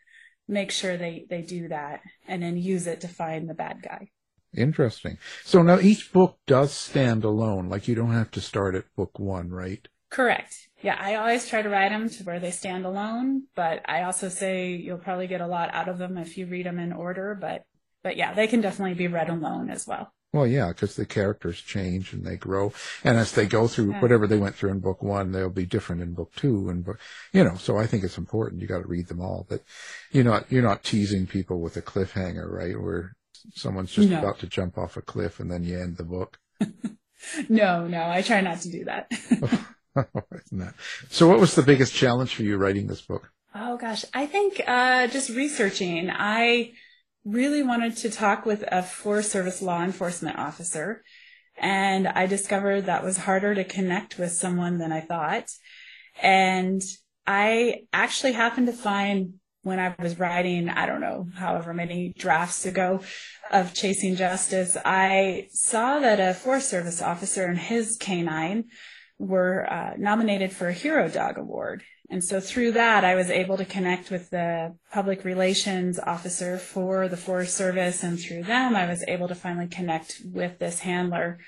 make 0.49 0.71
sure 0.71 0.97
they, 0.97 1.27
they 1.29 1.43
do 1.43 1.69
that 1.69 2.01
and 2.27 2.43
then 2.43 2.57
use 2.57 2.87
it 2.87 3.03
to 3.03 3.09
find 3.09 3.49
the 3.49 3.55
bad 3.55 3.83
guy. 3.83 4.09
Interesting. 4.57 5.19
So 5.45 5.63
now 5.63 5.79
each 5.79 6.13
book 6.13 6.39
does 6.47 6.73
stand 6.73 7.23
alone. 7.23 7.69
Like 7.69 7.87
you 7.87 7.95
don't 7.95 8.13
have 8.13 8.31
to 8.33 8.41
start 8.41 8.75
at 8.75 8.85
book 8.97 9.19
one, 9.19 9.51
right? 9.51 9.87
Correct. 10.11 10.55
Yeah, 10.81 10.97
I 10.99 11.17
always 11.17 11.47
try 11.47 11.61
to 11.61 11.69
write 11.69 11.91
them 11.91 12.09
to 12.09 12.25
where 12.25 12.41
they 12.41 12.51
stand 12.51 12.87
alone, 12.87 13.43
but 13.55 13.83
I 13.85 14.05
also 14.05 14.31
say 14.31 14.71
you'll 14.71 14.99
probably 14.99 15.27
get 15.27 15.43
a 15.43 15.47
lot 15.47 15.75
out 15.75 15.89
of 15.89 15.99
them 15.99 16.17
if 16.17 16.39
you 16.39 16.47
read 16.47 16.65
them 16.65 16.79
in 16.79 16.93
order. 16.93 17.37
But, 17.39 17.65
but 18.03 18.17
yeah, 18.17 18.33
they 18.33 18.47
can 18.47 18.63
definitely 18.63 18.95
be 18.95 19.09
read 19.09 19.29
alone 19.29 19.69
as 19.69 19.87
well. 19.87 20.13
Well, 20.33 20.47
yeah, 20.47 20.69
because 20.69 20.95
the 20.95 21.07
characters 21.07 21.61
change 21.61 22.13
and 22.13 22.25
they 22.25 22.37
grow, 22.37 22.73
and 23.03 23.17
as 23.17 23.33
they 23.33 23.47
go 23.47 23.67
through 23.67 23.93
Yeah. 23.93 24.01
whatever 24.01 24.27
they 24.27 24.37
went 24.39 24.55
through 24.57 24.71
in 24.73 24.81
book 24.81 25.03
one, 25.03 25.33
they'll 25.33 25.49
be 25.49 25.65
different 25.65 26.03
in 26.03 26.13
book 26.13 26.35
two 26.37 26.69
and 26.69 26.85
book, 26.85 27.01
you 27.33 27.43
know. 27.45 27.57
So 27.57 27.79
I 27.79 27.87
think 27.87 28.05
it's 28.05 28.19
important. 28.19 28.61
You 28.61 28.69
got 28.69 28.83
to 28.83 28.89
read 28.89 29.09
them 29.09 29.21
all, 29.23 29.47
but 29.49 29.63
you're 30.13 30.25
not 30.25 30.51
you're 30.53 30.63
not 30.63 30.85
teasing 30.85 31.27
people 31.27 31.61
with 31.61 31.77
a 31.79 31.83
cliffhanger, 31.83 32.51
right? 32.51 32.79
Where 32.79 33.17
someone's 33.55 33.93
just 33.93 34.11
No. 34.11 34.19
about 34.19 34.39
to 34.41 34.47
jump 34.47 34.77
off 34.77 34.99
a 34.99 35.03
cliff 35.03 35.41
and 35.41 35.51
then 35.51 35.63
you 35.63 35.79
end 35.81 35.97
the 35.97 36.05
book. 36.05 36.39
No, 37.49 37.89
no, 37.89 38.09
I 38.09 38.23
try 38.23 38.41
not 38.41 38.61
to 38.61 38.71
do 38.71 38.85
that. 38.85 39.11
So, 41.11 41.27
what 41.27 41.41
was 41.41 41.57
the 41.57 41.63
biggest 41.63 41.93
challenge 41.93 42.35
for 42.37 42.45
you 42.45 42.57
writing 42.57 42.87
this 42.87 43.03
book? 43.03 43.33
Oh 43.53 43.77
gosh, 43.77 44.05
I 44.15 44.27
think 44.27 44.61
uh, 44.65 45.09
just 45.09 45.31
researching. 45.31 46.09
I 46.11 46.73
really 47.29 47.63
wanted 47.63 47.97
to 47.99 48.11
talk 48.11 48.47
with 48.47 48.65
a 48.69 48.83
Forest 48.83 49.31
Service 49.31 49.61
law 49.61 49.83
enforcement 49.83 50.39
officer, 50.39 51.03
and 51.57 52.09
I 52.09 52.27
discovered 52.27 52.83
that 52.83 53.05
was 53.05 53.19
harder 53.19 53.55
to 53.55 53.65
connect 53.65 54.19
with 54.19 54.33
someone 54.33 54.79
than 54.79 54.93
I 54.93 55.01
thought. 55.01 55.51
And 56.23 56.83
I 57.27 57.83
actually 57.93 58.33
happened 58.33 58.69
to 58.69 58.73
find 58.73 59.35
when 59.63 59.79
I 59.79 59.95
was 59.99 60.19
writing, 60.19 60.71
I 60.71 60.87
don't 60.87 61.01
know, 61.01 61.27
however 61.35 61.75
many 61.75 62.15
drafts 62.17 62.65
ago 62.65 63.01
of 63.51 63.75
Chasing 63.75 64.17
Justice, 64.17 64.77
I 64.85 65.49
saw 65.51 65.99
that 65.99 66.21
a 66.21 66.33
Forest 66.33 66.71
Service 66.71 67.03
officer 67.03 67.45
and 67.45 67.59
his 67.59 67.97
canine 68.01 68.65
were 69.19 69.71
uh, 69.71 69.95
nominated 69.99 70.53
for 70.53 70.69
a 70.69 70.73
Hero 70.73 71.09
Dog 71.09 71.37
Award. 71.37 71.83
And 72.11 72.25
so 72.25 72.41
through 72.41 72.73
that, 72.73 73.05
I 73.05 73.15
was 73.15 73.31
able 73.31 73.59
to 73.59 73.65
connect 73.65 74.11
with 74.11 74.31
the 74.31 74.75
public 74.93 75.25
relations 75.25 75.99
officer 75.99 76.57
for 76.57 77.07
the 77.07 77.19
Forest 77.19 77.55
Service. 77.55 78.03
And 78.03 78.19
through 78.19 78.45
them, 78.45 78.75
I 78.75 78.87
was 78.87 79.05
able 79.07 79.29
to 79.29 79.35
finally 79.35 79.69
connect 79.69 80.23
with 80.25 80.59
this 80.59 80.81
handler. 80.81 81.39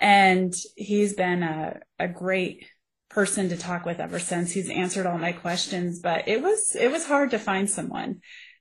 And 0.00 0.54
he's 0.76 1.14
been 1.14 1.42
a, 1.42 1.80
a 1.98 2.06
great 2.06 2.66
person 3.10 3.48
to 3.48 3.56
talk 3.56 3.84
with 3.84 3.98
ever 3.98 4.20
since. 4.20 4.52
He's 4.52 4.70
answered 4.70 5.06
all 5.06 5.18
my 5.18 5.32
questions, 5.32 5.98
but 6.00 6.28
it 6.28 6.42
was, 6.42 6.76
it 6.78 6.92
was 6.92 7.06
hard 7.06 7.32
to 7.32 7.38
find 7.38 7.68
someone. 7.68 8.20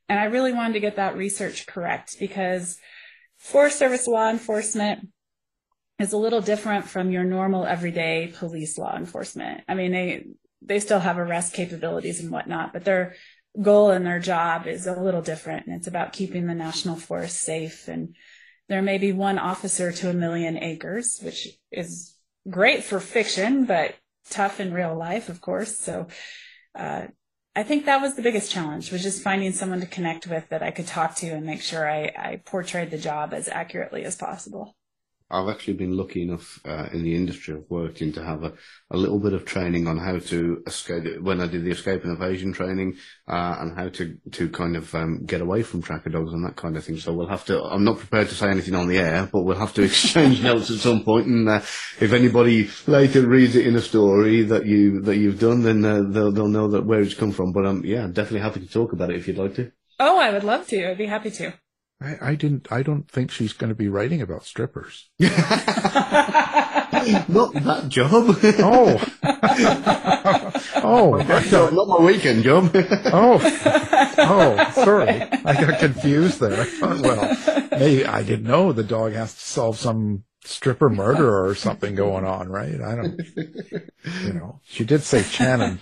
And 0.10 0.20
I 0.20 0.26
really 0.26 0.54
wanted 0.54 0.74
to 0.74 0.80
get 0.80 0.96
that 0.96 1.18
research 1.18 1.68
correct 1.68 2.16
because 2.20 2.80
Forest 3.38 3.78
Service 3.78 4.08
law 4.08 4.30
enforcement 4.30 5.10
is 6.00 6.14
a 6.14 6.18
little 6.18 6.42
different 6.42 6.86
from 6.86 7.12
your 7.12 7.24
normal 7.24 7.66
everyday 7.66 8.34
police 8.36 8.78
law 8.78 8.96
enforcement. 8.96 9.62
I 9.68 9.76
mean, 9.76 9.92
they, 9.92 10.28
they 10.62 10.80
still 10.80 11.00
have 11.00 11.18
arrest 11.18 11.54
capabilities 11.54 12.20
and 12.20 12.32
whatnot, 12.32 12.74
but 12.74 12.84
they're 12.84 13.16
goal 13.62 13.90
and 13.90 14.06
their 14.06 14.20
job 14.20 14.68
is 14.68 14.86
a 14.86 15.00
little 15.00 15.22
different 15.22 15.66
and 15.66 15.76
it's 15.76 15.88
about 15.88 16.14
keeping 16.14 16.46
the 16.46 16.54
national 16.54 16.96
forest 16.96 17.42
safe. 17.42 17.88
And 17.88 18.16
there 18.70 18.82
may 18.82 18.98
be 18.98 19.12
one 19.12 19.40
officer 19.40 19.92
to 19.92 20.10
a 20.10 20.14
million 20.14 20.58
acres 20.58 21.20
which 21.24 21.48
is 21.72 22.16
great 22.50 22.84
for 22.84 23.00
fiction 23.00 23.66
but 23.66 23.96
tough 24.30 24.60
in 24.60 24.74
real 24.74 24.96
life 24.96 25.30
of 25.30 25.42
course. 25.42 25.78
So 25.78 26.08
uh, 26.76 27.08
i 27.58 27.64
think 27.64 27.86
that 27.86 28.02
was 28.02 28.16
the 28.16 28.22
biggest 28.22 28.52
challenge 28.52 28.92
was 28.92 29.02
just 29.02 29.24
finding 29.24 29.52
someone 29.52 29.82
to 29.82 29.88
connect 29.88 30.28
with 30.28 30.48
that 30.50 30.64
i 30.64 30.72
could 30.72 30.88
talk 30.88 31.16
to 31.16 31.28
and 31.28 31.46
make 31.46 31.62
sure 31.62 31.90
i, 31.90 32.12
I 32.18 32.42
portrayed 32.46 32.92
the 32.92 32.98
job 32.98 33.34
as 33.34 33.50
accurately 33.50 34.06
as 34.06 34.16
possible 34.16 34.77
I've 35.30 35.50
actually 35.50 35.74
been 35.74 35.98
lucky 35.98 36.22
enough 36.24 36.60
uh, 36.66 36.88
in 36.94 37.04
the 37.04 37.14
industry 37.14 37.54
I've 37.56 37.70
worked 37.70 38.02
in 38.02 38.14
to 38.14 38.24
have 38.24 38.44
a, 38.44 38.54
a 38.92 38.98
little 38.98 39.20
bit 39.20 39.34
of 39.34 39.44
training 39.44 39.86
on 39.88 39.98
how 39.98 40.20
to 40.20 40.64
escape 40.66 41.20
when 41.22 41.42
I 41.42 41.48
did 41.48 41.66
the 41.66 41.72
escape 41.72 42.04
and 42.06 42.14
evasion 42.14 42.54
training 42.54 42.96
uh, 43.28 43.58
and 43.60 43.78
how 43.78 43.90
to 43.90 44.18
to 44.32 44.50
kind 44.50 44.76
of 44.78 44.96
um, 44.96 45.26
get 45.26 45.42
away 45.42 45.64
from 45.64 45.82
tracker 45.82 46.10
dogs 46.10 46.32
and 46.32 46.46
that 46.46 46.56
kind 46.56 46.78
of 46.78 46.84
thing. 46.86 46.98
So 46.98 47.14
we'll 47.14 47.28
have 47.28 47.46
to. 47.46 47.62
I'm 47.62 47.84
not 47.84 47.98
prepared 47.98 48.30
to 48.30 48.36
say 48.36 48.50
anything 48.50 48.76
on 48.76 48.88
the 48.88 49.00
air, 49.00 49.28
but 49.32 49.42
we'll 49.42 49.60
have 49.60 49.74
to 49.76 49.84
exchange 49.92 50.42
notes 50.42 50.72
at 50.72 50.78
some 50.80 51.04
point. 51.04 51.28
And 51.28 51.50
uh, 51.50 51.62
if 52.00 52.14
anybody 52.14 52.70
later 52.88 53.28
reads 53.28 53.56
it 53.56 53.68
in 53.68 53.76
a 53.76 53.82
story 53.82 54.44
that 54.44 54.66
you 54.66 55.02
that 55.02 55.18
you've 55.18 55.40
done, 55.40 55.62
then 55.64 55.84
uh, 55.84 56.04
they'll 56.08 56.32
they'll 56.32 56.48
know 56.48 56.70
that 56.70 56.86
where 56.86 57.02
it's 57.02 57.14
come 57.14 57.32
from. 57.34 57.52
But 57.52 57.66
um, 57.66 57.84
yeah, 57.86 58.08
definitely 58.08 58.42
happy 58.42 58.62
to 58.62 58.68
talk 58.72 58.94
about 58.94 59.10
it 59.10 59.18
if 59.18 59.28
you'd 59.28 59.38
like 59.38 59.56
to. 59.56 59.72
oh 60.00 60.20
i 60.20 60.32
would 60.32 60.44
love 60.44 60.68
to 60.68 60.78
i'd 60.90 60.98
be 60.98 61.08
happy 61.08 61.32
to 61.32 61.54
I, 62.00 62.18
I 62.22 62.36
didn't. 62.36 62.68
I 62.72 62.84
don't 62.84 63.10
think 63.10 63.32
she's 63.32 63.54
going 63.54 63.70
to 63.70 63.76
be 63.76 63.90
writing 63.90 64.22
about 64.22 64.46
strippers. 64.46 65.10
Not 67.28 67.54
that 67.54 67.86
job. 67.90 68.38
Oh. 68.60 69.02
oh, 70.84 71.16
not, 71.18 71.74
not 71.74 71.88
my 71.88 72.06
weekend 72.06 72.44
job. 72.44 72.72
oh, 72.74 73.40
oh, 74.18 74.72
sorry, 74.74 75.10
I 75.22 75.54
got 75.54 75.80
confused 75.80 76.40
there. 76.40 76.62
I 76.62 76.66
thought, 76.66 77.00
well, 77.00 77.68
maybe 77.72 78.06
I 78.06 78.24
didn't 78.24 78.46
know 78.46 78.74
the 78.74 78.84
dog 78.84 79.14
has 79.14 79.34
to 79.34 79.40
solve 79.40 79.78
some 79.78 80.24
stripper 80.48 80.90
murder 80.90 81.46
or 81.46 81.54
something 81.56 81.96
going 81.96 82.26
on, 82.26 82.50
right? 82.50 82.80
I 82.82 82.96
don't, 82.96 83.22
you 84.24 84.34
know. 84.34 84.60
She 84.66 84.84
did 84.86 85.04
say 85.04 85.24
Channing 85.24 85.78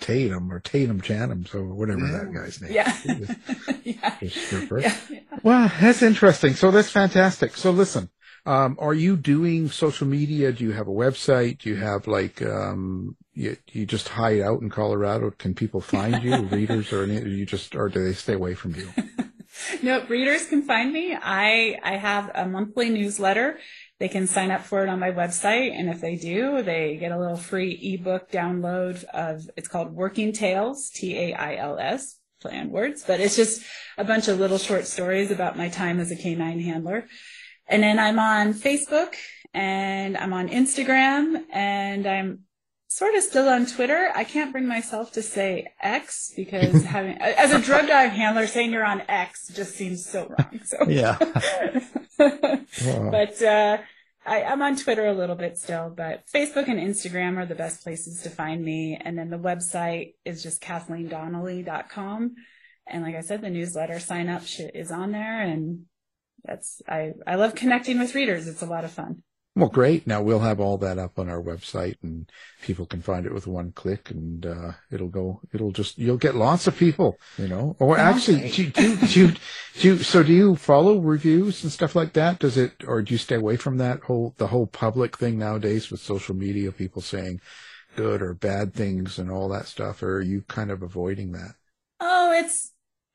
Tatum 0.00 0.52
or 0.52 0.60
Tatum 0.60 1.00
Channing, 1.00 1.46
so 1.46 1.62
whatever 1.62 2.06
that 2.08 2.32
guy's 2.32 2.60
name. 2.60 2.72
yeah 2.72 2.96
is. 3.04 3.36
yeah 3.84 4.18
stripper. 4.28 4.80
yeah 4.80 4.96
Well, 5.42 5.72
that's 5.80 6.02
interesting. 6.02 6.54
So 6.54 6.70
that's 6.70 6.90
fantastic. 6.90 7.56
So 7.56 7.70
listen, 7.70 8.10
um, 8.46 8.76
are 8.80 8.94
you 8.94 9.16
doing 9.16 9.70
social 9.70 10.06
media? 10.06 10.52
Do 10.52 10.64
you 10.64 10.72
have 10.72 10.88
a 10.88 10.92
website? 10.92 11.58
Do 11.58 11.70
you 11.70 11.76
have 11.76 12.06
like, 12.06 12.42
um, 12.42 13.16
you, 13.34 13.56
you 13.72 13.86
just 13.86 14.08
hide 14.08 14.40
out 14.40 14.60
in 14.60 14.70
Colorado? 14.70 15.30
Can 15.30 15.54
people 15.54 15.80
find 15.80 16.22
you, 16.22 16.36
readers, 16.50 16.92
or 16.92 17.04
any, 17.04 17.20
you 17.30 17.46
just, 17.46 17.74
or 17.74 17.88
do 17.88 18.04
they 18.04 18.12
stay 18.12 18.34
away 18.34 18.54
from 18.54 18.74
you? 18.74 18.90
no 19.82 20.04
readers 20.06 20.46
can 20.46 20.62
find 20.62 20.92
me 20.92 21.14
i 21.14 21.78
i 21.82 21.96
have 21.96 22.30
a 22.34 22.46
monthly 22.46 22.88
newsletter 22.88 23.58
they 24.00 24.08
can 24.08 24.26
sign 24.26 24.50
up 24.50 24.64
for 24.64 24.82
it 24.82 24.88
on 24.88 24.98
my 24.98 25.12
website 25.12 25.72
and 25.72 25.88
if 25.88 26.00
they 26.00 26.16
do 26.16 26.62
they 26.62 26.96
get 26.96 27.12
a 27.12 27.18
little 27.18 27.36
free 27.36 27.78
ebook 27.94 28.30
download 28.32 29.04
of 29.04 29.48
it's 29.56 29.68
called 29.68 29.92
working 29.92 30.32
tales 30.32 30.90
t-a-i-l-s 30.90 32.16
play 32.40 32.58
on 32.58 32.70
words 32.70 33.04
but 33.06 33.20
it's 33.20 33.36
just 33.36 33.62
a 33.98 34.04
bunch 34.04 34.26
of 34.26 34.40
little 34.40 34.58
short 34.58 34.86
stories 34.86 35.30
about 35.30 35.56
my 35.56 35.68
time 35.68 36.00
as 36.00 36.10
a 36.10 36.16
canine 36.16 36.60
handler. 36.60 37.06
And 37.68 37.82
then 37.82 37.98
i'm 38.00 38.18
on 38.18 38.54
facebook 38.54 39.14
and 39.54 40.16
i'm 40.16 40.32
on 40.32 40.48
instagram 40.48 41.44
and 41.52 42.06
i'm 42.06 42.40
sort 42.90 43.14
of 43.14 43.22
still 43.22 43.48
on 43.48 43.66
Twitter. 43.66 44.10
I 44.16 44.24
can't 44.24 44.50
bring 44.50 44.66
myself 44.66 45.12
to 45.12 45.22
say 45.22 45.72
X 45.80 46.32
because 46.36 46.82
having 46.96 47.16
as 47.18 47.52
a 47.52 47.60
drug 47.60 47.86
dog 47.86 48.10
handler 48.10 48.46
saying 48.46 48.72
you're 48.72 48.84
on 48.84 49.02
X 49.08 49.48
just 49.48 49.74
seems 49.74 50.04
so 50.04 50.26
wrong. 50.28 50.60
So 50.64 50.76
Yeah. 50.88 51.16
But 53.10 53.42
uh, 53.42 53.78
I, 54.26 54.42
I'm 54.42 54.60
on 54.60 54.76
Twitter 54.76 55.06
a 55.06 55.14
little 55.14 55.36
bit 55.36 55.56
still, 55.56 55.90
but 55.96 56.26
Facebook 56.26 56.68
and 56.68 56.78
Instagram 56.78 57.38
are 57.38 57.46
the 57.46 57.54
best 57.54 57.82
places 57.82 58.22
to 58.22 58.30
find 58.30 58.62
me. 58.62 59.00
And 59.00 59.16
then 59.16 59.30
the 59.30 59.38
website 59.38 60.14
is 60.24 60.42
just 60.42 60.62
KathleenDonnelly.com. 60.62 62.34
And 62.86 63.02
like 63.02 63.14
I 63.14 63.22
said, 63.22 63.40
the 63.40 63.50
newsletter 63.50 63.98
sign 64.00 64.28
up 64.28 64.42
is 64.74 64.90
on 64.90 65.12
there. 65.12 65.40
And 65.40 65.86
that's, 66.44 66.82
I, 66.86 67.12
I 67.26 67.36
love 67.36 67.54
connecting 67.54 67.98
with 67.98 68.14
readers. 68.14 68.46
It's 68.46 68.62
a 68.62 68.66
lot 68.66 68.84
of 68.84 68.90
fun. 68.90 69.22
Well, 69.56 69.68
great. 69.68 70.06
Now 70.06 70.22
we'll 70.22 70.38
have 70.40 70.60
all 70.60 70.78
that 70.78 70.96
up 70.96 71.18
on 71.18 71.28
our 71.28 71.42
website 71.42 71.96
and 72.02 72.30
people 72.62 72.86
can 72.86 73.02
find 73.02 73.26
it 73.26 73.34
with 73.34 73.48
one 73.48 73.72
click 73.72 74.10
and, 74.10 74.46
uh, 74.46 74.72
it'll 74.92 75.08
go, 75.08 75.40
it'll 75.52 75.72
just, 75.72 75.98
you'll 75.98 76.16
get 76.18 76.36
lots 76.36 76.66
of 76.68 76.76
people, 76.76 77.18
you 77.36 77.48
know, 77.48 77.74
or 77.80 77.98
actually, 77.98 78.48
do, 78.50 78.62
you- 78.62 78.70
do, 78.70 78.82
you- 78.90 78.96
do, 78.96 79.20
you- 79.20 79.32
do, 79.80 79.88
you- 79.88 79.98
so 79.98 80.22
do 80.22 80.32
you 80.32 80.54
follow 80.54 80.98
reviews 80.98 81.64
and 81.64 81.72
stuff 81.72 81.96
like 81.96 82.12
that? 82.12 82.38
Does 82.38 82.56
it, 82.56 82.84
or 82.86 83.02
do 83.02 83.12
you 83.12 83.18
stay 83.18 83.34
away 83.34 83.56
from 83.56 83.76
that 83.78 84.00
whole, 84.04 84.34
the 84.38 84.46
whole 84.46 84.68
public 84.68 85.18
thing 85.18 85.36
nowadays 85.38 85.90
with 85.90 86.00
social 86.00 86.34
media, 86.36 86.70
people 86.70 87.02
saying 87.02 87.40
good 87.96 88.22
or 88.22 88.34
bad 88.34 88.72
things 88.72 89.18
and 89.18 89.32
all 89.32 89.48
that 89.48 89.66
stuff? 89.66 90.00
Or 90.02 90.18
are 90.18 90.22
you 90.22 90.42
kind 90.42 90.70
of 90.70 90.80
avoiding 90.82 91.32
that? 91.32 91.54
Oh, 91.98 92.32
it's 92.32 92.70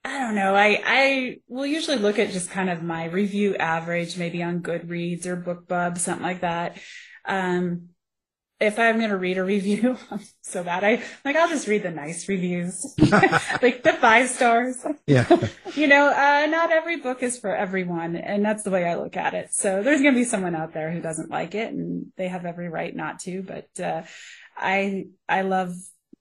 I 0.06 0.20
don't 0.20 0.36
know. 0.36 0.56
I 0.56 0.82
I 0.86 1.38
will 1.48 1.66
usually 1.66 1.98
look 1.98 2.20
at 2.20 2.32
just 2.32 2.52
kind 2.52 2.70
of 2.70 2.84
my 2.84 3.06
review 3.06 3.56
average, 3.58 4.18
maybe 4.18 4.44
on 4.44 4.62
Goodreads 4.62 5.26
or 5.26 5.36
BookBub, 5.36 5.98
something 5.98 6.24
like 6.24 6.42
that. 6.42 6.78
Um, 7.26 7.90
if 8.60 8.80
I'm 8.80 9.00
going 9.00 9.10
to 9.10 9.18
read 9.18 9.38
a 9.38 9.44
review, 9.44 9.98
I'm 10.12 10.22
so 10.42 10.64
bad. 10.64 10.84
I 10.84 11.04
like 11.26 11.36
I'll 11.36 11.50
just 11.50 11.68
read 11.68 11.84
the 11.84 11.92
nice 11.92 12.30
reviews, 12.30 12.96
like 13.62 13.84
the 13.84 13.94
five 14.00 14.30
stars. 14.30 14.86
Yeah. 15.08 15.28
You 15.76 15.88
know, 15.88 16.08
uh, 16.08 16.46
not 16.46 16.72
every 16.72 17.02
book 17.02 17.22
is 17.22 17.38
for 17.38 17.54
everyone, 17.54 18.16
and 18.16 18.46
that's 18.46 18.64
the 18.64 18.72
way 18.72 18.86
I 18.86 18.96
look 18.96 19.18
at 19.18 19.34
it. 19.34 19.54
So 19.54 19.84
there's 19.84 20.02
going 20.02 20.14
to 20.14 20.18
be 20.20 20.24
someone 20.24 20.56
out 20.56 20.74
there 20.74 20.90
who 20.90 21.02
doesn't 21.02 21.30
like 21.30 21.54
it, 21.54 21.74
and 21.74 22.14
they 22.16 22.30
have 22.30 22.46
every 22.46 22.70
right 22.70 22.96
not 22.96 23.20
to. 23.24 23.44
But 23.44 23.84
uh, 23.84 24.04
I 24.56 25.08
I 25.28 25.42
love 25.42 25.76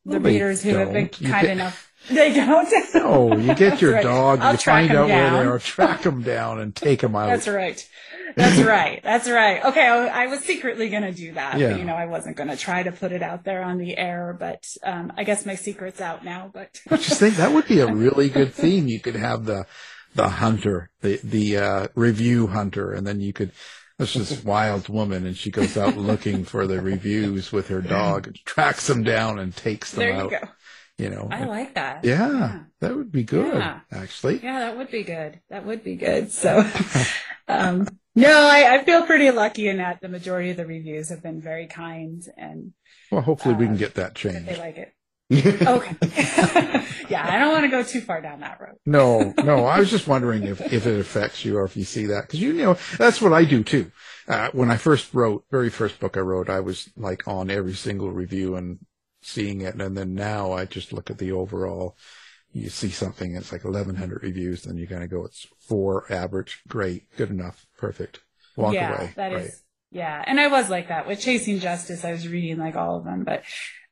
the 0.07 0.19
Well, 0.19 0.21
readers 0.21 0.61
who 0.61 0.75
have 0.75 0.93
been 0.93 1.09
kind 1.09 1.47
enough. 1.47 1.93
They 2.09 2.35
don't. 2.35 2.69
Oh, 2.97 3.37
you 3.37 3.55
get 3.55 3.81
your 3.81 3.93
right. 3.93 4.03
dog, 4.03 4.41
I'll 4.41 4.53
you 4.53 4.59
find 4.59 4.91
out 4.93 5.09
where 5.09 5.31
they 5.31 5.47
are, 5.47 5.59
track 5.59 6.03
them 6.03 6.23
down 6.23 6.61
and 6.61 6.75
take 6.75 7.01
them 7.01 7.17
out. 7.17 7.29
That's 7.29 7.49
right. 7.49 7.89
That's 8.37 8.59
right. 8.67 9.01
That's 9.03 9.29
right. 9.29 9.65
Okay, 9.65 9.87
I, 9.87 10.25
I 10.25 10.27
was 10.27 10.41
secretly 10.41 10.89
going 10.89 11.03
to 11.03 11.13
do 11.13 11.33
that. 11.35 11.59
Yeah. 11.59 11.71
But, 11.71 11.79
you 11.79 11.85
know, 11.85 11.95
I 11.95 12.07
wasn't 12.07 12.37
going 12.37 12.51
to 12.51 12.57
try 12.57 12.83
to 12.83 12.93
put 12.93 13.13
it 13.13 13.23
out 13.23 13.45
there 13.45 13.63
on 13.63 13.79
the 13.79 13.97
air, 13.97 14.37
but 14.39 14.67
um, 14.83 15.13
I 15.17 15.25
guess 15.25 15.47
my 15.47 15.55
secret's 15.55 16.01
out 16.01 16.25
now. 16.25 16.51
But 16.53 16.81
I 16.91 16.97
just 16.97 17.21
think 17.21 17.37
that 17.37 17.53
would 17.53 17.69
be 17.69 17.81
a 17.81 17.87
really 17.93 18.29
good 18.29 18.53
theme. 18.53 18.89
You 18.89 19.01
could 19.01 19.17
have 19.17 19.45
the 19.45 19.67
the 20.15 20.29
hunter, 20.29 20.91
the 21.01 21.21
the 21.25 21.57
uh, 21.59 21.89
review 21.95 22.49
hunter, 22.49 22.93
and 22.93 23.07
then 23.07 23.21
you 23.21 23.33
could. 23.33 23.53
This 23.97 24.43
wild 24.43 24.89
woman, 24.89 25.25
and 25.25 25.37
she 25.37 25.53
goes 25.53 25.77
out 25.77 25.97
looking 25.97 26.45
for 26.45 26.67
the 26.67 26.81
reviews 26.81 27.53
with 27.53 27.69
her 27.69 27.81
dog, 27.81 28.27
and 28.27 28.37
tracks 28.45 28.89
them 28.89 29.05
down, 29.05 29.39
and 29.39 29.55
takes 29.55 29.93
them 29.93 30.01
there 30.01 30.15
you 30.15 30.21
out. 30.21 30.31
go. 30.31 30.49
You 30.99 31.11
know, 31.11 31.27
I 31.31 31.45
like 31.47 31.75
that. 31.75 32.05
yeah, 32.05 32.61
that 32.81 32.95
would 32.97 33.11
be 33.11 33.25
good, 33.25 33.53
Yeah. 33.55 33.81
actually. 33.91 34.39
Yeah, 34.43 34.61
that 34.61 34.77
would 34.77 34.91
be 34.93 35.03
good. 35.03 35.41
That 35.51 35.67
would 35.67 35.83
be 35.83 35.97
good. 35.97 36.31
So, 36.31 36.65
um, 37.49 37.89
no, 38.15 38.31
I, 38.49 38.77
I 38.77 38.85
feel 38.85 39.05
pretty 39.05 39.33
lucky 39.33 39.67
in 39.69 39.79
that 39.79 40.01
the 40.01 40.09
majority 40.09 40.51
of 40.51 40.57
the 40.57 40.67
reviews 40.67 41.09
have 41.09 41.21
been 41.21 41.41
very 41.41 41.67
kind 41.67 42.23
and 42.37 42.75
Well, 43.11 43.23
hopefully 43.23 43.57
we 43.57 43.65
Uh, 43.65 43.69
can 43.69 43.77
get 43.77 43.95
that 43.95 44.15
they 44.15 44.31
changed. 44.31 44.59
like 44.59 44.77
it. 44.79 44.93
okay. 45.67 45.97
yeah, 47.09 47.27
I 47.29 47.39
don't 47.41 47.51
want 47.53 47.65
to 47.65 47.71
go 47.71 47.83
too 47.83 48.01
far 48.01 48.21
down 48.21 48.41
that 48.41 48.61
road. 48.61 48.77
No, 48.87 49.35
no. 49.43 49.65
I 49.65 49.81
was 49.81 49.91
just 49.91 50.07
wondering 50.07 50.45
if, 50.45 50.61
if 50.61 50.87
it 50.87 51.01
affects 51.01 51.45
you 51.45 51.57
or 51.57 51.65
if 51.65 51.77
you 51.77 51.83
see 51.85 52.07
that. 52.07 52.29
Cause 52.29 52.39
you 52.39 52.53
know, 52.53 52.77
that's 52.99 53.21
what 53.21 53.33
I 53.33 53.45
do 53.45 53.65
too. 53.65 53.91
Uh, 54.29 54.51
when 54.53 54.71
I 54.71 54.77
first 54.77 55.13
wrote, 55.13 55.45
very 55.51 55.71
first 55.71 55.99
book 55.99 56.17
I 56.17 56.21
wrote, 56.21 56.49
I 56.49 56.61
was 56.61 56.89
like 56.97 57.27
on 57.27 57.51
every 57.51 57.75
single 57.75 58.13
review 58.13 58.55
and 58.57 58.79
seeing 59.25 59.61
it. 59.63 59.75
And 59.75 59.97
then 59.97 60.15
now 60.15 60.53
I 60.53 60.65
just 60.65 60.93
look 60.93 61.11
at 61.11 61.19
the 61.19 61.33
overall, 61.33 61.97
you 62.53 62.69
see 62.69 62.91
something, 62.91 63.35
it's 63.35 63.53
like 63.53 63.65
1100 63.65 64.23
reviews, 64.23 64.63
then 64.63 64.77
you 64.77 64.87
kind 64.87 65.03
of 65.03 65.11
go, 65.11 65.25
it's 65.25 65.47
four 65.59 66.11
average, 66.13 66.63
great, 66.69 67.15
good 67.17 67.31
enough, 67.31 67.67
perfect. 67.77 68.21
Walk 68.57 68.75
yeah, 68.75 68.97
away. 68.97 69.13
that 69.17 69.33
is. 69.33 69.43
right. 69.43 69.51
Yeah, 69.91 70.25
and 70.27 70.41
I 70.41 70.49
was 70.49 70.69
like 70.71 70.89
that 70.89 71.07
with 71.07 71.21
Chasing 71.21 71.61
Justice. 71.61 72.05
I 72.05 72.11
was 72.13 72.27
reading 72.27 72.59
like 72.59 72.75
all 72.75 72.97
of 72.97 73.05
them, 73.05 73.23
but 73.25 73.45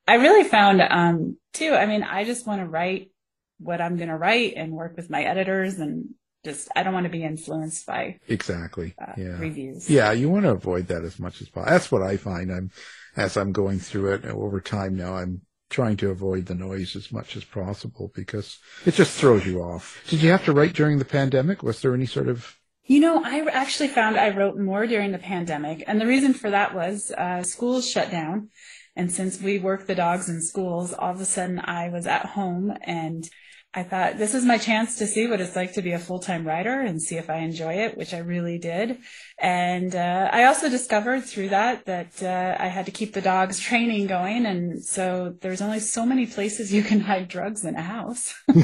I 0.06 0.14
really 0.14 0.42
found 0.48 0.80
um 0.82 1.36
too. 1.52 1.74
I 1.74 1.86
mean, 1.86 2.02
I 2.02 2.24
just 2.24 2.44
want 2.46 2.60
to 2.60 2.66
write 2.66 3.12
what 3.58 3.80
I'm 3.80 3.96
going 3.96 4.08
to 4.08 4.16
write 4.16 4.54
and 4.56 4.72
work 4.72 4.96
with 4.96 5.10
my 5.10 5.22
editors, 5.22 5.78
and 5.78 6.14
just 6.44 6.68
I 6.74 6.82
don't 6.82 6.94
want 6.94 7.04
to 7.04 7.10
be 7.10 7.22
influenced 7.22 7.86
by 7.86 8.18
Exactly. 8.28 8.94
uh, 9.00 9.12
yeah. 9.16 9.38
reviews. 9.38 9.88
Yeah, 9.88 10.10
you 10.10 10.28
want 10.28 10.44
to 10.44 10.50
avoid 10.50 10.88
that 10.88 11.04
as 11.04 11.20
much 11.20 11.40
as 11.40 11.48
possible. 11.48 11.70
That's 11.70 11.92
what 11.92 12.02
I 12.02 12.16
find. 12.16 12.50
I'm 12.50 12.72
as 13.16 13.36
I'm 13.36 13.52
going 13.52 13.78
through 13.78 14.12
it 14.12 14.24
over 14.24 14.60
time 14.60 14.96
now. 14.96 15.16
I'm 15.16 15.42
trying 15.70 15.96
to 15.96 16.10
avoid 16.10 16.46
the 16.46 16.54
noise 16.54 16.94
as 16.94 17.10
much 17.10 17.36
as 17.36 17.44
possible 17.44 18.12
because 18.14 18.58
it 18.84 18.94
just 18.94 19.18
throws 19.18 19.46
you 19.46 19.62
off. 19.62 20.02
Did 20.08 20.22
you 20.22 20.30
have 20.30 20.44
to 20.44 20.52
write 20.52 20.74
during 20.74 20.98
the 20.98 21.04
pandemic? 21.04 21.62
Was 21.62 21.80
there 21.80 21.94
any 21.94 22.06
sort 22.06 22.28
of 22.28 22.58
You 22.84 23.00
know, 23.00 23.22
I 23.24 23.46
actually 23.50 23.88
found 23.88 24.16
I 24.16 24.36
wrote 24.36 24.58
more 24.58 24.86
during 24.86 25.12
the 25.12 25.18
pandemic, 25.18 25.82
and 25.86 26.00
the 26.00 26.06
reason 26.06 26.34
for 26.34 26.50
that 26.50 26.74
was 26.74 27.10
uh, 27.16 27.42
schools 27.42 27.88
shut 27.88 28.10
down. 28.10 28.50
And 28.94 29.10
since 29.10 29.40
we 29.40 29.58
work 29.58 29.86
the 29.86 29.94
dogs 29.94 30.28
in 30.28 30.42
schools, 30.42 30.92
all 30.92 31.12
of 31.12 31.20
a 31.20 31.24
sudden 31.24 31.60
I 31.60 31.88
was 31.88 32.06
at 32.06 32.26
home 32.26 32.76
and 32.82 33.28
I 33.74 33.84
thought 33.84 34.18
this 34.18 34.34
is 34.34 34.44
my 34.44 34.58
chance 34.58 34.96
to 34.98 35.06
see 35.06 35.26
what 35.26 35.40
it's 35.40 35.56
like 35.56 35.72
to 35.74 35.82
be 35.82 35.92
a 35.92 35.98
full-time 35.98 36.46
writer 36.46 36.78
and 36.78 37.00
see 37.00 37.16
if 37.16 37.30
I 37.30 37.38
enjoy 37.38 37.72
it, 37.72 37.96
which 37.96 38.12
I 38.12 38.18
really 38.18 38.58
did. 38.58 38.98
And 39.38 39.96
uh, 39.96 40.28
I 40.30 40.44
also 40.44 40.68
discovered 40.68 41.24
through 41.24 41.48
that 41.48 41.86
that 41.86 42.22
uh, 42.22 42.62
I 42.62 42.68
had 42.68 42.84
to 42.84 42.92
keep 42.92 43.14
the 43.14 43.22
dog's 43.22 43.58
training 43.58 44.08
going, 44.08 44.44
and 44.44 44.84
so 44.84 45.36
there's 45.40 45.62
only 45.62 45.80
so 45.80 46.04
many 46.04 46.26
places 46.26 46.70
you 46.70 46.82
can 46.82 47.00
hide 47.00 47.28
drugs 47.28 47.64
in 47.64 47.74
a 47.74 47.82
house 47.82 48.34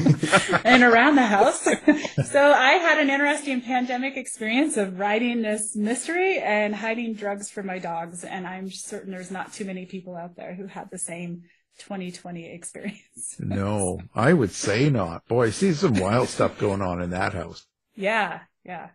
and 0.63 0.83
around 0.83 1.15
the 1.15 1.25
house. 1.25 1.63
so 1.63 2.51
I 2.51 2.73
had 2.73 2.99
an 2.99 3.09
interesting 3.09 3.61
pandemic 3.61 4.15
experience 4.15 4.77
of 4.77 4.99
writing 4.99 5.41
this 5.41 5.75
mystery 5.75 6.37
and 6.37 6.75
hiding 6.75 7.15
drugs 7.15 7.49
for 7.49 7.63
my 7.63 7.79
dogs, 7.79 8.23
and 8.23 8.45
I'm 8.45 8.69
certain 8.69 9.11
there's 9.11 9.31
not 9.31 9.53
too 9.53 9.65
many 9.65 9.87
people 9.87 10.15
out 10.15 10.35
there 10.35 10.53
who 10.53 10.67
had 10.67 10.91
the 10.91 10.99
same 10.99 11.45
2020 11.79 12.45
experience. 12.51 13.35
no, 13.39 13.99
I 14.13 14.33
would 14.33 14.51
say 14.51 14.89
not. 14.89 15.25
Boy, 15.27 15.47
I 15.47 15.49
see 15.49 15.73
some 15.73 15.93
wild 15.95 16.29
stuff 16.29 16.59
going 16.59 16.81
on 16.81 17.01
in 17.01 17.09
that 17.11 17.33
house. 17.33 17.65
Yeah, 17.95 18.41
yeah. 18.63 18.89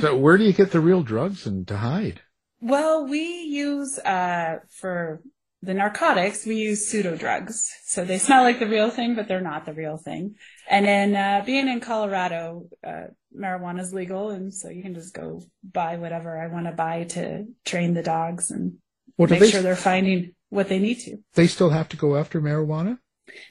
so 0.00 0.16
where 0.16 0.38
do 0.38 0.44
you 0.44 0.52
get 0.52 0.70
the 0.70 0.80
real 0.80 1.02
drugs 1.02 1.46
and 1.46 1.66
to 1.68 1.76
hide? 1.76 2.20
Well, 2.60 3.06
we 3.06 3.42
use 3.42 3.98
uh, 3.98 4.60
for 4.70 5.20
the 5.62 5.74
narcotics, 5.74 6.44
we 6.44 6.56
use 6.56 6.86
pseudo 6.86 7.16
drugs. 7.16 7.72
So 7.84 8.04
they 8.04 8.18
smell 8.18 8.42
like 8.42 8.58
the 8.58 8.66
real 8.66 8.90
thing, 8.90 9.14
but 9.14 9.28
they're 9.28 9.40
not 9.40 9.64
the 9.64 9.72
real 9.72 9.96
thing. 9.96 10.36
And 10.68 10.86
then 10.86 11.16
uh, 11.16 11.44
being 11.44 11.68
in 11.68 11.80
Colorado, 11.80 12.66
uh, 12.84 13.06
marijuana 13.36 13.80
is 13.80 13.94
legal, 13.94 14.30
and 14.30 14.52
so 14.52 14.68
you 14.68 14.82
can 14.82 14.94
just 14.94 15.14
go 15.14 15.42
buy 15.62 15.96
whatever 15.96 16.40
I 16.40 16.48
want 16.48 16.66
to 16.66 16.72
buy 16.72 17.04
to 17.10 17.46
train 17.64 17.94
the 17.94 18.02
dogs 18.02 18.50
and 18.50 18.78
do 19.18 19.26
make 19.26 19.40
they- 19.40 19.50
sure 19.50 19.62
they're 19.62 19.76
finding 19.76 20.34
what 20.52 20.68
they 20.68 20.78
need 20.78 21.00
to. 21.00 21.16
They 21.32 21.46
still 21.46 21.70
have 21.70 21.88
to 21.88 21.96
go 21.96 22.16
after 22.16 22.40
marijuana? 22.40 22.98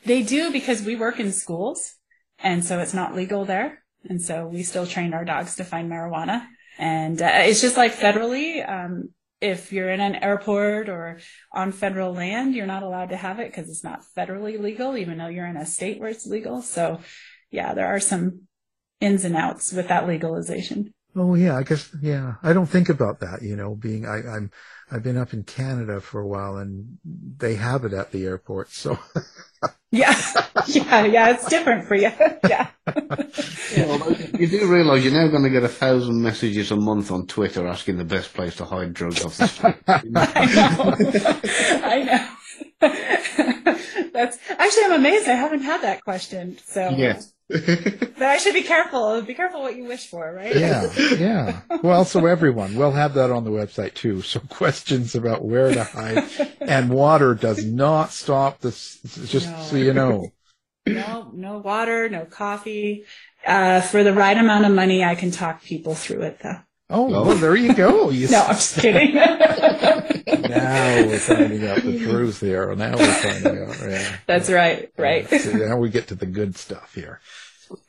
They 0.05 0.21
do 0.21 0.51
because 0.51 0.83
we 0.83 0.95
work 0.95 1.19
in 1.19 1.31
schools, 1.31 1.95
and 2.37 2.63
so 2.63 2.79
it's 2.79 2.93
not 2.93 3.15
legal 3.15 3.43
there. 3.43 3.83
And 4.07 4.21
so 4.21 4.45
we 4.45 4.61
still 4.61 4.85
train 4.85 5.13
our 5.13 5.25
dogs 5.25 5.55
to 5.55 5.63
find 5.63 5.89
marijuana. 5.89 6.45
And 6.77 7.19
uh, 7.21 7.29
it's 7.33 7.61
just 7.61 7.77
like 7.77 7.93
federally, 7.93 8.67
um, 8.67 9.09
if 9.39 9.73
you're 9.73 9.89
in 9.89 9.99
an 9.99 10.15
airport 10.15 10.89
or 10.89 11.19
on 11.51 11.71
federal 11.71 12.13
land, 12.13 12.53
you're 12.53 12.67
not 12.67 12.83
allowed 12.83 13.09
to 13.09 13.17
have 13.17 13.39
it 13.39 13.51
because 13.51 13.67
it's 13.69 13.83
not 13.83 14.03
federally 14.15 14.59
legal, 14.59 14.95
even 14.95 15.17
though 15.17 15.27
you're 15.27 15.47
in 15.47 15.57
a 15.57 15.65
state 15.65 15.99
where 15.99 16.09
it's 16.09 16.27
legal. 16.27 16.61
So, 16.61 16.99
yeah, 17.49 17.73
there 17.73 17.87
are 17.87 17.99
some 17.99 18.41
ins 18.99 19.25
and 19.25 19.35
outs 19.35 19.73
with 19.73 19.87
that 19.87 20.07
legalization. 20.07 20.93
Oh 21.15 21.35
yeah, 21.35 21.57
I 21.57 21.63
guess 21.63 21.93
yeah. 22.01 22.35
I 22.41 22.53
don't 22.53 22.67
think 22.67 22.89
about 22.89 23.19
that, 23.19 23.41
you 23.41 23.55
know, 23.55 23.75
being 23.75 24.05
I, 24.05 24.17
I'm 24.17 24.51
I've 24.91 25.03
been 25.03 25.17
up 25.17 25.33
in 25.33 25.43
Canada 25.43 26.01
for 26.01 26.21
a 26.21 26.27
while 26.27 26.57
and 26.57 26.97
they 27.03 27.55
have 27.55 27.85
it 27.85 27.93
at 27.93 28.11
the 28.11 28.25
airport, 28.25 28.69
so 28.69 28.97
Yeah, 29.91 30.15
yeah, 30.67 31.05
yeah. 31.05 31.29
It's 31.31 31.45
different 31.49 31.85
for 31.85 31.95
you. 31.95 32.11
yeah. 32.47 32.69
Well, 33.75 34.13
you 34.39 34.47
do 34.47 34.65
realise 34.71 35.03
you're 35.03 35.11
now 35.11 35.27
going 35.27 35.43
to 35.43 35.49
get 35.49 35.63
a 35.63 35.67
thousand 35.67 36.21
messages 36.21 36.71
a 36.71 36.77
month 36.77 37.11
on 37.11 37.27
Twitter 37.27 37.67
asking 37.67 37.97
the 37.97 38.05
best 38.05 38.33
place 38.33 38.55
to 38.55 38.65
hide 38.65 38.93
drugs 38.93 39.23
off 39.25 39.35
the 39.35 39.47
street. 39.47 39.75
I 41.83 42.03
know. 42.03 42.27
That's 44.13 44.37
actually 44.49 44.83
I'm 44.85 44.93
amazed 44.93 45.27
I 45.27 45.33
haven't 45.33 45.63
had 45.63 45.81
that 45.81 46.03
question. 46.05 46.57
So 46.65 46.89
yes. 46.91 47.33
but 48.17 48.23
I 48.23 48.37
should 48.37 48.53
be 48.53 48.61
careful. 48.61 49.21
Be 49.21 49.33
careful 49.33 49.61
what 49.61 49.75
you 49.75 49.83
wish 49.83 50.07
for, 50.07 50.33
right? 50.33 50.55
yeah, 50.55 50.89
yeah. 51.17 51.61
Well, 51.83 52.05
so 52.05 52.25
everyone, 52.25 52.75
we'll 52.75 52.91
have 52.91 53.15
that 53.15 53.31
on 53.31 53.43
the 53.43 53.51
website 53.51 53.93
too. 53.93 54.21
So 54.21 54.39
questions 54.49 55.15
about 55.15 55.43
where 55.43 55.73
to 55.73 55.83
hide 55.83 56.23
and 56.61 56.89
water 56.89 57.35
does 57.35 57.65
not 57.65 58.11
stop 58.11 58.61
this. 58.61 58.99
Just 59.25 59.69
so 59.69 59.75
you 59.75 59.93
know. 59.93 60.31
No, 60.87 61.29
no 61.33 61.57
water, 61.57 62.09
no 62.09 62.25
coffee. 62.25 63.05
Uh, 63.45 63.81
for 63.81 64.03
the 64.03 64.13
right 64.13 64.37
amount 64.37 64.65
of 64.65 64.71
money, 64.71 65.03
I 65.03 65.15
can 65.15 65.31
talk 65.31 65.61
people 65.61 65.93
through 65.93 66.21
it 66.21 66.39
though. 66.41 66.59
Oh, 66.91 67.09
well, 67.09 67.35
there 67.37 67.55
you 67.55 67.73
go. 67.73 68.09
You 68.11 68.27
no, 68.27 68.41
I'm 68.41 68.55
just 68.55 68.79
kidding. 68.79 69.15
now 69.15 71.07
we're 71.07 71.19
finding 71.19 71.67
out 71.67 71.81
the 71.81 71.99
truth 71.99 72.41
here. 72.41 72.75
Now 72.75 72.97
we're 72.97 73.13
finding 73.13 73.63
out. 73.63 73.79
Yeah. 73.81 74.15
That's 74.27 74.49
right. 74.49 74.91
Right. 74.97 75.27
So 75.29 75.53
now 75.53 75.77
we 75.77 75.89
get 75.89 76.07
to 76.07 76.15
the 76.15 76.25
good 76.25 76.57
stuff 76.57 76.93
here. 76.93 77.21